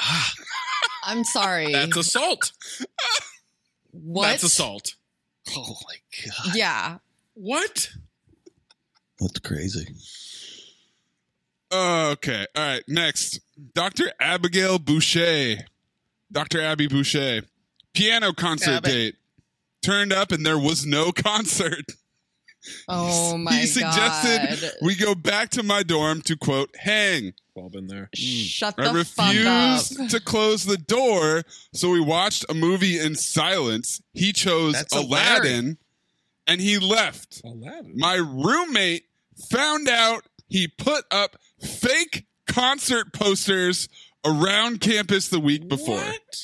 I'm 1.03 1.23
sorry. 1.23 1.71
That's 1.71 1.97
assault. 1.97 2.51
what? 3.91 4.27
That's 4.27 4.43
assault. 4.43 4.95
Oh 5.55 5.75
my 5.88 5.95
god. 6.25 6.55
Yeah. 6.55 6.97
What? 7.34 7.89
That's 9.19 9.39
crazy. 9.39 9.88
Okay. 11.71 12.45
All 12.55 12.63
right. 12.63 12.84
Next, 12.88 13.39
Dr. 13.73 14.12
Abigail 14.19 14.77
Boucher. 14.77 15.58
Dr. 16.32 16.62
Abby 16.62 16.88
Boucher. 16.88 17.42
Piano 17.94 18.34
concert 18.34 18.78
Abby. 18.78 18.89
date. 18.89 19.15
Turned 19.82 20.13
up 20.13 20.32
and 20.32 20.46
there 20.46 20.60
was 20.60 20.86
no 20.86 21.12
concert. 21.15 21.86
Oh 22.88 23.38
my 23.38 23.54
he 23.54 23.65
suggested 23.65 24.60
god. 24.62 24.72
we 24.82 24.96
go 24.96 25.15
back 25.15 25.50
to 25.52 25.63
my 25.63 25.82
dorm 25.82 26.22
to 26.24 26.36
quote 26.36 26.76
hang. 26.78 27.34
All 27.56 27.70
been 27.70 27.88
there. 27.88 28.10
Shut 28.13 28.76
hmm. 28.76 28.82
I 28.82 28.94
the 28.94 29.06
fuck 29.06 29.26
up. 29.26 29.34
refused 29.34 30.12
to 30.12 30.20
close 30.20 30.65
the 30.65 30.78
door, 30.78 31.44
so 31.74 31.89
we 31.89 32.00
watched 32.00 32.46
a 32.50 32.54
movie 32.54 32.98
in 33.00 33.15
silence. 33.15 34.02
He 34.13 34.32
chose 34.32 34.74
That's 34.74 34.96
a 34.96 35.00
Aladdin, 35.00 35.78
and 36.48 36.62
he 36.62 36.80
left. 36.80 37.42
Aladdin. 37.44 37.94
My 37.98 38.15
roommate 38.15 39.06
found 39.50 39.89
out 39.89 40.24
he 40.48 40.68
put 40.68 41.06
up 41.12 41.38
fake 41.60 42.26
concert 42.48 43.13
posters 43.13 43.89
around 44.25 44.82
campus 44.82 45.29
the 45.29 45.39
week 45.39 45.67
before. 45.67 45.95
What? 45.97 46.36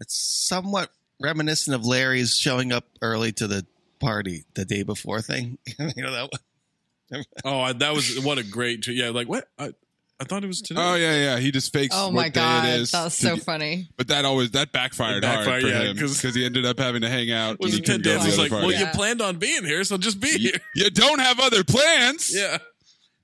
It's 0.00 0.46
somewhat 0.48 0.90
reminiscent 1.20 1.74
of 1.74 1.86
Larry's 1.86 2.34
showing 2.36 2.72
up 2.72 2.84
early 3.00 3.32
to 3.32 3.46
the 3.46 3.66
party 4.00 4.44
the 4.54 4.64
day 4.64 4.82
before 4.82 5.22
thing. 5.22 5.58
you 5.78 6.02
know 6.02 6.12
that 6.12 6.30
one? 6.30 7.24
Oh, 7.44 7.72
that 7.72 7.94
was 7.94 8.18
what 8.20 8.38
a 8.38 8.42
great. 8.42 8.86
Yeah, 8.88 9.10
like 9.10 9.28
what? 9.28 9.48
I, 9.58 9.72
I 10.20 10.24
thought 10.24 10.42
it 10.42 10.46
was 10.48 10.60
today. 10.62 10.80
Oh 10.82 10.94
yeah, 10.96 11.14
yeah. 11.16 11.38
He 11.38 11.50
just 11.52 11.72
fakes. 11.72 11.94
Oh 11.96 12.06
what 12.06 12.14
my 12.14 12.28
day 12.28 12.40
god. 12.40 12.68
it 12.68 12.80
is. 12.80 12.90
That 12.90 13.04
was 13.04 13.14
so 13.14 13.36
get- 13.36 13.44
funny. 13.44 13.88
But 13.96 14.08
that 14.08 14.24
always 14.24 14.50
that 14.52 14.72
backfired, 14.72 15.22
backfired, 15.22 15.46
hard 15.46 15.62
for 15.62 15.68
yeah, 15.68 15.90
him 15.90 15.96
'cause- 15.96 16.16
because 16.16 16.34
he 16.34 16.44
ended 16.44 16.66
up 16.66 16.78
having 16.78 17.02
to 17.02 17.08
hang 17.08 17.30
out. 17.30 17.60
Was 17.60 17.72
he 17.72 17.78
it 17.78 17.84
Ted 17.86 18.02
couldn't 18.02 18.04
go 18.04 18.10
to 18.10 18.14
Danson? 18.16 18.30
He's 18.30 18.38
like, 18.38 18.50
party. 18.50 18.66
well, 18.66 18.76
you 18.76 18.86
planned 18.88 19.20
on 19.22 19.36
being 19.36 19.64
here, 19.64 19.84
so 19.84 19.96
just 19.96 20.18
be 20.18 20.30
here. 20.38 20.58
you 20.74 20.90
don't 20.90 21.20
have 21.20 21.38
other 21.38 21.62
plans. 21.62 22.34
Yeah. 22.34 22.58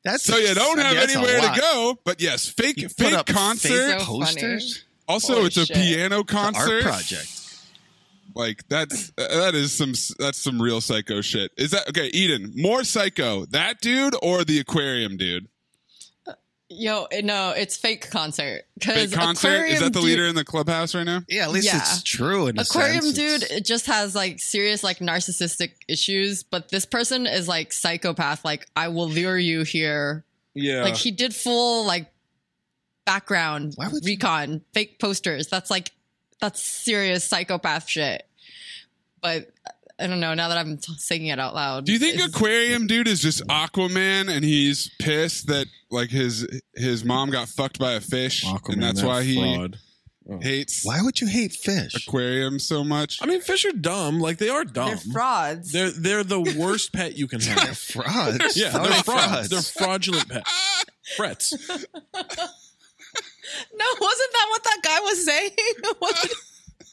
That's 0.05 0.25
So 0.25 0.37
you 0.37 0.55
don't 0.55 0.79
have 0.79 0.95
that's 0.95 1.15
a 1.15 1.19
anywhere 1.19 1.41
to 1.41 1.61
go. 1.61 1.99
But 2.05 2.21
yes, 2.23 2.49
fake 2.49 2.79
You 2.79 2.89
fake 2.89 3.27
concert. 3.27 3.69
fake 3.69 4.01
So 4.01 4.07
posters. 4.07 4.85
also, 5.09 5.35
Holy 5.35 5.47
it's 5.47 5.57
a 5.59 5.67
shit. 5.67 5.77
piano 5.77 6.21
It's 6.21 6.33
an 6.33 6.37
concert. 6.37 6.73
art 6.75 6.83
project. 6.83 7.37
Like 8.35 8.67
that's 8.69 9.11
that 9.17 9.55
is 9.55 9.73
some 9.73 9.93
that's 10.19 10.39
some 10.39 10.63
real 10.63 10.81
psycho 10.81 11.21
shit. 11.21 11.51
Is 11.57 11.73
that 11.73 11.89
okay, 11.89 12.07
Eden? 12.15 12.53
More 12.57 12.85
psycho, 12.85 13.45
that 13.47 13.81
dude 13.81 14.15
or 14.23 14.45
the 14.45 14.61
aquarium 14.61 15.17
dude? 15.17 15.49
Yo, 16.73 17.09
no, 17.23 17.51
it's 17.51 17.77
fake 17.77 18.09
concert. 18.11 18.63
'Cause 18.81 18.95
Fake 18.95 19.13
concert. 19.13 19.65
Is 19.67 19.81
that 19.81 19.93
the 19.93 19.99
dude- 20.01 20.05
leader 20.09 20.27
in 20.27 20.37
the 20.37 20.45
clubhouse 20.45 20.95
right 20.95 21.03
now? 21.05 21.25
Yeah, 21.29 21.43
at 21.43 21.51
least 21.51 21.67
Yeah. 21.67 21.79
it's 21.83 22.03
true. 22.05 22.47
In 22.47 22.59
a 22.59 22.63
Aquarium 22.63 23.03
sense. 23.03 23.15
dude 23.17 23.43
It's- 23.43 23.59
it 23.59 23.65
just 23.65 23.87
has 23.87 24.15
like 24.15 24.39
serious 24.39 24.85
like 24.85 25.01
narcissistic 25.01 25.73
issues, 25.89 26.45
but 26.45 26.69
this 26.69 26.87
person 26.87 27.27
is 27.27 27.49
like 27.49 27.73
psychopath. 27.73 28.45
Like 28.45 28.69
I 28.77 28.87
will 28.89 29.09
lure 29.11 29.37
you 29.37 29.63
here. 29.65 30.25
Yeah. 30.55 30.83
Like 30.85 30.97
he 30.97 31.11
did 31.11 31.35
full 31.35 31.85
like 31.85 32.07
background 33.05 33.73
Why 33.77 33.89
would 33.89 34.05
you- 34.05 34.13
recon, 34.13 34.61
fake 34.73 35.01
posters. 35.01 35.49
That's 35.49 35.71
like 35.71 35.91
that's 36.41 36.63
serious 36.63 37.25
psychopath 37.25 37.89
shit. 37.89 38.27
But 39.21 39.51
I 40.01 40.07
don't 40.07 40.21
know. 40.21 40.35
Now 40.35 40.49
that 40.49 40.59
I'm 40.59 40.79
t- 40.79 40.95
saying 40.97 41.27
it 41.27 41.39
out 41.39 41.55
loud, 41.55 41.85
Do 41.87 41.93
you 41.93 41.99
think 41.99 42.15
it's- 42.15 42.29
aquarium 42.29 42.87
dude 42.87 43.07
is 43.09 43.21
just 43.21 43.47
Aquaman 43.49 44.29
and 44.35 44.45
he's 44.45 44.91
pissed 44.99 45.47
that 45.49 45.67
like 45.91 46.11
his 46.11 46.47
his 46.75 47.05
mom 47.05 47.31
got 47.31 47.49
fucked 47.49 47.79
by 47.79 47.93
a 47.93 48.01
fish 48.01 48.45
Aquaman, 48.45 48.73
and 48.75 48.83
that's 48.83 49.01
that 49.03 49.07
why 49.07 49.23
he 49.23 49.35
fraud. 49.37 49.79
Oh. 50.29 50.39
hates 50.41 50.85
Why 50.85 51.01
would 51.03 51.21
you 51.21 51.27
hate 51.27 51.53
fish? 51.53 52.07
aquarium 52.07 52.59
so 52.61 52.85
much? 52.85 53.19
I 53.21 53.27
mean, 53.27 53.41
fish 53.41 53.65
are 53.65 53.73
dumb. 53.73 54.21
Like 54.21 54.39
they 54.39 54.49
are 54.49 54.65
dumb. 54.65 54.89
they're 54.91 54.97
frauds? 55.13 55.73
They're 55.73 55.91
they're 55.91 56.23
the 56.25 56.41
worst 56.59 56.93
pet 56.93 57.17
you 57.17 57.27
can 57.27 57.41
They're 57.41 57.59
have. 57.59 57.77
frauds. 57.79 58.57
yeah, 58.57 58.71
How 58.71 58.79
are 58.81 58.83
they're 58.89 58.97
they 58.99 59.03
frauds. 59.03 59.49
They're 59.49 59.63
fraudulent 59.63 60.29
pets. 60.29 60.51
Frets. 61.17 61.53
no, 61.75 61.85
wasn't 64.01 64.33
that 64.33 64.47
what 64.51 64.63
that 64.65 64.81
guy 64.85 65.01
was 65.01 65.25
saying? 65.27 65.51
Wasn't- 66.01 66.33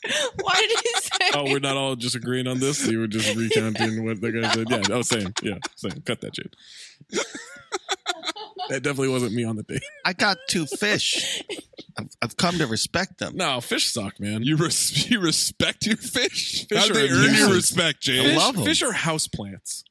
Why 0.42 0.56
did 0.56 0.80
he 0.80 0.94
say? 1.02 1.32
Oh, 1.36 1.44
we're 1.46 1.60
not 1.60 1.78
all 1.78 1.96
just 1.96 2.16
agreeing 2.16 2.48
on 2.48 2.60
this. 2.60 2.86
You 2.88 3.00
were 3.00 3.08
just 3.08 3.36
recounting 3.36 4.06
what 4.06 4.22
the 4.22 4.32
guy 4.32 4.52
said. 4.54 4.70
Yeah, 4.70 4.96
oh, 4.96 5.02
same. 5.02 5.34
Yeah, 5.44 5.58
same. 5.76 6.02
Cut 6.06 6.22
that 6.22 6.36
shit. 6.36 6.56
that 8.70 8.84
definitely 8.84 9.10
wasn't 9.10 9.34
me 9.34 9.44
on 9.44 9.56
the 9.56 9.64
date. 9.64 9.82
I 10.06 10.14
got 10.14 10.38
two 10.50 10.66
fish. 10.66 11.42
I've, 11.98 12.10
I've 12.22 12.38
come 12.38 12.58
to 12.60 12.68
respect 12.68 13.18
them. 13.20 13.36
No, 13.36 13.60
fish 13.62 13.92
suck, 13.92 14.20
man. 14.20 14.44
You, 14.44 14.58
res- 14.58 15.10
you 15.10 15.20
respect 15.20 15.86
your 15.86 15.98
fish? 15.98 16.68
Fish 16.68 16.78
How 16.78 16.86
do 16.88 16.92
are 16.92 16.96
they 16.96 17.10
earn 17.10 17.34
your 17.36 17.54
respect, 17.54 18.02
James? 18.02 18.26
fish, 18.28 18.38
love 18.38 18.58
'em. 18.58 18.66
fish 18.66 18.82
are 18.82 18.92
house 18.92 19.28
plants. 19.28 19.84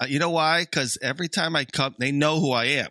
Uh, 0.00 0.06
you 0.08 0.18
know 0.18 0.30
why? 0.30 0.62
Because 0.62 0.96
every 1.02 1.28
time 1.28 1.56
I 1.56 1.64
come, 1.64 1.94
they 1.98 2.12
know 2.12 2.38
who 2.40 2.52
I 2.52 2.64
am, 2.66 2.88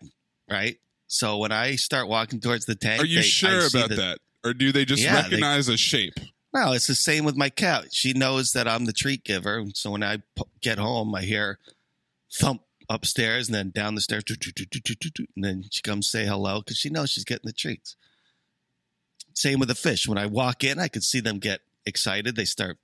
right? 0.50 0.78
So 1.08 1.38
when 1.38 1.52
I 1.54 1.76
start 1.78 2.08
walking 2.10 2.42
towards 2.42 2.66
the 2.66 2.76
tank, 2.76 3.02
Are 3.02 3.06
you 3.06 3.18
they- 3.18 3.22
sure 3.24 3.62
see 3.70 3.78
about 3.78 3.90
the- 3.90 3.96
that? 3.96 4.20
Or 4.44 4.54
do 4.54 4.72
they 4.72 4.86
just 4.86 5.02
Yeah, 5.04 5.16
they- 5.16 5.22
recognize 5.24 5.68
a 5.68 5.78
shape? 5.78 6.14
No, 6.54 6.72
it's 6.72 6.88
the 6.88 6.96
same 6.96 7.26
with 7.26 7.36
my 7.36 7.50
cat. 7.50 7.94
She 7.94 8.14
knows 8.14 8.52
that 8.54 8.68
I'm 8.68 8.86
the 8.86 8.94
treat 8.94 9.24
giver. 9.24 9.64
So 9.74 9.92
when 9.92 10.04
I 10.04 10.18
p- 10.18 10.44
get 10.62 10.78
home, 10.80 11.14
I 11.14 11.22
hear 11.22 11.60
thump 12.34 12.62
upstairs 12.90 13.48
and 13.48 13.56
then 13.56 13.70
down 13.70 13.96
the 13.96 14.02
stairs, 14.02 14.24
and 14.30 15.44
then 15.44 15.64
she 15.70 15.82
comes 15.82 16.10
say 16.10 16.26
hello 16.26 16.60
because 16.60 16.78
she 16.78 16.90
knows 16.90 17.12
she's 17.12 17.26
getting 17.26 17.48
the 17.48 17.54
treats. 17.54 17.96
Same 19.34 19.60
with 19.60 19.68
the 19.68 19.76
fish. 19.76 20.08
When 20.08 20.18
I 20.18 20.26
walk 20.26 20.64
in, 20.64 20.80
I 20.80 20.88
can 20.88 21.02
see 21.02 21.20
them 21.20 21.40
get 21.40 21.62
excited. 21.86 22.36
They 22.36 22.46
start 22.46 22.78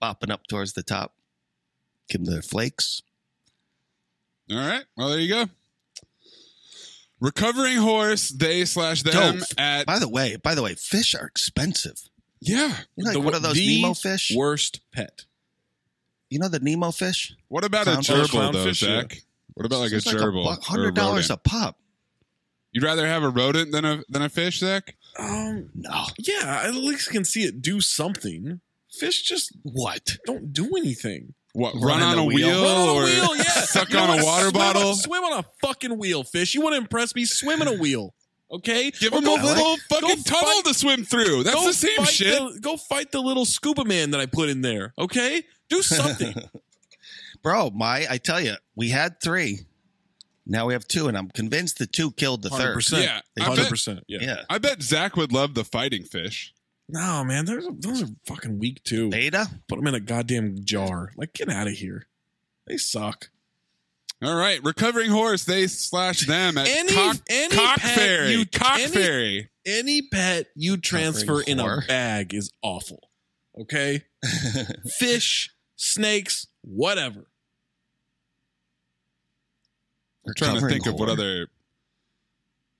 bopping 0.00 0.30
up 0.30 0.46
towards 0.48 0.72
the 0.72 0.82
top. 0.82 1.14
Give 2.08 2.24
them 2.24 2.32
their 2.32 2.42
flakes. 2.42 3.02
All 4.50 4.56
right. 4.56 4.84
Well, 4.96 5.10
there 5.10 5.18
you 5.20 5.28
go. 5.28 5.46
Recovering 7.20 7.76
horse, 7.76 8.30
they 8.30 8.64
slash 8.64 9.02
them 9.02 9.38
Dope. 9.38 9.48
at 9.58 9.86
By 9.86 9.98
the 9.98 10.08
way, 10.08 10.36
by 10.36 10.54
the 10.54 10.62
way, 10.62 10.74
fish 10.74 11.14
are 11.14 11.26
expensive. 11.26 12.08
Yeah. 12.44 12.76
You 12.96 13.04
know, 13.04 13.10
like 13.10 13.12
The- 13.14 13.20
one 13.20 13.34
of 13.34 13.42
those 13.42 13.54
the 13.54 13.80
Nemo 13.82 13.94
fish. 13.94 14.32
Worst 14.34 14.80
pet. 14.92 15.24
You 16.30 16.38
know 16.38 16.48
the 16.48 16.60
Nemo 16.60 16.90
fish? 16.92 17.34
What 17.48 17.64
about 17.64 17.86
a 17.86 17.90
Clownfish? 17.92 18.26
gerbil 18.26 18.52
though, 18.52 18.58
Clownfish, 18.64 18.82
yeah. 18.82 19.00
Zach? 19.02 19.22
What 19.54 19.66
about 19.66 19.80
like 19.80 19.92
a 19.92 19.96
gerbil? 19.96 20.44
buck- 20.44 20.58
or 20.58 20.62
a 20.62 20.64
hundred 20.64 20.94
dollars 20.94 21.28
a 21.30 21.34
rodent? 21.34 21.44
pop. 21.44 21.78
You'd 22.72 22.84
rather 22.84 23.06
have 23.06 23.22
a 23.22 23.28
rodent 23.28 23.70
than 23.72 23.84
a 23.84 24.02
than 24.08 24.22
a 24.22 24.28
fish, 24.30 24.60
Zach? 24.60 24.96
Um, 25.18 25.68
No. 25.74 26.06
yeah, 26.18 26.60
I 26.64 26.68
at 26.68 26.74
least 26.74 27.10
can 27.10 27.24
see 27.24 27.44
it 27.44 27.60
do 27.60 27.80
something. 27.82 28.60
Fish 28.90 29.22
just 29.22 29.52
What? 29.62 30.16
don't 30.26 30.52
do 30.54 30.74
anything. 30.76 31.34
What? 31.52 31.74
Run 31.74 31.82
Run, 31.84 32.02
on 32.02 32.08
on 32.12 32.18
a 32.18 32.24
wheel? 32.24 32.48
wheel, 32.48 32.62
Run 32.62 32.76
on 32.76 32.88
a 32.88 33.04
wheel, 33.04 33.36
yeah. 33.36 33.42
suck 33.64 33.90
You 33.90 33.98
on 33.98 34.18
a 34.18 34.24
water 34.24 34.48
swim 34.48 34.62
on- 34.62 34.72
bottle? 34.74 34.94
swim 34.94 35.22
on 35.24 35.38
a 35.40 35.44
fucking 35.60 35.98
wheel, 35.98 36.24
fish. 36.24 36.54
You 36.54 36.62
want 36.62 36.72
to 36.74 36.78
impress 36.78 37.14
me? 37.14 37.26
Swim 37.26 37.60
in 37.60 37.68
a 37.68 37.74
wheel. 37.74 38.14
Okay, 38.52 38.90
Give 38.90 39.12
Or 39.14 39.18
him 39.18 39.24
go 39.24 39.34
a 39.36 39.42
little 39.42 39.76
fucking 39.88 40.22
tunnel 40.24 40.44
fight- 40.44 40.64
to 40.66 40.74
swim 40.74 41.04
through. 41.04 41.42
That's 41.44 41.64
the 41.64 41.72
same 41.72 42.04
shit. 42.04 42.38
the- 42.38 42.60
go 42.60 42.76
fight 42.76 43.10
the 43.10 43.20
little 43.20 43.46
scuba 43.46 43.84
man 43.84 44.10
that 44.10 44.20
I 44.20 44.26
put 44.26 44.48
in 44.50 44.60
there. 44.60 44.92
Okay, 44.98 45.42
do 45.70 45.80
something. 45.82 46.34
Bro, 47.42 47.70
my 47.70 48.06
I 48.10 48.18
tell 48.18 48.40
you, 48.40 48.54
we 48.76 48.90
had 48.90 49.20
three. 49.22 49.60
Now 50.46 50.66
we 50.66 50.72
have 50.74 50.86
two, 50.86 51.08
and 51.08 51.16
I'm 51.16 51.28
convinced 51.30 51.78
the 51.78 51.86
two 51.86 52.10
killed 52.12 52.42
the 52.42 52.50
Hundred 52.50 52.64
third. 52.64 52.74
percent. 52.74 53.02
Yeah, 53.38 53.44
hundred 53.44 53.68
percent. 53.68 54.00
Yeah. 54.08 54.18
Yeah. 54.20 54.42
I 54.50 54.58
bet 54.58 54.82
Zach 54.82 55.16
would 55.16 55.32
love 55.32 55.54
the 55.54 55.64
fighting 55.64 56.02
fish. 56.04 56.52
No, 56.88 57.24
man, 57.24 57.44
those 57.46 57.66
are, 57.66 57.72
those 57.72 58.02
are 58.02 58.08
fucking 58.26 58.58
weak 58.58 58.82
too. 58.84 59.08
Betta? 59.08 59.46
Put 59.68 59.76
them 59.76 59.86
in 59.86 59.94
a 59.94 60.00
goddamn 60.00 60.58
jar. 60.64 61.12
Like, 61.16 61.32
get 61.32 61.48
out 61.48 61.68
of 61.68 61.72
here. 61.74 62.06
They 62.66 62.76
suck. 62.76 63.30
All 64.22 64.36
right, 64.36 64.62
recovering 64.62 65.10
horse. 65.10 65.44
They 65.44 65.66
slash 65.66 66.26
them 66.26 66.56
at 66.58 66.68
Any- 66.68 66.92
cock, 66.92 67.16
any 67.28 67.54
cock 67.56 67.78
pet 67.80 67.96
fairy. 67.98 68.32
you- 68.32 68.46
cock 68.46 68.78
any- 68.78 68.92
fairy. 68.92 69.48
Any 69.64 70.02
pet 70.02 70.46
you 70.56 70.76
transfer 70.76 71.40
in 71.40 71.60
a 71.60 71.80
bag 71.86 72.34
is 72.34 72.52
awful. 72.62 73.10
Okay, 73.60 74.02
fish, 74.98 75.50
snakes, 75.76 76.46
whatever. 76.62 77.26
I'm 80.26 80.34
trying 80.34 80.50
to 80.50 80.54
Recovering 80.64 80.72
think 80.82 80.86
of 80.86 80.94
what 81.00 81.08
whore. 81.08 81.12
other 81.12 81.46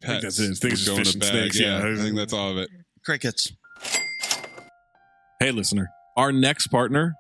I 0.03 0.07
think 0.07 0.23
pets 0.23 0.37
that's 0.37 0.39
it. 0.39 0.43
I 0.43 0.55
think 0.55 0.55
it's 0.55 0.63
would 0.63 0.71
just 0.71 0.87
go 0.87 0.93
in 0.97 1.05
fish 1.05 1.09
a 1.09 1.13
and 1.17 1.21
bag. 1.21 1.31
snakes, 1.31 1.61
Yeah, 1.61 1.87
yeah. 1.87 1.93
I 1.93 1.97
think 2.03 2.17
that's 2.17 2.33
all 2.33 2.51
of 2.51 2.57
it. 2.59 2.71
crickets. 3.05 3.53
Hey, 5.41 5.51
listener, 5.51 5.89
our 6.17 6.31
next 6.33 6.69
partner 6.69 7.15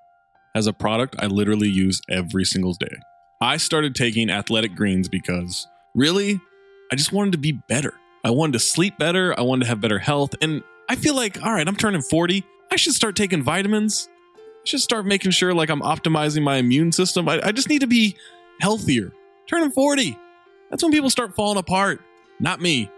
has 0.54 0.66
a 0.66 0.72
product 0.72 1.16
I 1.18 1.26
literally 1.26 1.68
use 1.68 2.00
every 2.08 2.44
single 2.44 2.74
day. 2.74 2.96
I 3.42 3.57
started 3.57 3.96
taking 3.96 4.31
athletic 4.31 4.76
greens 4.76 5.09
because 5.09 5.66
really, 5.96 6.40
I 6.92 6.94
just 6.94 7.12
wanted 7.12 7.33
to 7.33 7.38
be 7.38 7.50
better. 7.50 7.92
I 8.22 8.31
wanted 8.31 8.52
to 8.52 8.61
sleep 8.61 8.98
better. 8.98 9.37
I 9.37 9.42
wanted 9.42 9.64
to 9.64 9.68
have 9.70 9.81
better 9.81 9.98
health. 9.98 10.37
And 10.40 10.62
I 10.88 10.94
feel 10.94 11.16
like, 11.16 11.42
all 11.42 11.52
right, 11.52 11.66
I'm 11.66 11.74
turning 11.74 12.02
40. 12.02 12.44
I 12.70 12.76
should 12.76 12.94
start 12.94 13.16
taking 13.16 13.42
vitamins. 13.42 14.09
I 14.37 14.62
should 14.62 14.78
start 14.78 15.07
making 15.07 15.33
sure 15.33 15.52
like 15.52 15.70
I'm 15.70 15.81
optimizing 15.81 16.44
my 16.44 16.59
immune 16.59 16.92
system. 16.92 17.28
I, 17.28 17.40
I 17.42 17.50
just 17.50 17.68
need 17.68 17.81
to 17.81 17.88
be 17.88 18.16
healthier. 18.61 19.12
Turning 19.48 19.72
40. 19.72 20.16
That's 20.70 20.85
when 20.85 20.92
people 20.92 21.11
start 21.11 21.35
falling 21.35 21.59
apart. 21.59 22.00
Not 22.38 22.61
me. 22.61 22.92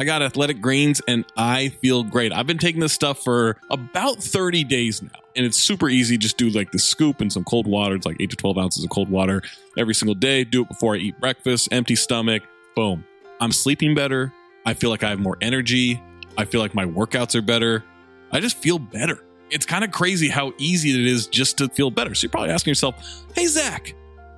I 0.00 0.04
got 0.04 0.22
athletic 0.22 0.62
greens 0.62 1.02
and 1.06 1.26
I 1.36 1.68
feel 1.82 2.02
great. 2.02 2.32
I've 2.32 2.46
been 2.46 2.56
taking 2.56 2.80
this 2.80 2.94
stuff 2.94 3.22
for 3.22 3.58
about 3.68 4.16
30 4.16 4.64
days 4.64 5.02
now. 5.02 5.10
And 5.36 5.44
it's 5.44 5.58
super 5.58 5.90
easy. 5.90 6.16
Just 6.16 6.38
do 6.38 6.48
like 6.48 6.72
the 6.72 6.78
scoop 6.78 7.20
and 7.20 7.30
some 7.30 7.44
cold 7.44 7.66
water. 7.66 7.96
It's 7.96 8.06
like 8.06 8.16
8 8.18 8.30
to 8.30 8.36
12 8.36 8.56
ounces 8.56 8.82
of 8.82 8.88
cold 8.88 9.10
water 9.10 9.42
every 9.76 9.94
single 9.94 10.14
day. 10.14 10.42
Do 10.44 10.62
it 10.62 10.68
before 10.68 10.94
I 10.94 10.98
eat 10.98 11.20
breakfast, 11.20 11.68
empty 11.70 11.96
stomach. 11.96 12.42
Boom. 12.74 13.04
I'm 13.40 13.52
sleeping 13.52 13.94
better. 13.94 14.32
I 14.64 14.72
feel 14.72 14.88
like 14.88 15.04
I 15.04 15.10
have 15.10 15.20
more 15.20 15.36
energy. 15.42 16.02
I 16.38 16.46
feel 16.46 16.62
like 16.62 16.74
my 16.74 16.86
workouts 16.86 17.34
are 17.34 17.42
better. 17.42 17.84
I 18.32 18.40
just 18.40 18.56
feel 18.56 18.78
better. 18.78 19.22
It's 19.50 19.66
kind 19.66 19.84
of 19.84 19.90
crazy 19.90 20.30
how 20.30 20.54
easy 20.56 20.98
it 20.98 21.06
is 21.06 21.26
just 21.26 21.58
to 21.58 21.68
feel 21.68 21.90
better. 21.90 22.14
So 22.14 22.24
you're 22.24 22.30
probably 22.30 22.50
asking 22.50 22.70
yourself, 22.70 23.26
hey, 23.34 23.44
Zach, 23.46 23.94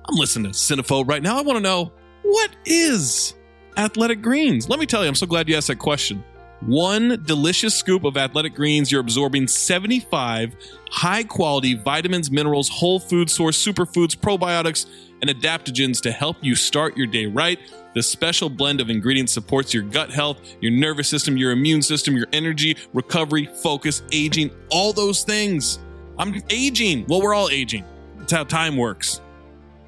I'm 0.09 0.15
listening 0.15 0.51
to 0.51 0.57
Cinephobe 0.57 1.07
right 1.07 1.23
now. 1.23 1.37
I 1.37 1.41
want 1.41 1.55
to 1.55 1.63
know 1.63 1.93
what 2.23 2.51
is 2.65 3.35
athletic 3.77 4.21
greens? 4.21 4.69
Let 4.69 4.79
me 4.79 4.85
tell 4.85 5.03
you, 5.03 5.07
I'm 5.07 5.15
so 5.15 5.27
glad 5.27 5.47
you 5.49 5.55
asked 5.55 5.67
that 5.67 5.79
question. 5.79 6.23
One 6.61 7.21
delicious 7.25 7.75
scoop 7.75 8.05
of 8.05 8.15
athletic 8.15 8.55
greens, 8.55 8.89
you're 8.89 9.01
absorbing 9.01 9.47
75 9.47 10.55
high 10.89 11.23
quality 11.23 11.73
vitamins, 11.73 12.31
minerals, 12.31 12.69
whole 12.69 12.99
food 12.99 13.29
source, 13.29 13.61
superfoods, 13.63 14.15
probiotics, 14.15 14.85
and 15.21 15.29
adaptogens 15.29 16.01
to 16.01 16.11
help 16.11 16.37
you 16.41 16.55
start 16.55 16.95
your 16.95 17.07
day 17.07 17.25
right. 17.25 17.59
The 17.95 18.03
special 18.03 18.49
blend 18.49 18.79
of 18.79 18.89
ingredients 18.89 19.33
supports 19.33 19.73
your 19.73 19.83
gut 19.83 20.09
health, 20.09 20.39
your 20.61 20.71
nervous 20.71 21.09
system, 21.09 21.35
your 21.35 21.51
immune 21.51 21.81
system, 21.81 22.15
your 22.15 22.27
energy, 22.31 22.77
recovery, 22.93 23.49
focus, 23.61 24.01
aging, 24.11 24.49
all 24.69 24.93
those 24.93 25.23
things. 25.23 25.79
I'm 26.17 26.41
aging. 26.49 27.05
Well, 27.07 27.21
we're 27.21 27.33
all 27.33 27.49
aging. 27.49 27.83
That's 28.19 28.31
how 28.31 28.45
time 28.45 28.77
works. 28.77 29.19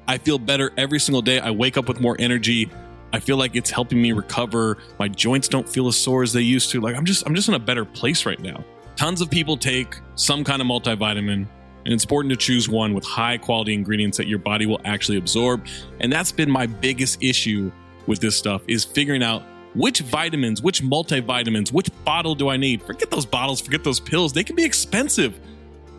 I 0.06 0.18
feel 0.18 0.38
better 0.38 0.72
every 0.76 1.00
single 1.00 1.22
day. 1.22 1.40
I 1.40 1.50
wake 1.50 1.76
up 1.76 1.88
with 1.88 2.00
more 2.00 2.16
energy. 2.18 2.70
I 3.16 3.18
feel 3.18 3.38
like 3.38 3.56
it's 3.56 3.70
helping 3.70 4.02
me 4.02 4.12
recover. 4.12 4.76
My 4.98 5.08
joints 5.08 5.48
don't 5.48 5.66
feel 5.66 5.88
as 5.88 5.96
sore 5.96 6.22
as 6.22 6.34
they 6.34 6.42
used 6.42 6.70
to. 6.72 6.82
Like 6.82 6.94
I'm 6.94 7.06
just 7.06 7.26
I'm 7.26 7.34
just 7.34 7.48
in 7.48 7.54
a 7.54 7.58
better 7.58 7.86
place 7.86 8.26
right 8.26 8.38
now. 8.38 8.62
Tons 8.94 9.22
of 9.22 9.30
people 9.30 9.56
take 9.56 9.96
some 10.16 10.44
kind 10.44 10.60
of 10.60 10.68
multivitamin, 10.68 11.30
and 11.30 11.48
it's 11.86 12.04
important 12.04 12.30
to 12.32 12.36
choose 12.36 12.68
one 12.68 12.92
with 12.92 13.06
high 13.06 13.38
quality 13.38 13.72
ingredients 13.72 14.18
that 14.18 14.26
your 14.26 14.38
body 14.38 14.66
will 14.66 14.82
actually 14.84 15.16
absorb. 15.16 15.66
And 16.00 16.12
that's 16.12 16.30
been 16.30 16.50
my 16.50 16.66
biggest 16.66 17.22
issue 17.22 17.72
with 18.06 18.20
this 18.20 18.36
stuff 18.36 18.60
is 18.68 18.84
figuring 18.84 19.22
out 19.22 19.42
which 19.74 20.00
vitamins, 20.00 20.60
which 20.60 20.82
multivitamins, 20.82 21.72
which 21.72 21.88
bottle 22.04 22.34
do 22.34 22.50
I 22.50 22.58
need? 22.58 22.82
Forget 22.82 23.10
those 23.10 23.24
bottles, 23.24 23.62
forget 23.62 23.82
those 23.82 23.98
pills. 23.98 24.34
They 24.34 24.44
can 24.44 24.56
be 24.56 24.64
expensive. 24.64 25.40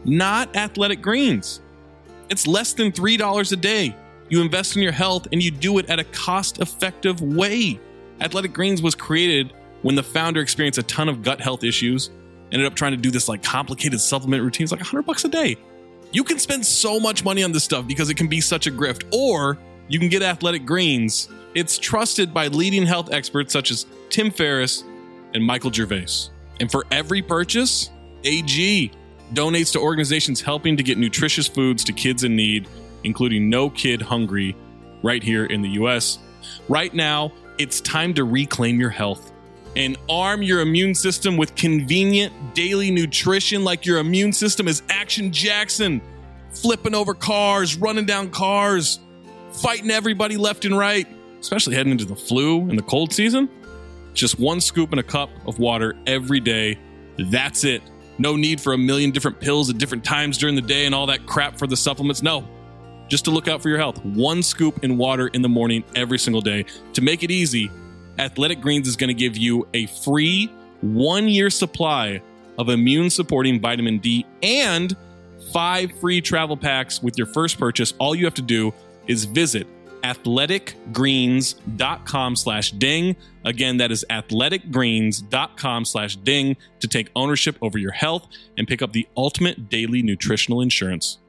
Not 0.05 0.55
athletic 0.55 1.01
greens. 1.01 1.61
It's 2.29 2.45
less 2.45 2.73
than 2.73 2.91
$3 2.91 3.51
a 3.51 3.55
day. 3.55 3.95
You 4.29 4.41
invest 4.41 4.75
in 4.75 4.81
your 4.81 4.91
health 4.91 5.27
and 5.31 5.41
you 5.41 5.51
do 5.51 5.77
it 5.77 5.89
at 5.89 5.99
a 5.99 6.03
cost 6.03 6.59
effective 6.59 7.21
way. 7.21 7.79
Athletic 8.19 8.53
Greens 8.53 8.81
was 8.81 8.95
created 8.95 9.53
when 9.81 9.95
the 9.95 10.03
founder 10.03 10.41
experienced 10.41 10.79
a 10.79 10.83
ton 10.83 11.07
of 11.07 11.21
gut 11.21 11.39
health 11.39 11.63
issues, 11.63 12.09
ended 12.51 12.65
up 12.65 12.75
trying 12.75 12.91
to 12.91 12.97
do 12.97 13.11
this 13.11 13.27
like 13.29 13.43
complicated 13.43 14.01
supplement 14.01 14.43
routines, 14.43 14.71
like 14.71 14.81
100 14.81 15.03
bucks 15.03 15.23
a 15.23 15.29
day. 15.29 15.55
You 16.11 16.23
can 16.23 16.39
spend 16.39 16.65
so 16.65 16.99
much 16.99 17.23
money 17.23 17.43
on 17.43 17.51
this 17.51 17.63
stuff 17.63 17.87
because 17.87 18.09
it 18.09 18.15
can 18.15 18.27
be 18.27 18.41
such 18.41 18.67
a 18.67 18.71
grift, 18.71 19.03
or 19.13 19.57
you 19.87 19.99
can 19.99 20.09
get 20.09 20.23
Athletic 20.23 20.65
Greens. 20.65 21.29
It's 21.53 21.77
trusted 21.77 22.33
by 22.33 22.47
leading 22.47 22.85
health 22.85 23.11
experts 23.11 23.53
such 23.53 23.71
as 23.71 23.85
Tim 24.09 24.31
Ferriss 24.31 24.83
and 25.33 25.43
Michael 25.43 25.71
Gervais. 25.71 26.29
And 26.59 26.71
for 26.71 26.85
every 26.91 27.21
purchase, 27.21 27.89
AG 28.23 28.91
donates 29.33 29.73
to 29.73 29.79
organizations 29.79 30.41
helping 30.41 30.77
to 30.77 30.83
get 30.83 30.97
nutritious 30.97 31.47
foods 31.47 31.83
to 31.83 31.93
kids 31.93 32.23
in 32.23 32.35
need, 32.35 32.67
including 33.07 33.49
No 33.49 33.71
Kid 33.71 34.01
Hungry, 34.03 34.55
right 35.01 35.23
here 35.23 35.45
in 35.45 35.63
the 35.63 35.69
US. 35.69 36.19
Right 36.69 36.93
now, 36.93 37.31
it's 37.57 37.81
time 37.81 38.13
to 38.13 38.23
reclaim 38.23 38.79
your 38.79 38.91
health 38.91 39.31
and 39.75 39.97
arm 40.09 40.41
your 40.41 40.61
immune 40.61 40.93
system 40.95 41.37
with 41.37 41.55
convenient 41.55 42.33
daily 42.53 42.91
nutrition 42.91 43.63
like 43.63 43.85
your 43.85 43.99
immune 43.99 44.33
system 44.33 44.67
is 44.67 44.81
Action 44.89 45.31
Jackson, 45.31 46.01
flipping 46.51 46.95
over 46.95 47.13
cars, 47.13 47.77
running 47.77 48.05
down 48.05 48.29
cars, 48.29 48.99
fighting 49.51 49.91
everybody 49.91 50.35
left 50.35 50.65
and 50.65 50.77
right, 50.77 51.07
especially 51.39 51.75
heading 51.75 51.91
into 51.91 52.05
the 52.05 52.15
flu 52.15 52.61
and 52.61 52.77
the 52.77 52.83
cold 52.83 53.13
season. 53.13 53.49
Just 54.13 54.39
one 54.39 54.59
scoop 54.59 54.91
in 54.93 54.99
a 54.99 55.03
cup 55.03 55.29
of 55.45 55.59
water 55.59 55.95
every 56.07 56.39
day. 56.39 56.79
That's 57.17 57.63
it. 57.63 57.83
No 58.17 58.35
need 58.35 58.59
for 58.59 58.73
a 58.73 58.77
million 58.77 59.11
different 59.11 59.39
pills 59.39 59.69
at 59.69 59.77
different 59.77 60.03
times 60.03 60.39
during 60.39 60.55
the 60.55 60.61
day 60.61 60.87
and 60.87 60.95
all 60.95 61.05
that 61.05 61.27
crap 61.27 61.57
for 61.59 61.67
the 61.67 61.77
supplements. 61.77 62.23
No. 62.23 62.47
Just 63.07 63.25
to 63.25 63.31
look 63.31 63.47
out 63.47 63.61
for 63.61 63.69
your 63.69 63.77
health. 63.77 64.03
One 64.03 64.43
scoop 64.43 64.83
in 64.83 64.97
water 64.97 65.27
in 65.27 65.41
the 65.41 65.49
morning 65.49 65.83
every 65.95 66.19
single 66.19 66.41
day. 66.41 66.65
To 66.93 67.01
make 67.01 67.23
it 67.23 67.31
easy, 67.31 67.71
Athletic 68.17 68.61
Greens 68.61 68.87
is 68.87 68.95
going 68.95 69.09
to 69.09 69.13
give 69.13 69.37
you 69.37 69.67
a 69.73 69.87
free 69.87 70.51
one 70.81 71.27
year 71.27 71.49
supply 71.49 72.21
of 72.57 72.69
immune 72.69 73.09
supporting 73.09 73.61
vitamin 73.61 73.99
D 73.99 74.25
and 74.41 74.95
five 75.53 75.91
free 75.99 76.21
travel 76.21 76.57
packs 76.57 77.01
with 77.01 77.17
your 77.17 77.27
first 77.27 77.59
purchase. 77.59 77.93
All 77.99 78.15
you 78.15 78.25
have 78.25 78.33
to 78.35 78.41
do 78.41 78.73
is 79.07 79.25
visit 79.25 79.67
athleticgreens.com 80.03 82.35
slash 82.35 82.71
ding. 82.71 83.15
Again, 83.43 83.77
that 83.77 83.91
is 83.91 84.05
athleticgreens.com 84.09 85.85
slash 85.85 86.15
ding 86.17 86.57
to 86.79 86.87
take 86.87 87.09
ownership 87.15 87.57
over 87.61 87.77
your 87.77 87.91
health 87.91 88.27
and 88.57 88.67
pick 88.67 88.81
up 88.81 88.93
the 88.93 89.07
ultimate 89.15 89.69
daily 89.69 90.01
nutritional 90.01 90.61
insurance. 90.61 91.19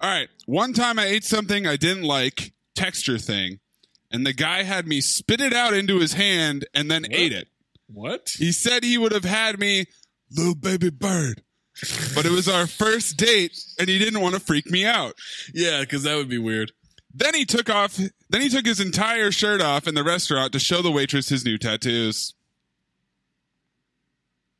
All 0.00 0.10
right. 0.10 0.28
One 0.48 0.72
time 0.72 0.98
I 0.98 1.04
ate 1.04 1.24
something 1.24 1.66
I 1.66 1.76
didn't 1.76 2.04
like, 2.04 2.54
texture 2.74 3.18
thing, 3.18 3.60
and 4.10 4.24
the 4.24 4.32
guy 4.32 4.62
had 4.62 4.86
me 4.86 5.02
spit 5.02 5.42
it 5.42 5.52
out 5.52 5.74
into 5.74 5.98
his 5.98 6.14
hand 6.14 6.66
and 6.72 6.90
then 6.90 7.04
ate 7.10 7.34
it. 7.34 7.48
What? 7.86 8.30
He 8.38 8.50
said 8.52 8.82
he 8.82 8.96
would 8.96 9.12
have 9.12 9.26
had 9.26 9.58
me, 9.58 9.84
little 10.30 10.54
baby 10.54 10.88
bird. 10.88 11.42
But 12.14 12.24
it 12.24 12.30
was 12.30 12.48
our 12.48 12.66
first 12.66 13.18
date 13.18 13.62
and 13.78 13.90
he 13.90 13.98
didn't 13.98 14.22
want 14.22 14.36
to 14.36 14.40
freak 14.40 14.70
me 14.70 14.86
out. 14.86 15.16
Yeah, 15.52 15.80
because 15.80 16.04
that 16.04 16.16
would 16.16 16.30
be 16.30 16.38
weird. 16.38 16.72
Then 17.12 17.34
he 17.34 17.44
took 17.44 17.68
off 17.68 17.98
then 18.30 18.40
he 18.40 18.48
took 18.48 18.64
his 18.64 18.80
entire 18.80 19.30
shirt 19.30 19.60
off 19.60 19.86
in 19.86 19.94
the 19.94 20.02
restaurant 20.02 20.54
to 20.54 20.58
show 20.58 20.80
the 20.80 20.90
waitress 20.90 21.28
his 21.28 21.44
new 21.44 21.58
tattoos. 21.58 22.32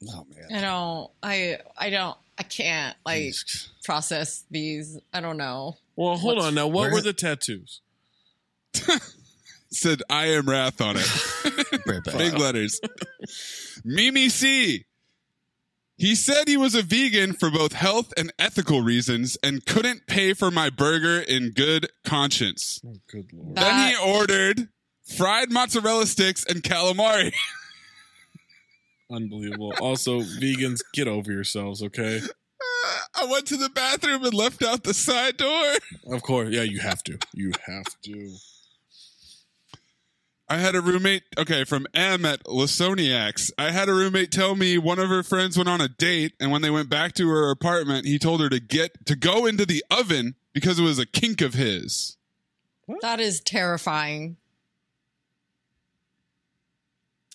Oh 0.06 0.26
man. 0.28 0.54
I 0.54 0.60
don't. 0.60 1.10
I. 1.22 1.58
I 1.78 1.90
don't. 1.90 2.16
I 2.38 2.42
can't 2.44 2.96
like 3.04 3.34
process 3.84 4.44
these. 4.50 4.98
I 5.12 5.20
don't 5.20 5.36
know. 5.36 5.76
Well, 5.96 6.16
hold 6.16 6.36
What's- 6.36 6.46
on 6.48 6.54
now. 6.54 6.66
What 6.68 6.92
were 6.92 7.00
the 7.00 7.12
tattoos? 7.12 7.80
Said 9.70 10.02
I 10.08 10.26
am 10.26 10.48
wrath 10.48 10.80
on 10.80 10.96
it. 10.98 12.04
Big 12.16 12.34
letters. 12.38 12.80
Mimi 13.84 14.28
C. 14.28 14.84
He 15.98 16.14
said 16.14 16.46
he 16.46 16.56
was 16.56 16.76
a 16.76 16.82
vegan 16.82 17.32
for 17.32 17.50
both 17.50 17.72
health 17.72 18.14
and 18.16 18.32
ethical 18.38 18.82
reasons 18.82 19.36
and 19.42 19.66
couldn't 19.66 20.06
pay 20.06 20.32
for 20.32 20.50
my 20.50 20.70
burger 20.70 21.18
in 21.18 21.50
good 21.50 21.90
conscience. 22.04 22.80
Oh, 22.86 22.94
good 23.10 23.26
lord. 23.32 23.56
then 23.56 23.90
he 23.90 23.96
ordered 23.96 24.68
fried 25.16 25.50
mozzarella 25.50 26.06
sticks 26.06 26.44
and 26.46 26.62
calamari. 26.62 27.34
Unbelievable. 29.10 29.72
Also, 29.80 30.20
vegans, 30.20 30.80
get 30.92 31.08
over 31.08 31.32
yourselves, 31.32 31.82
okay? 31.82 32.20
I 33.14 33.24
went 33.24 33.46
to 33.46 33.56
the 33.56 33.70
bathroom 33.70 34.24
and 34.24 34.34
left 34.34 34.62
out 34.62 34.84
the 34.84 34.94
side 34.94 35.36
door. 35.36 35.72
Of 36.12 36.22
course. 36.22 36.50
Yeah, 36.50 36.62
you 36.62 36.80
have 36.80 37.02
to. 37.04 37.18
You 37.32 37.52
have 37.66 37.86
to. 38.04 38.36
I 40.50 40.56
had 40.56 40.74
a 40.74 40.80
roommate, 40.80 41.24
okay, 41.36 41.64
from 41.64 41.86
M 41.92 42.24
at 42.24 42.44
Lasoniacs. 42.44 43.50
I 43.58 43.70
had 43.70 43.88
a 43.88 43.92
roommate 43.92 44.32
tell 44.32 44.54
me 44.54 44.78
one 44.78 44.98
of 44.98 45.10
her 45.10 45.22
friends 45.22 45.58
went 45.58 45.68
on 45.68 45.82
a 45.82 45.88
date, 45.88 46.32
and 46.40 46.50
when 46.50 46.62
they 46.62 46.70
went 46.70 46.88
back 46.88 47.12
to 47.14 47.28
her 47.28 47.50
apartment, 47.50 48.06
he 48.06 48.18
told 48.18 48.40
her 48.40 48.48
to 48.48 48.60
get 48.60 49.04
to 49.06 49.14
go 49.14 49.44
into 49.44 49.66
the 49.66 49.84
oven 49.90 50.36
because 50.54 50.78
it 50.78 50.84
was 50.84 50.98
a 50.98 51.04
kink 51.04 51.42
of 51.42 51.52
his. 51.54 52.16
That 53.02 53.20
is 53.20 53.40
terrifying. 53.40 54.38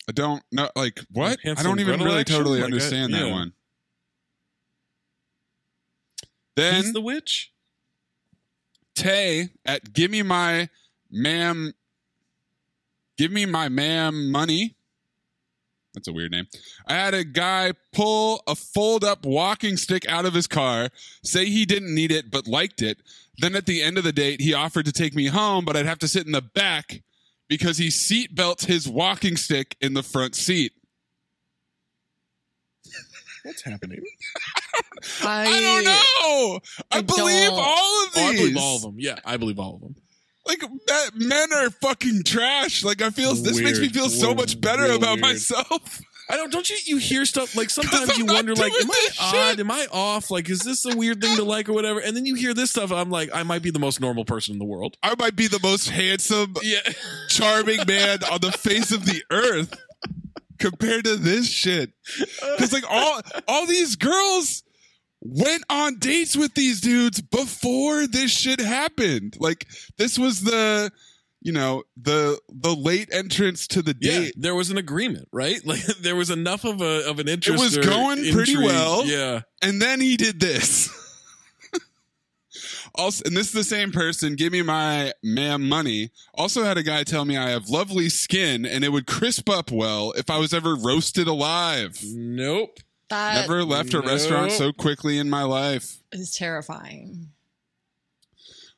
I 0.10 0.12
don't 0.12 0.43
know, 0.51 0.70
like 0.76 0.99
what? 1.12 1.39
I 1.45 1.64
don't 1.64 1.80
even 1.80 2.01
really 2.01 2.20
action? 2.22 2.36
totally 2.38 2.58
Like, 2.60 2.64
I- 2.64 2.66
understand 2.66 3.14
that 3.14 3.26
yeah. 3.28 3.32
one. 3.32 3.54
Then 6.56 6.84
He's 6.84 6.93
the 6.93 7.01
witch? 7.01 7.51
Tay 8.95 9.49
at 9.66 9.93
Give 9.93 10.12
Me 10.12 10.22
My 10.22 10.70
Ma'am 11.10 11.74
Give 13.18 13.32
Me 13.32 13.45
My 13.45 13.70
Ma'am 13.70 14.32
Money. 14.32 14.76
That's 15.93 16.08
a 16.08 16.14
weird 16.14 16.32
name. 16.32 16.47
I 16.88 16.93
had 16.93 17.14
a 17.14 17.24
guy 17.24 17.74
pull 17.91 18.41
a 18.47 18.56
fold 18.56 19.04
up 19.04 19.26
walking 19.26 19.78
stick 19.78 20.08
out 20.10 20.26
of 20.26 20.34
his 20.34 20.47
car, 20.47 20.89
say 21.24 21.45
he 21.45 21.66
didn't 21.66 21.93
need 21.93 22.12
it 22.12 22.32
but 22.32 22.47
liked 22.47 22.82
it. 22.82 22.97
Then 23.38 23.56
at 23.56 23.66
the 23.68 23.82
end 23.84 23.97
of 23.99 24.04
the 24.04 24.12
date, 24.12 24.41
he 24.41 24.54
offered 24.54 24.86
to 24.86 24.91
take 24.91 25.16
me 25.16 25.28
home, 25.28 25.66
but 25.66 25.76
I'd 25.78 25.86
have 25.86 25.99
to 25.99 26.08
sit 26.08 26.26
in 26.26 26.32
the 26.32 26.41
back 26.41 27.01
because 27.50 27.78
he 27.78 27.89
seat 27.89 28.36
belts 28.36 28.66
his 28.66 28.88
walking 28.88 29.36
stick 29.38 29.76
in 29.82 29.94
the 29.94 30.04
front 30.04 30.36
seat. 30.36 30.74
What's 33.44 33.62
happening? 33.64 34.02
I, 35.22 35.41
I 35.48 35.62
don't 35.62 35.84
know. 35.84 36.60
I, 36.91 36.98
I 37.00 37.02
believe 37.02 37.50
don't- 37.50 37.60
all 37.60 38.04
of 38.06 38.14
these. 38.14 38.24
Oh, 38.24 38.28
I 38.30 38.34
believe 38.38 38.58
all 38.58 38.76
of 38.78 38.82
them. 38.84 38.96
Yeah, 38.98 39.20
I 39.26 39.38
believe 39.38 39.60
all 39.60 39.76
of 39.76 39.82
them. 39.82 39.96
Like 40.46 40.62
men 41.16 41.54
are 41.54 41.70
fucking 41.70 42.24
trash. 42.24 42.84
Like 42.84 43.02
I 43.02 43.10
feel 43.12 43.34
this 43.34 43.60
makes 43.62 43.80
me 43.80 43.88
feel 43.89 44.10
so 44.10 44.30
We're 44.30 44.36
much 44.36 44.60
better 44.60 44.86
about 44.91 45.14
weird. 45.16 45.22
myself. 45.22 46.02
I 46.30 46.38
don't. 46.38 46.51
Don't 46.51 46.69
you? 46.69 46.78
You 46.86 46.97
hear 46.97 47.26
stuff 47.26 47.55
like 47.55 47.69
sometimes 47.69 48.17
you 48.17 48.26
wonder, 48.26 48.55
like, 48.55 48.71
am 48.82 48.89
I 48.89 49.07
odd? 49.19 49.32
shit. 49.51 49.59
Am 49.59 49.69
I 49.71 49.88
off? 49.91 50.32
Like, 50.32 50.49
is 50.49 50.59
this 50.61 50.86
a 50.86 50.95
weird 50.95 51.21
thing 51.21 51.36
to 51.38 51.43
like 51.43 51.67
or 51.69 51.74
whatever? 51.74 51.99
And 51.99 52.15
then 52.15 52.26
you 52.26 52.36
hear 52.36 52.53
this 52.53 52.71
stuff. 52.71 52.91
I'm 52.91 53.09
like, 53.09 53.30
I 53.34 53.43
might 53.43 53.61
be 53.61 53.71
the 53.71 53.80
most 53.80 53.99
normal 53.99 54.26
person 54.26 54.53
in 54.53 54.59
the 54.59 54.65
world. 54.65 54.97
I 55.03 55.15
might 55.17 55.36
be 55.36 55.47
the 55.47 55.59
most 55.61 55.89
handsome, 55.89 56.55
Yeah. 56.61 56.80
charming 57.30 57.80
man 57.88 58.19
on 58.32 58.39
the 58.41 58.51
face 58.51 58.91
of 58.91 59.05
the 59.05 59.21
earth 59.32 59.76
compared 60.59 61.03
to 61.05 61.15
this 61.17 61.49
shit. 61.49 61.91
Because 62.55 62.71
like 62.71 62.86
all 62.89 63.21
all 63.47 63.65
these 63.67 63.95
girls 63.95 64.63
went 65.21 65.63
on 65.69 65.99
dates 65.99 66.36
with 66.36 66.53
these 66.53 66.82
dudes 66.82 67.21
before 67.21 68.07
this 68.07 68.32
shit 68.32 68.59
happened. 68.59 69.36
Like 69.39 69.67
this 69.97 70.17
was 70.17 70.41
the 70.41 70.91
you 71.44 71.52
know 71.52 71.84
the 71.96 72.39
the 72.50 72.74
late 72.74 73.10
entrance 73.12 73.68
to 73.68 73.82
the 73.82 73.96
Yeah, 74.00 74.20
date. 74.20 74.34
there 74.38 74.56
was 74.56 74.70
an 74.72 74.78
agreement, 74.78 75.28
right? 75.32 75.60
Like 75.66 75.84
there 76.02 76.16
was 76.16 76.30
enough 76.30 76.64
of 76.66 76.82
a 76.82 77.08
of 77.10 77.20
an 77.20 77.28
interest. 77.28 77.62
It 77.62 77.64
was 77.64 77.78
or 77.78 77.84
going 77.84 78.18
pretty 78.32 78.54
intrigue. 78.54 78.66
well. 78.66 79.06
Yeah. 79.06 79.41
And 79.62 79.82
then 79.82 80.00
he 80.02 80.18
did 80.18 80.39
this. 80.39 80.89
also, 82.96 83.24
and 83.26 83.36
this 83.36 83.48
is 83.48 83.54
the 83.54 83.64
same 83.64 83.91
person. 83.91 84.36
Give 84.36 84.52
me 84.54 84.62
my 84.62 85.14
ma'am 85.24 85.68
money. 85.68 86.12
Also 86.34 86.64
had 86.64 86.78
a 86.78 86.84
guy 86.84 87.04
tell 87.04 87.26
me 87.26 87.38
I 87.38 87.50
have 87.50 87.70
lovely 87.70 88.10
skin 88.10 88.66
and 88.66 88.84
it 88.84 88.89
would 88.89 89.08
crisp 89.08 89.50
up 89.50 89.72
well 89.72 90.12
if 90.16 90.30
I 90.30 90.38
was 90.38 90.54
ever 90.54 90.76
roasted 90.76 91.28
alive. 91.28 92.00
Nope. 92.06 92.80
that 93.10 93.41
Never 93.41 93.64
left 93.64 93.94
a 93.94 94.02
restaurant 94.02 94.52
so 94.52 94.72
quickly 94.72 95.18
in 95.18 95.30
my 95.30 95.44
life. 95.44 95.98
It's 96.12 96.38
terrifying. 96.38 97.30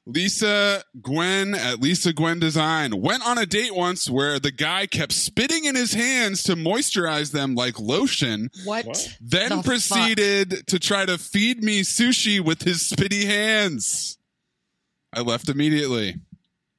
Lisa 0.08 0.84
Gwen 1.02 1.56
at 1.56 1.80
Lisa 1.82 2.14
Gwen 2.14 2.40
Design 2.40 3.02
went 3.02 3.26
on 3.28 3.40
a 3.40 3.46
date 3.46 3.74
once 3.76 4.08
where 4.10 4.40
the 4.40 4.52
guy 4.52 4.86
kept 4.86 5.12
spitting 5.12 5.66
in 5.66 5.76
his 5.76 5.94
hands 5.94 6.44
to 6.44 6.56
moisturize 6.56 7.32
them 7.32 7.56
like 7.56 7.80
lotion. 7.80 8.50
What? 8.66 8.86
What? 8.86 9.18
Then 9.20 9.50
the 9.50 9.64
proceeded 9.64 10.68
to 10.68 10.78
try 10.80 11.06
to 11.06 11.18
feed 11.18 11.64
me 11.64 11.82
sushi 11.82 12.40
with 12.40 12.62
his 12.62 12.88
spitty 12.88 13.26
hands. 13.26 14.20
I 15.12 15.22
left 15.22 15.50
immediately. 15.50 16.16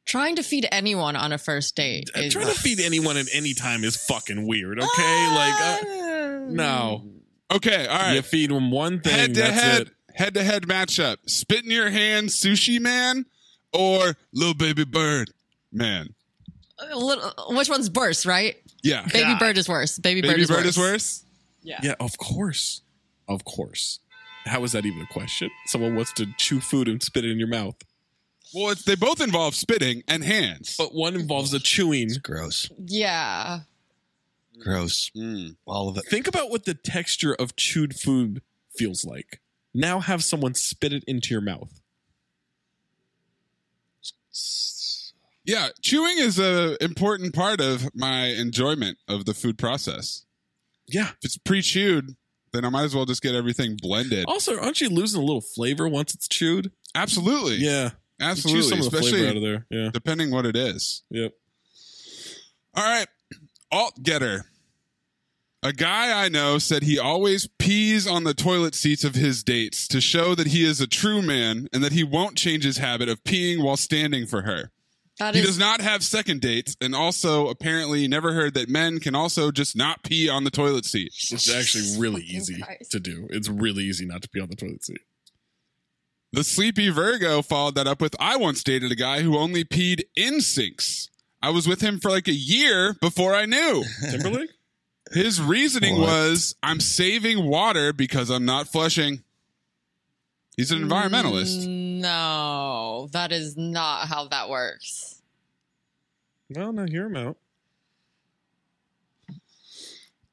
Trying 0.05 0.37
to 0.37 0.45
feed 0.45 0.69
anyone 0.71 1.17
on 1.17 1.33
a 1.33 1.39
first 1.39 1.75
date. 1.75 2.11
Uh, 2.17 2.21
is- 2.21 2.33
Trying 2.33 2.47
to 2.47 2.55
feed 2.55 2.79
anyone 2.79 3.17
at 3.17 3.27
any 3.35 3.55
time 3.55 3.83
is 3.83 3.97
fucking 3.97 4.47
weird. 4.47 4.79
Okay, 4.79 5.29
like 5.35 5.63
uh, 5.63 6.39
no. 6.49 7.11
Okay, 7.53 7.87
all 7.89 8.13
You 8.13 8.23
feed 8.23 8.51
them 8.51 8.71
one 8.71 9.01
thing. 9.01 9.13
Head 9.13 9.35
to 9.35 9.41
that's 9.41 9.61
head, 9.61 9.83
it. 9.83 9.89
Head 10.17 10.35
to 10.35 10.43
head 10.43 10.65
matchup. 10.65 11.19
Spit 11.27 11.65
in 11.65 11.71
your 11.71 11.91
hand, 11.91 12.29
sushi 12.31 12.81
man, 12.81 13.27
or 13.73 14.17
little 14.33 14.55
baby 14.55 14.85
bird 14.85 15.31
man. 15.73 16.15
A 16.79 16.97
little- 16.99 17.33
which 17.57 17.69
one's 17.69 17.91
worse, 17.91 18.27
right? 18.27 18.57
Yeah, 18.83 19.03
Baby 19.07 19.21
God. 19.33 19.39
bird 19.39 19.59
is 19.59 19.69
worse. 19.69 19.99
Baby, 19.99 20.21
Baby 20.23 20.35
bird 20.35 20.41
is 20.41 20.49
bird 20.49 20.57
worse. 20.59 20.67
is 20.67 20.79
worse. 20.79 21.25
Yeah. 21.63 21.81
Yeah, 21.83 21.95
of 22.01 22.17
course, 22.19 22.83
of 23.29 23.45
course. 23.45 23.99
How 24.45 24.63
is 24.65 24.73
that 24.73 24.85
even 24.87 25.01
a 25.03 25.07
question? 25.13 25.51
Someone 25.67 25.95
wants 25.97 26.13
to 26.15 26.27
chew 26.39 26.61
food 26.61 26.87
and 26.87 27.03
spit 27.03 27.25
it 27.25 27.31
in 27.31 27.39
your 27.39 27.49
mouth, 27.49 27.77
Well, 28.55 28.71
it's, 28.71 28.85
they 28.85 28.95
both 28.95 29.21
involve 29.21 29.55
spitting 29.57 30.03
and 30.07 30.23
hands. 30.23 30.77
but 30.79 30.95
one 30.95 31.15
involves 31.17 31.53
a 31.53 31.59
chewing. 31.59 32.11
Gross. 32.23 32.71
Yeah. 32.79 33.61
Gross. 34.61 35.11
Mm. 35.17 35.57
All 35.67 35.89
of 35.89 35.97
it. 35.99 36.05
Think 36.09 36.29
about 36.29 36.51
what 36.51 36.65
the 36.65 36.75
texture 36.75 37.35
of 37.35 37.57
chewed 37.57 37.97
food 37.97 38.43
feels 38.77 39.05
like. 39.05 39.41
Now 39.77 40.01
have 40.01 40.25
someone 40.25 40.55
spit 40.55 40.95
it 40.95 41.05
into 41.07 41.35
your 41.35 41.43
mouth. 41.43 41.83
Yeah, 45.45 45.69
chewing 45.83 46.17
is 46.19 46.39
an 46.39 46.79
important 46.81 47.35
part 47.35 47.61
of 47.61 47.95
my 47.95 48.29
enjoyment 48.29 48.97
of 49.07 49.27
the 49.27 49.35
food 49.35 49.59
process. 49.59 50.25
Yeah. 50.89 51.11
If 51.11 51.25
it's 51.25 51.37
pre-chewed, 51.37 52.17
then 52.53 52.65
I 52.65 52.71
might 52.71 52.85
as 52.85 52.95
well 52.95 53.05
just 53.05 53.23
get 53.23 53.35
everything 53.35 53.77
blended. 53.81 54.25
Also, 54.27 54.59
aren't 54.59 54.81
you 54.81 54.89
losing 54.89 55.21
a 55.21 55.25
little 55.25 55.43
flavor 55.43 55.87
once 55.87 56.15
it's 56.15 56.27
chewed? 56.27 56.73
Absolutely. 56.95 57.57
Yeah. 57.57 57.91
You 58.19 58.27
Absolutely. 58.27 58.63
Chew 58.63 58.69
some 58.69 58.79
of 58.81 58.91
the 58.91 58.97
Especially 58.97 59.19
flavor 59.19 59.31
out 59.31 59.37
of 59.37 59.43
there. 59.43 59.67
Yeah. 59.71 59.91
depending 59.93 60.31
what 60.31 60.47
it 60.47 60.57
is. 60.57 61.03
Yep. 61.11 61.33
All 62.75 62.85
right. 62.85 63.09
Alt 63.71 64.03
getter. 64.03 64.47
A 65.63 65.73
guy 65.73 66.25
I 66.25 66.29
know 66.29 66.59
said 66.59 66.83
he 66.83 66.99
always 66.99 67.49
pees 67.59 68.07
on 68.07 68.25
the 68.25 68.35
toilet 68.35 68.75
seats 68.75 69.05
of 69.05 69.15
his 69.15 69.43
dates 69.43 69.89
to 69.89 70.01
show 70.01 70.35
that 70.35 70.49
he 70.49 70.65
is 70.65 70.81
a 70.81 70.87
true 70.87 71.23
man 71.23 71.69
and 71.73 71.83
that 71.83 71.93
he 71.93 72.05
won't 72.05 72.37
change 72.37 72.63
his 72.63 72.77
habit 72.77 73.09
of 73.09 73.25
peeing 73.25 73.63
while 73.63 73.77
standing 73.77 74.27
for 74.27 74.43
her. 74.43 74.71
That 75.19 75.35
He 75.35 75.41
is 75.41 75.47
does 75.47 75.59
not 75.59 75.81
have 75.81 76.05
second 76.05 76.43
dates 76.43 76.77
and 76.81 76.95
also 76.95 77.49
apparently 77.49 78.07
never 78.07 78.33
heard 78.35 78.53
that 78.55 78.69
men 78.69 79.01
can 79.01 79.15
also 79.15 79.51
just 79.51 79.75
not 79.75 80.03
pee 80.05 80.29
on 80.29 80.45
the 80.45 80.51
toilet 80.51 80.85
seat. 80.85 81.11
It's 81.31 81.53
actually 81.53 81.99
really 81.99 82.23
easy 82.23 82.61
Christ. 82.61 82.91
to 82.93 83.01
do. 83.01 83.27
It's 83.31 83.49
really 83.49 83.85
easy 83.85 84.05
not 84.05 84.23
to 84.23 84.29
pee 84.29 84.41
on 84.41 84.51
the 84.51 84.57
toilet 84.57 84.85
seat. 84.85 85.01
The 86.33 86.45
sleepy 86.45 86.91
Virgo 86.91 87.41
followed 87.41 87.77
that 87.77 87.87
up 87.87 88.03
with 88.03 88.15
I 88.21 88.37
once 88.37 88.63
dated 88.63 88.93
a 88.93 88.97
guy 88.97 89.23
who 89.23 89.39
only 89.39 89.65
peed 89.65 90.03
in 90.15 90.43
sinks. 90.43 91.09
I 91.43 91.49
was 91.51 91.67
with 91.67 91.81
him 91.81 91.99
for 91.99 92.11
like 92.11 92.29
a 92.29 92.33
year 92.35 92.95
before 93.01 93.35
I 93.35 93.47
knew. 93.47 93.85
Timberlake? 94.11 94.51
His 95.13 95.41
reasoning 95.41 95.99
What? 96.01 96.09
was 96.09 96.57
I'm 96.63 96.81
saving 96.81 97.47
water 97.47 97.93
because 97.93 98.29
I'm 98.31 98.45
not 98.45 98.67
flushing. 98.69 99.23
He's 100.57 100.71
an 100.73 100.81
environmentalist. 100.89 101.67
Mm, 101.67 102.01
no, 102.01 103.09
that 103.13 103.31
is 103.31 103.57
not 103.57 104.09
how 104.09 104.27
that 104.29 104.49
works. 104.49 105.21
well, 106.51 106.73
now 106.73 106.87
hear 106.87 107.07
him 107.07 107.17
out. 107.17 107.37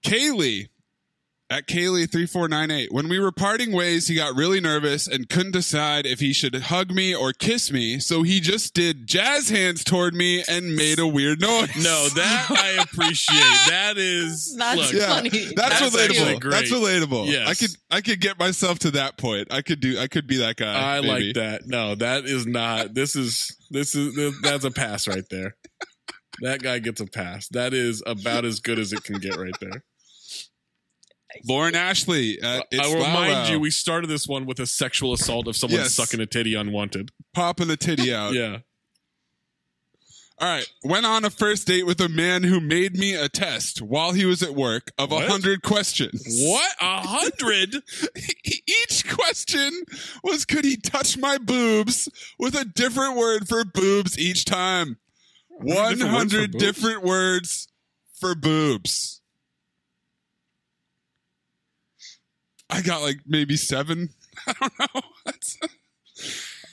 Kaylee 0.04 0.70
At 1.54 1.68
Kaylee3498. 1.68 2.88
When 2.90 3.08
we 3.10 3.20
were 3.20 3.32
parting 3.32 3.74
ways, 3.74 4.08
he 4.08 4.16
got 4.16 4.36
really 4.36 4.60
nervous 4.60 5.06
and 5.06 5.30
couldn't 5.30 5.52
decide 5.52 6.08
if 6.08 6.20
he 6.20 6.34
should 6.34 6.56
hug 6.56 6.90
me 6.90 7.14
or 7.14 7.32
kiss 7.32 7.72
me, 7.72 8.00
so 8.00 8.24
he 8.24 8.40
just 8.40 8.74
did 8.74 9.06
jazz 9.06 9.50
hands 9.50 9.84
toward 9.84 10.16
me 10.16 10.44
and 10.50 10.76
made 10.76 10.98
a 10.98 11.06
weird 11.06 11.40
noise. 11.40 11.70
No, 11.78 12.10
that 12.10 12.48
I 12.50 12.82
appreciate. 12.82 13.70
That 13.70 14.00
is 14.00 14.56
That's 14.58 14.78
look, 14.78 14.94
yeah, 14.94 15.14
funny. 15.14 15.30
that's, 15.30 15.80
That's 15.80 15.96
relatable. 15.96 16.10
actually 16.10 16.40
great. 16.40 16.52
That's 16.52 16.72
relatable. 16.72 17.28
Yes. 17.28 17.48
I 17.48 17.54
could 17.54 17.78
I 17.92 18.02
could 18.02 18.20
get 18.20 18.40
myself 18.40 18.80
to 18.80 18.92
that 18.92 19.20
point. 19.20 19.54
I 19.54 19.62
could 19.62 19.80
do 19.80 20.00
I 20.00 20.08
could 20.08 20.26
be 20.26 20.38
that 20.38 20.56
guy. 20.56 20.98
I 20.98 21.02
maybe. 21.02 21.26
like 21.26 21.36
that. 21.36 21.68
No, 21.68 21.94
that 21.94 22.26
is 22.26 22.48
not. 22.48 22.96
This 22.96 23.16
is 23.16 23.56
this 23.70 23.94
is 23.94 24.42
that's 24.42 24.66
a 24.66 24.72
pass 24.72 25.08
right 25.08 25.26
there. 25.30 25.56
That 26.42 26.64
guy 26.64 26.80
gets 26.80 27.00
a 27.00 27.06
pass. 27.06 27.48
That 27.50 27.76
is 27.76 28.02
about 28.08 28.44
as 28.44 28.60
good 28.60 28.80
as 28.80 28.92
it 28.92 29.04
can 29.04 29.20
get 29.20 29.36
right 29.36 29.54
there. 29.62 29.84
Lauren 31.48 31.76
Ashley. 31.76 32.40
Uh, 32.42 32.62
it's 32.72 32.82
I 32.86 32.88
will 32.88 33.04
remind 33.04 33.34
Lala. 33.34 33.50
you, 33.52 33.60
we 33.60 33.72
started 33.72 34.10
this 34.10 34.28
one 34.28 34.46
with 34.46 34.60
a 34.60 34.66
sexual 34.66 35.14
assault 35.14 35.48
of 35.48 35.56
someone 35.56 35.80
Yes. 35.82 35.94
sucking 35.94 36.20
a 36.20 36.26
titty 36.26 36.56
unwanted. 36.56 37.12
popping 37.34 37.68
the 37.68 37.78
titty 37.78 38.14
out. 38.16 38.34
Yeah. 38.34 38.60
All 40.40 40.50
right. 40.50 40.68
Went 40.84 41.06
on 41.06 41.24
a 41.24 41.30
first 41.30 41.68
date 41.68 41.86
with 41.86 42.02
a 42.02 42.10
man 42.10 42.44
who 42.44 42.60
made 42.60 42.98
me 42.98 43.14
a 43.14 43.30
test 43.30 43.82
while 43.82 44.12
he 44.14 44.26
was 44.26 44.42
at 44.42 44.56
work 44.56 44.92
of 44.98 45.12
a 45.12 45.28
hundred 45.28 45.62
questions. 45.62 46.24
What? 46.26 46.76
A 46.82 47.02
hundred? 47.08 47.76
Each 48.46 49.08
question 49.08 49.72
was 50.24 50.44
could 50.44 50.66
he 50.66 50.76
touch 50.76 51.18
my 51.18 51.38
boobs 51.38 52.10
with 52.40 52.56
a 52.56 52.66
different 52.66 53.16
word 53.16 53.48
for 53.48 53.64
boobs 53.64 54.18
each 54.20 54.44
time. 54.44 54.98
100 55.50 55.62
different 55.62 56.04
words 56.04 56.10
for 56.20 56.50
boobs? 56.50 56.58
different 56.58 57.04
words 57.04 57.68
for 58.20 58.36
boobs. 58.36 59.22
I 62.74 62.82
got 62.82 63.04
like 63.04 63.20
maybe 63.28 63.56
seven. 63.56 64.10
I 64.48 64.54
don't 64.60 64.80
know. 64.80 65.02
That's 65.26 65.58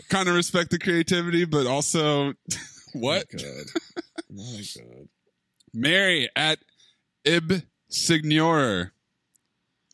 kind 0.09 0.29
of 0.29 0.35
respect 0.35 0.71
the 0.71 0.79
creativity, 0.79 1.45
but 1.45 1.67
also 1.67 2.33
what? 2.95 3.27
God. 3.31 3.67
My 4.31 4.63
God. 4.77 5.09
Mary 5.75 6.31
at 6.35 6.59
Ib 7.27 7.63
Signorer. 7.91 8.93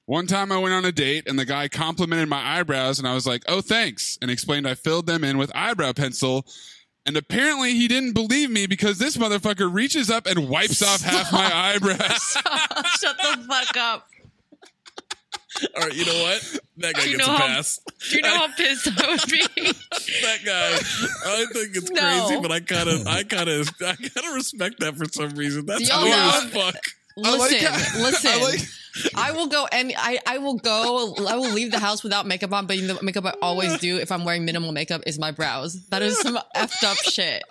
One 0.05 0.29
time 0.29 0.53
I 0.53 0.59
went 0.59 0.73
on 0.73 0.85
a 0.85 0.93
date 0.93 1.29
and 1.29 1.37
the 1.37 1.45
guy 1.45 1.67
complimented 1.67 2.29
my 2.29 2.59
eyebrows 2.59 3.01
and 3.01 3.09
I 3.09 3.15
was 3.15 3.27
like, 3.27 3.43
oh, 3.49 3.61
thanks. 3.61 4.17
And 4.23 4.31
explained 4.31 4.69
I 4.69 4.75
filled 4.75 5.07
them 5.07 5.25
in 5.25 5.37
with 5.39 5.51
eyebrow 5.57 5.93
pencil. 5.93 6.47
And 7.05 7.17
apparently 7.17 7.75
he 7.75 7.89
didn't 7.89 8.13
believe 8.13 8.49
me 8.49 8.67
because 8.69 8.99
this 8.99 9.17
motherfucker 9.17 9.73
reaches 9.73 10.09
up 10.09 10.27
and 10.27 10.49
wipes 10.49 10.83
off 10.83 11.03
half 11.03 11.33
my 11.33 11.51
eyebrows. 11.53 12.37
Shut 13.01 13.17
the 13.17 13.45
fuck 13.49 13.77
up. 13.77 14.09
All 15.77 15.83
right, 15.83 15.95
you 15.95 16.05
know 16.07 16.23
what? 16.23 16.59
That 16.79 16.95
guy 16.95 17.03
Do 17.05 17.11
you 17.11 17.17
gets 17.17 17.29
know 17.29 17.35
a 17.35 17.39
how- 17.39 17.47
pass. 17.47 17.81
Do 18.11 18.17
you 18.17 18.23
know 18.23 18.37
how 18.37 18.49
pissed 18.57 18.89
I 18.89 19.11
would 19.11 19.21
be? 19.31 19.41
that 19.63 20.39
guy. 20.45 20.75
I 21.31 21.47
think 21.53 21.77
it's 21.77 21.91
No. 21.91 22.01
crazy, 22.27 22.41
but 22.43 22.53
I 22.53 22.61
kind 22.61 22.89
of, 22.89 23.07
I 23.07 23.23
kind 23.23 23.49
of, 23.49 23.69
I 23.81 23.95
kind 23.95 24.27
of 24.29 24.35
respect 24.35 24.81
that 24.81 24.97
for 24.97 25.07
some 25.07 25.31
reason. 25.31 25.67
That's 25.67 25.89
y'all 25.89 26.03
weird 26.05 26.17
know- 26.17 26.41
as 26.45 26.51
fuck. 26.53 26.75
I 27.25 27.35
like 27.37 27.51
Listen, 27.51 28.03
listen. 28.03 28.31
I 28.35 28.43
like- 28.43 28.61
I 29.15 29.33
will 29.33 29.47
go 29.47 29.67
and 29.73 29.93
I, 29.97 30.19
I 30.27 30.39
will 30.39 30.57
go. 30.57 31.15
I 31.29 31.37
will 31.37 31.51
leave 31.53 31.71
the 31.71 31.79
house 31.79 32.03
without 32.03 32.27
makeup 32.27 32.53
on. 32.53 32.67
But 32.67 32.77
the 32.79 32.99
makeup 33.03 33.25
I 33.27 33.35
always 33.43 33.79
do 33.81 33.99
if 33.99 34.11
I'm 34.13 34.25
wearing 34.25 34.45
minimal 34.47 34.73
makeup 34.73 35.03
is 35.07 35.19
my 35.19 35.31
brows. 35.33 35.87
That 35.89 36.01
is 36.03 36.19
some 36.21 36.39
effed 36.55 36.83
up 36.85 36.97
shit. 36.99 37.43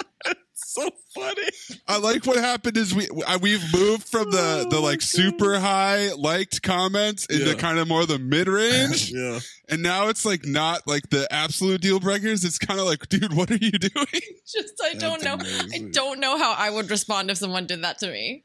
So 0.78 0.90
funny. 1.14 1.42
I 1.88 1.98
like 2.00 2.26
what 2.26 2.36
happened 2.38 2.76
is 2.76 2.94
we 2.94 3.08
I- 3.26 3.38
we've 3.38 3.64
moved 3.74 4.04
from 4.10 4.30
the 4.32 4.68
the 4.70 4.80
like 4.80 5.02
super 5.02 5.58
high 5.60 6.12
liked 6.14 6.62
comments 6.64 7.26
into 7.28 7.46
Yeah. 7.46 7.54
kind 7.54 7.80
of 7.80 7.88
more 7.88 8.06
the 8.06 8.20
mid 8.20 8.48
range. 8.50 9.12
Yeah. 9.16 9.40
And 9.70 9.82
now 9.82 10.10
it's 10.10 10.26
like 10.26 10.46
not 10.46 10.86
like 10.86 11.10
the 11.10 11.32
absolute 11.32 11.80
deal 11.82 12.00
breakers. 12.00 12.44
It's 12.44 12.58
kind 12.60 12.80
of 12.80 12.86
like, 12.86 13.08
dude, 13.08 13.34
what 13.34 13.50
are 13.52 13.56
you 13.56 13.72
doing? 13.72 14.22
Just 14.46 14.74
I 14.84 14.94
don't 14.96 15.24
know. 15.24 15.38
I 15.74 15.90
don't 15.92 16.20
know 16.20 16.38
how 16.38 16.54
I 16.58 16.70
would 16.70 16.90
respond 16.92 17.32
if 17.32 17.38
someone 17.38 17.66
did 17.66 17.82
that 17.84 17.98
to 18.00 18.08
me. 18.12 18.44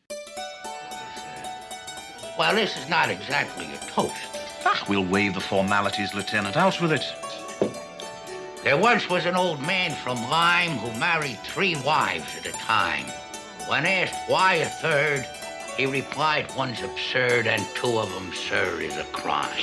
Well, 2.38 2.54
this 2.54 2.76
is 2.76 2.88
not 2.88 3.10
exactly 3.10 3.66
a 3.66 3.78
toast. 3.90 4.14
Ah, 4.64 4.84
we'll 4.88 5.04
waive 5.04 5.34
the 5.34 5.40
formalities, 5.40 6.14
Lieutenant. 6.14 6.56
Out 6.56 6.80
with 6.80 6.92
it. 6.92 7.04
There 8.62 8.76
once 8.76 9.08
was 9.08 9.24
an 9.24 9.36
old 9.36 9.62
man 9.62 9.94
from 9.94 10.18
Lyme 10.28 10.72
who 10.72 11.00
married 11.00 11.38
three 11.38 11.76
wives 11.76 12.36
at 12.36 12.46
a 12.46 12.52
time. 12.52 13.06
When 13.66 13.86
asked 13.86 14.28
why 14.28 14.56
a 14.56 14.68
third, 14.68 15.26
he 15.78 15.86
replied, 15.86 16.54
one's 16.54 16.82
absurd 16.82 17.46
and 17.46 17.66
two 17.74 17.98
of 17.98 18.12
them, 18.12 18.30
sir, 18.34 18.82
is 18.82 18.98
a 18.98 19.04
crime. 19.04 19.48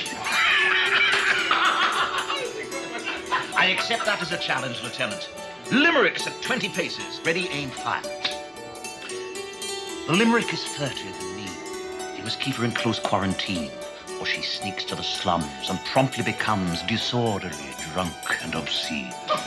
I 3.56 3.76
accept 3.78 4.06
that 4.06 4.20
as 4.20 4.32
a 4.32 4.38
challenge, 4.38 4.82
Lieutenant. 4.82 5.30
Limericks 5.72 6.26
at 6.26 6.42
20 6.42 6.70
paces. 6.70 7.22
Ready, 7.24 7.48
aim, 7.50 7.70
fire. 7.70 8.02
The 10.08 10.14
limerick 10.14 10.52
is 10.52 10.66
furtive 10.66 11.16
and 11.22 11.36
mean. 11.36 12.18
You 12.18 12.24
must 12.24 12.40
keep 12.40 12.56
her 12.56 12.66
in 12.66 12.72
close 12.72 12.98
quarantine, 12.98 13.70
or 14.20 14.26
she 14.26 14.42
sneaks 14.42 14.84
to 14.86 14.96
the 14.96 15.04
slums 15.04 15.70
and 15.70 15.80
promptly 15.86 16.24
becomes 16.24 16.82
disorderly, 16.84 17.74
drunk, 17.94 18.14
and 18.44 18.56
obscene. 18.56 19.14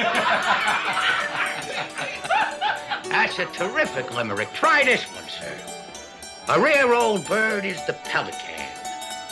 That's 3.11 3.39
a 3.39 3.47
terrific 3.47 4.15
limerick. 4.15 4.53
Try 4.53 4.85
this 4.85 5.05
one, 5.15 5.29
sir. 5.29 5.57
A 6.49 6.61
rare 6.61 6.95
old 6.95 7.27
bird 7.27 7.65
is 7.65 7.85
the 7.87 7.93
pelican. 7.93 8.67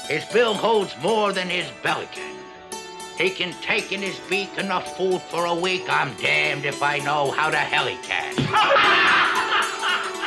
His 0.08 0.24
bill 0.26 0.54
holds 0.54 0.96
more 1.02 1.32
than 1.32 1.48
his 1.48 1.70
belly 1.82 2.08
can. 2.12 2.36
He 3.18 3.30
can 3.30 3.52
take 3.60 3.92
in 3.92 4.00
his 4.00 4.18
beak 4.30 4.56
enough 4.56 4.96
food 4.96 5.20
for 5.22 5.44
a 5.44 5.54
week. 5.54 5.84
I'm 5.88 6.14
damned 6.14 6.64
if 6.64 6.82
I 6.82 6.98
know 6.98 7.30
how 7.32 7.50
the 7.50 7.56
hell 7.56 7.86
he 7.86 7.96
can. 7.96 8.34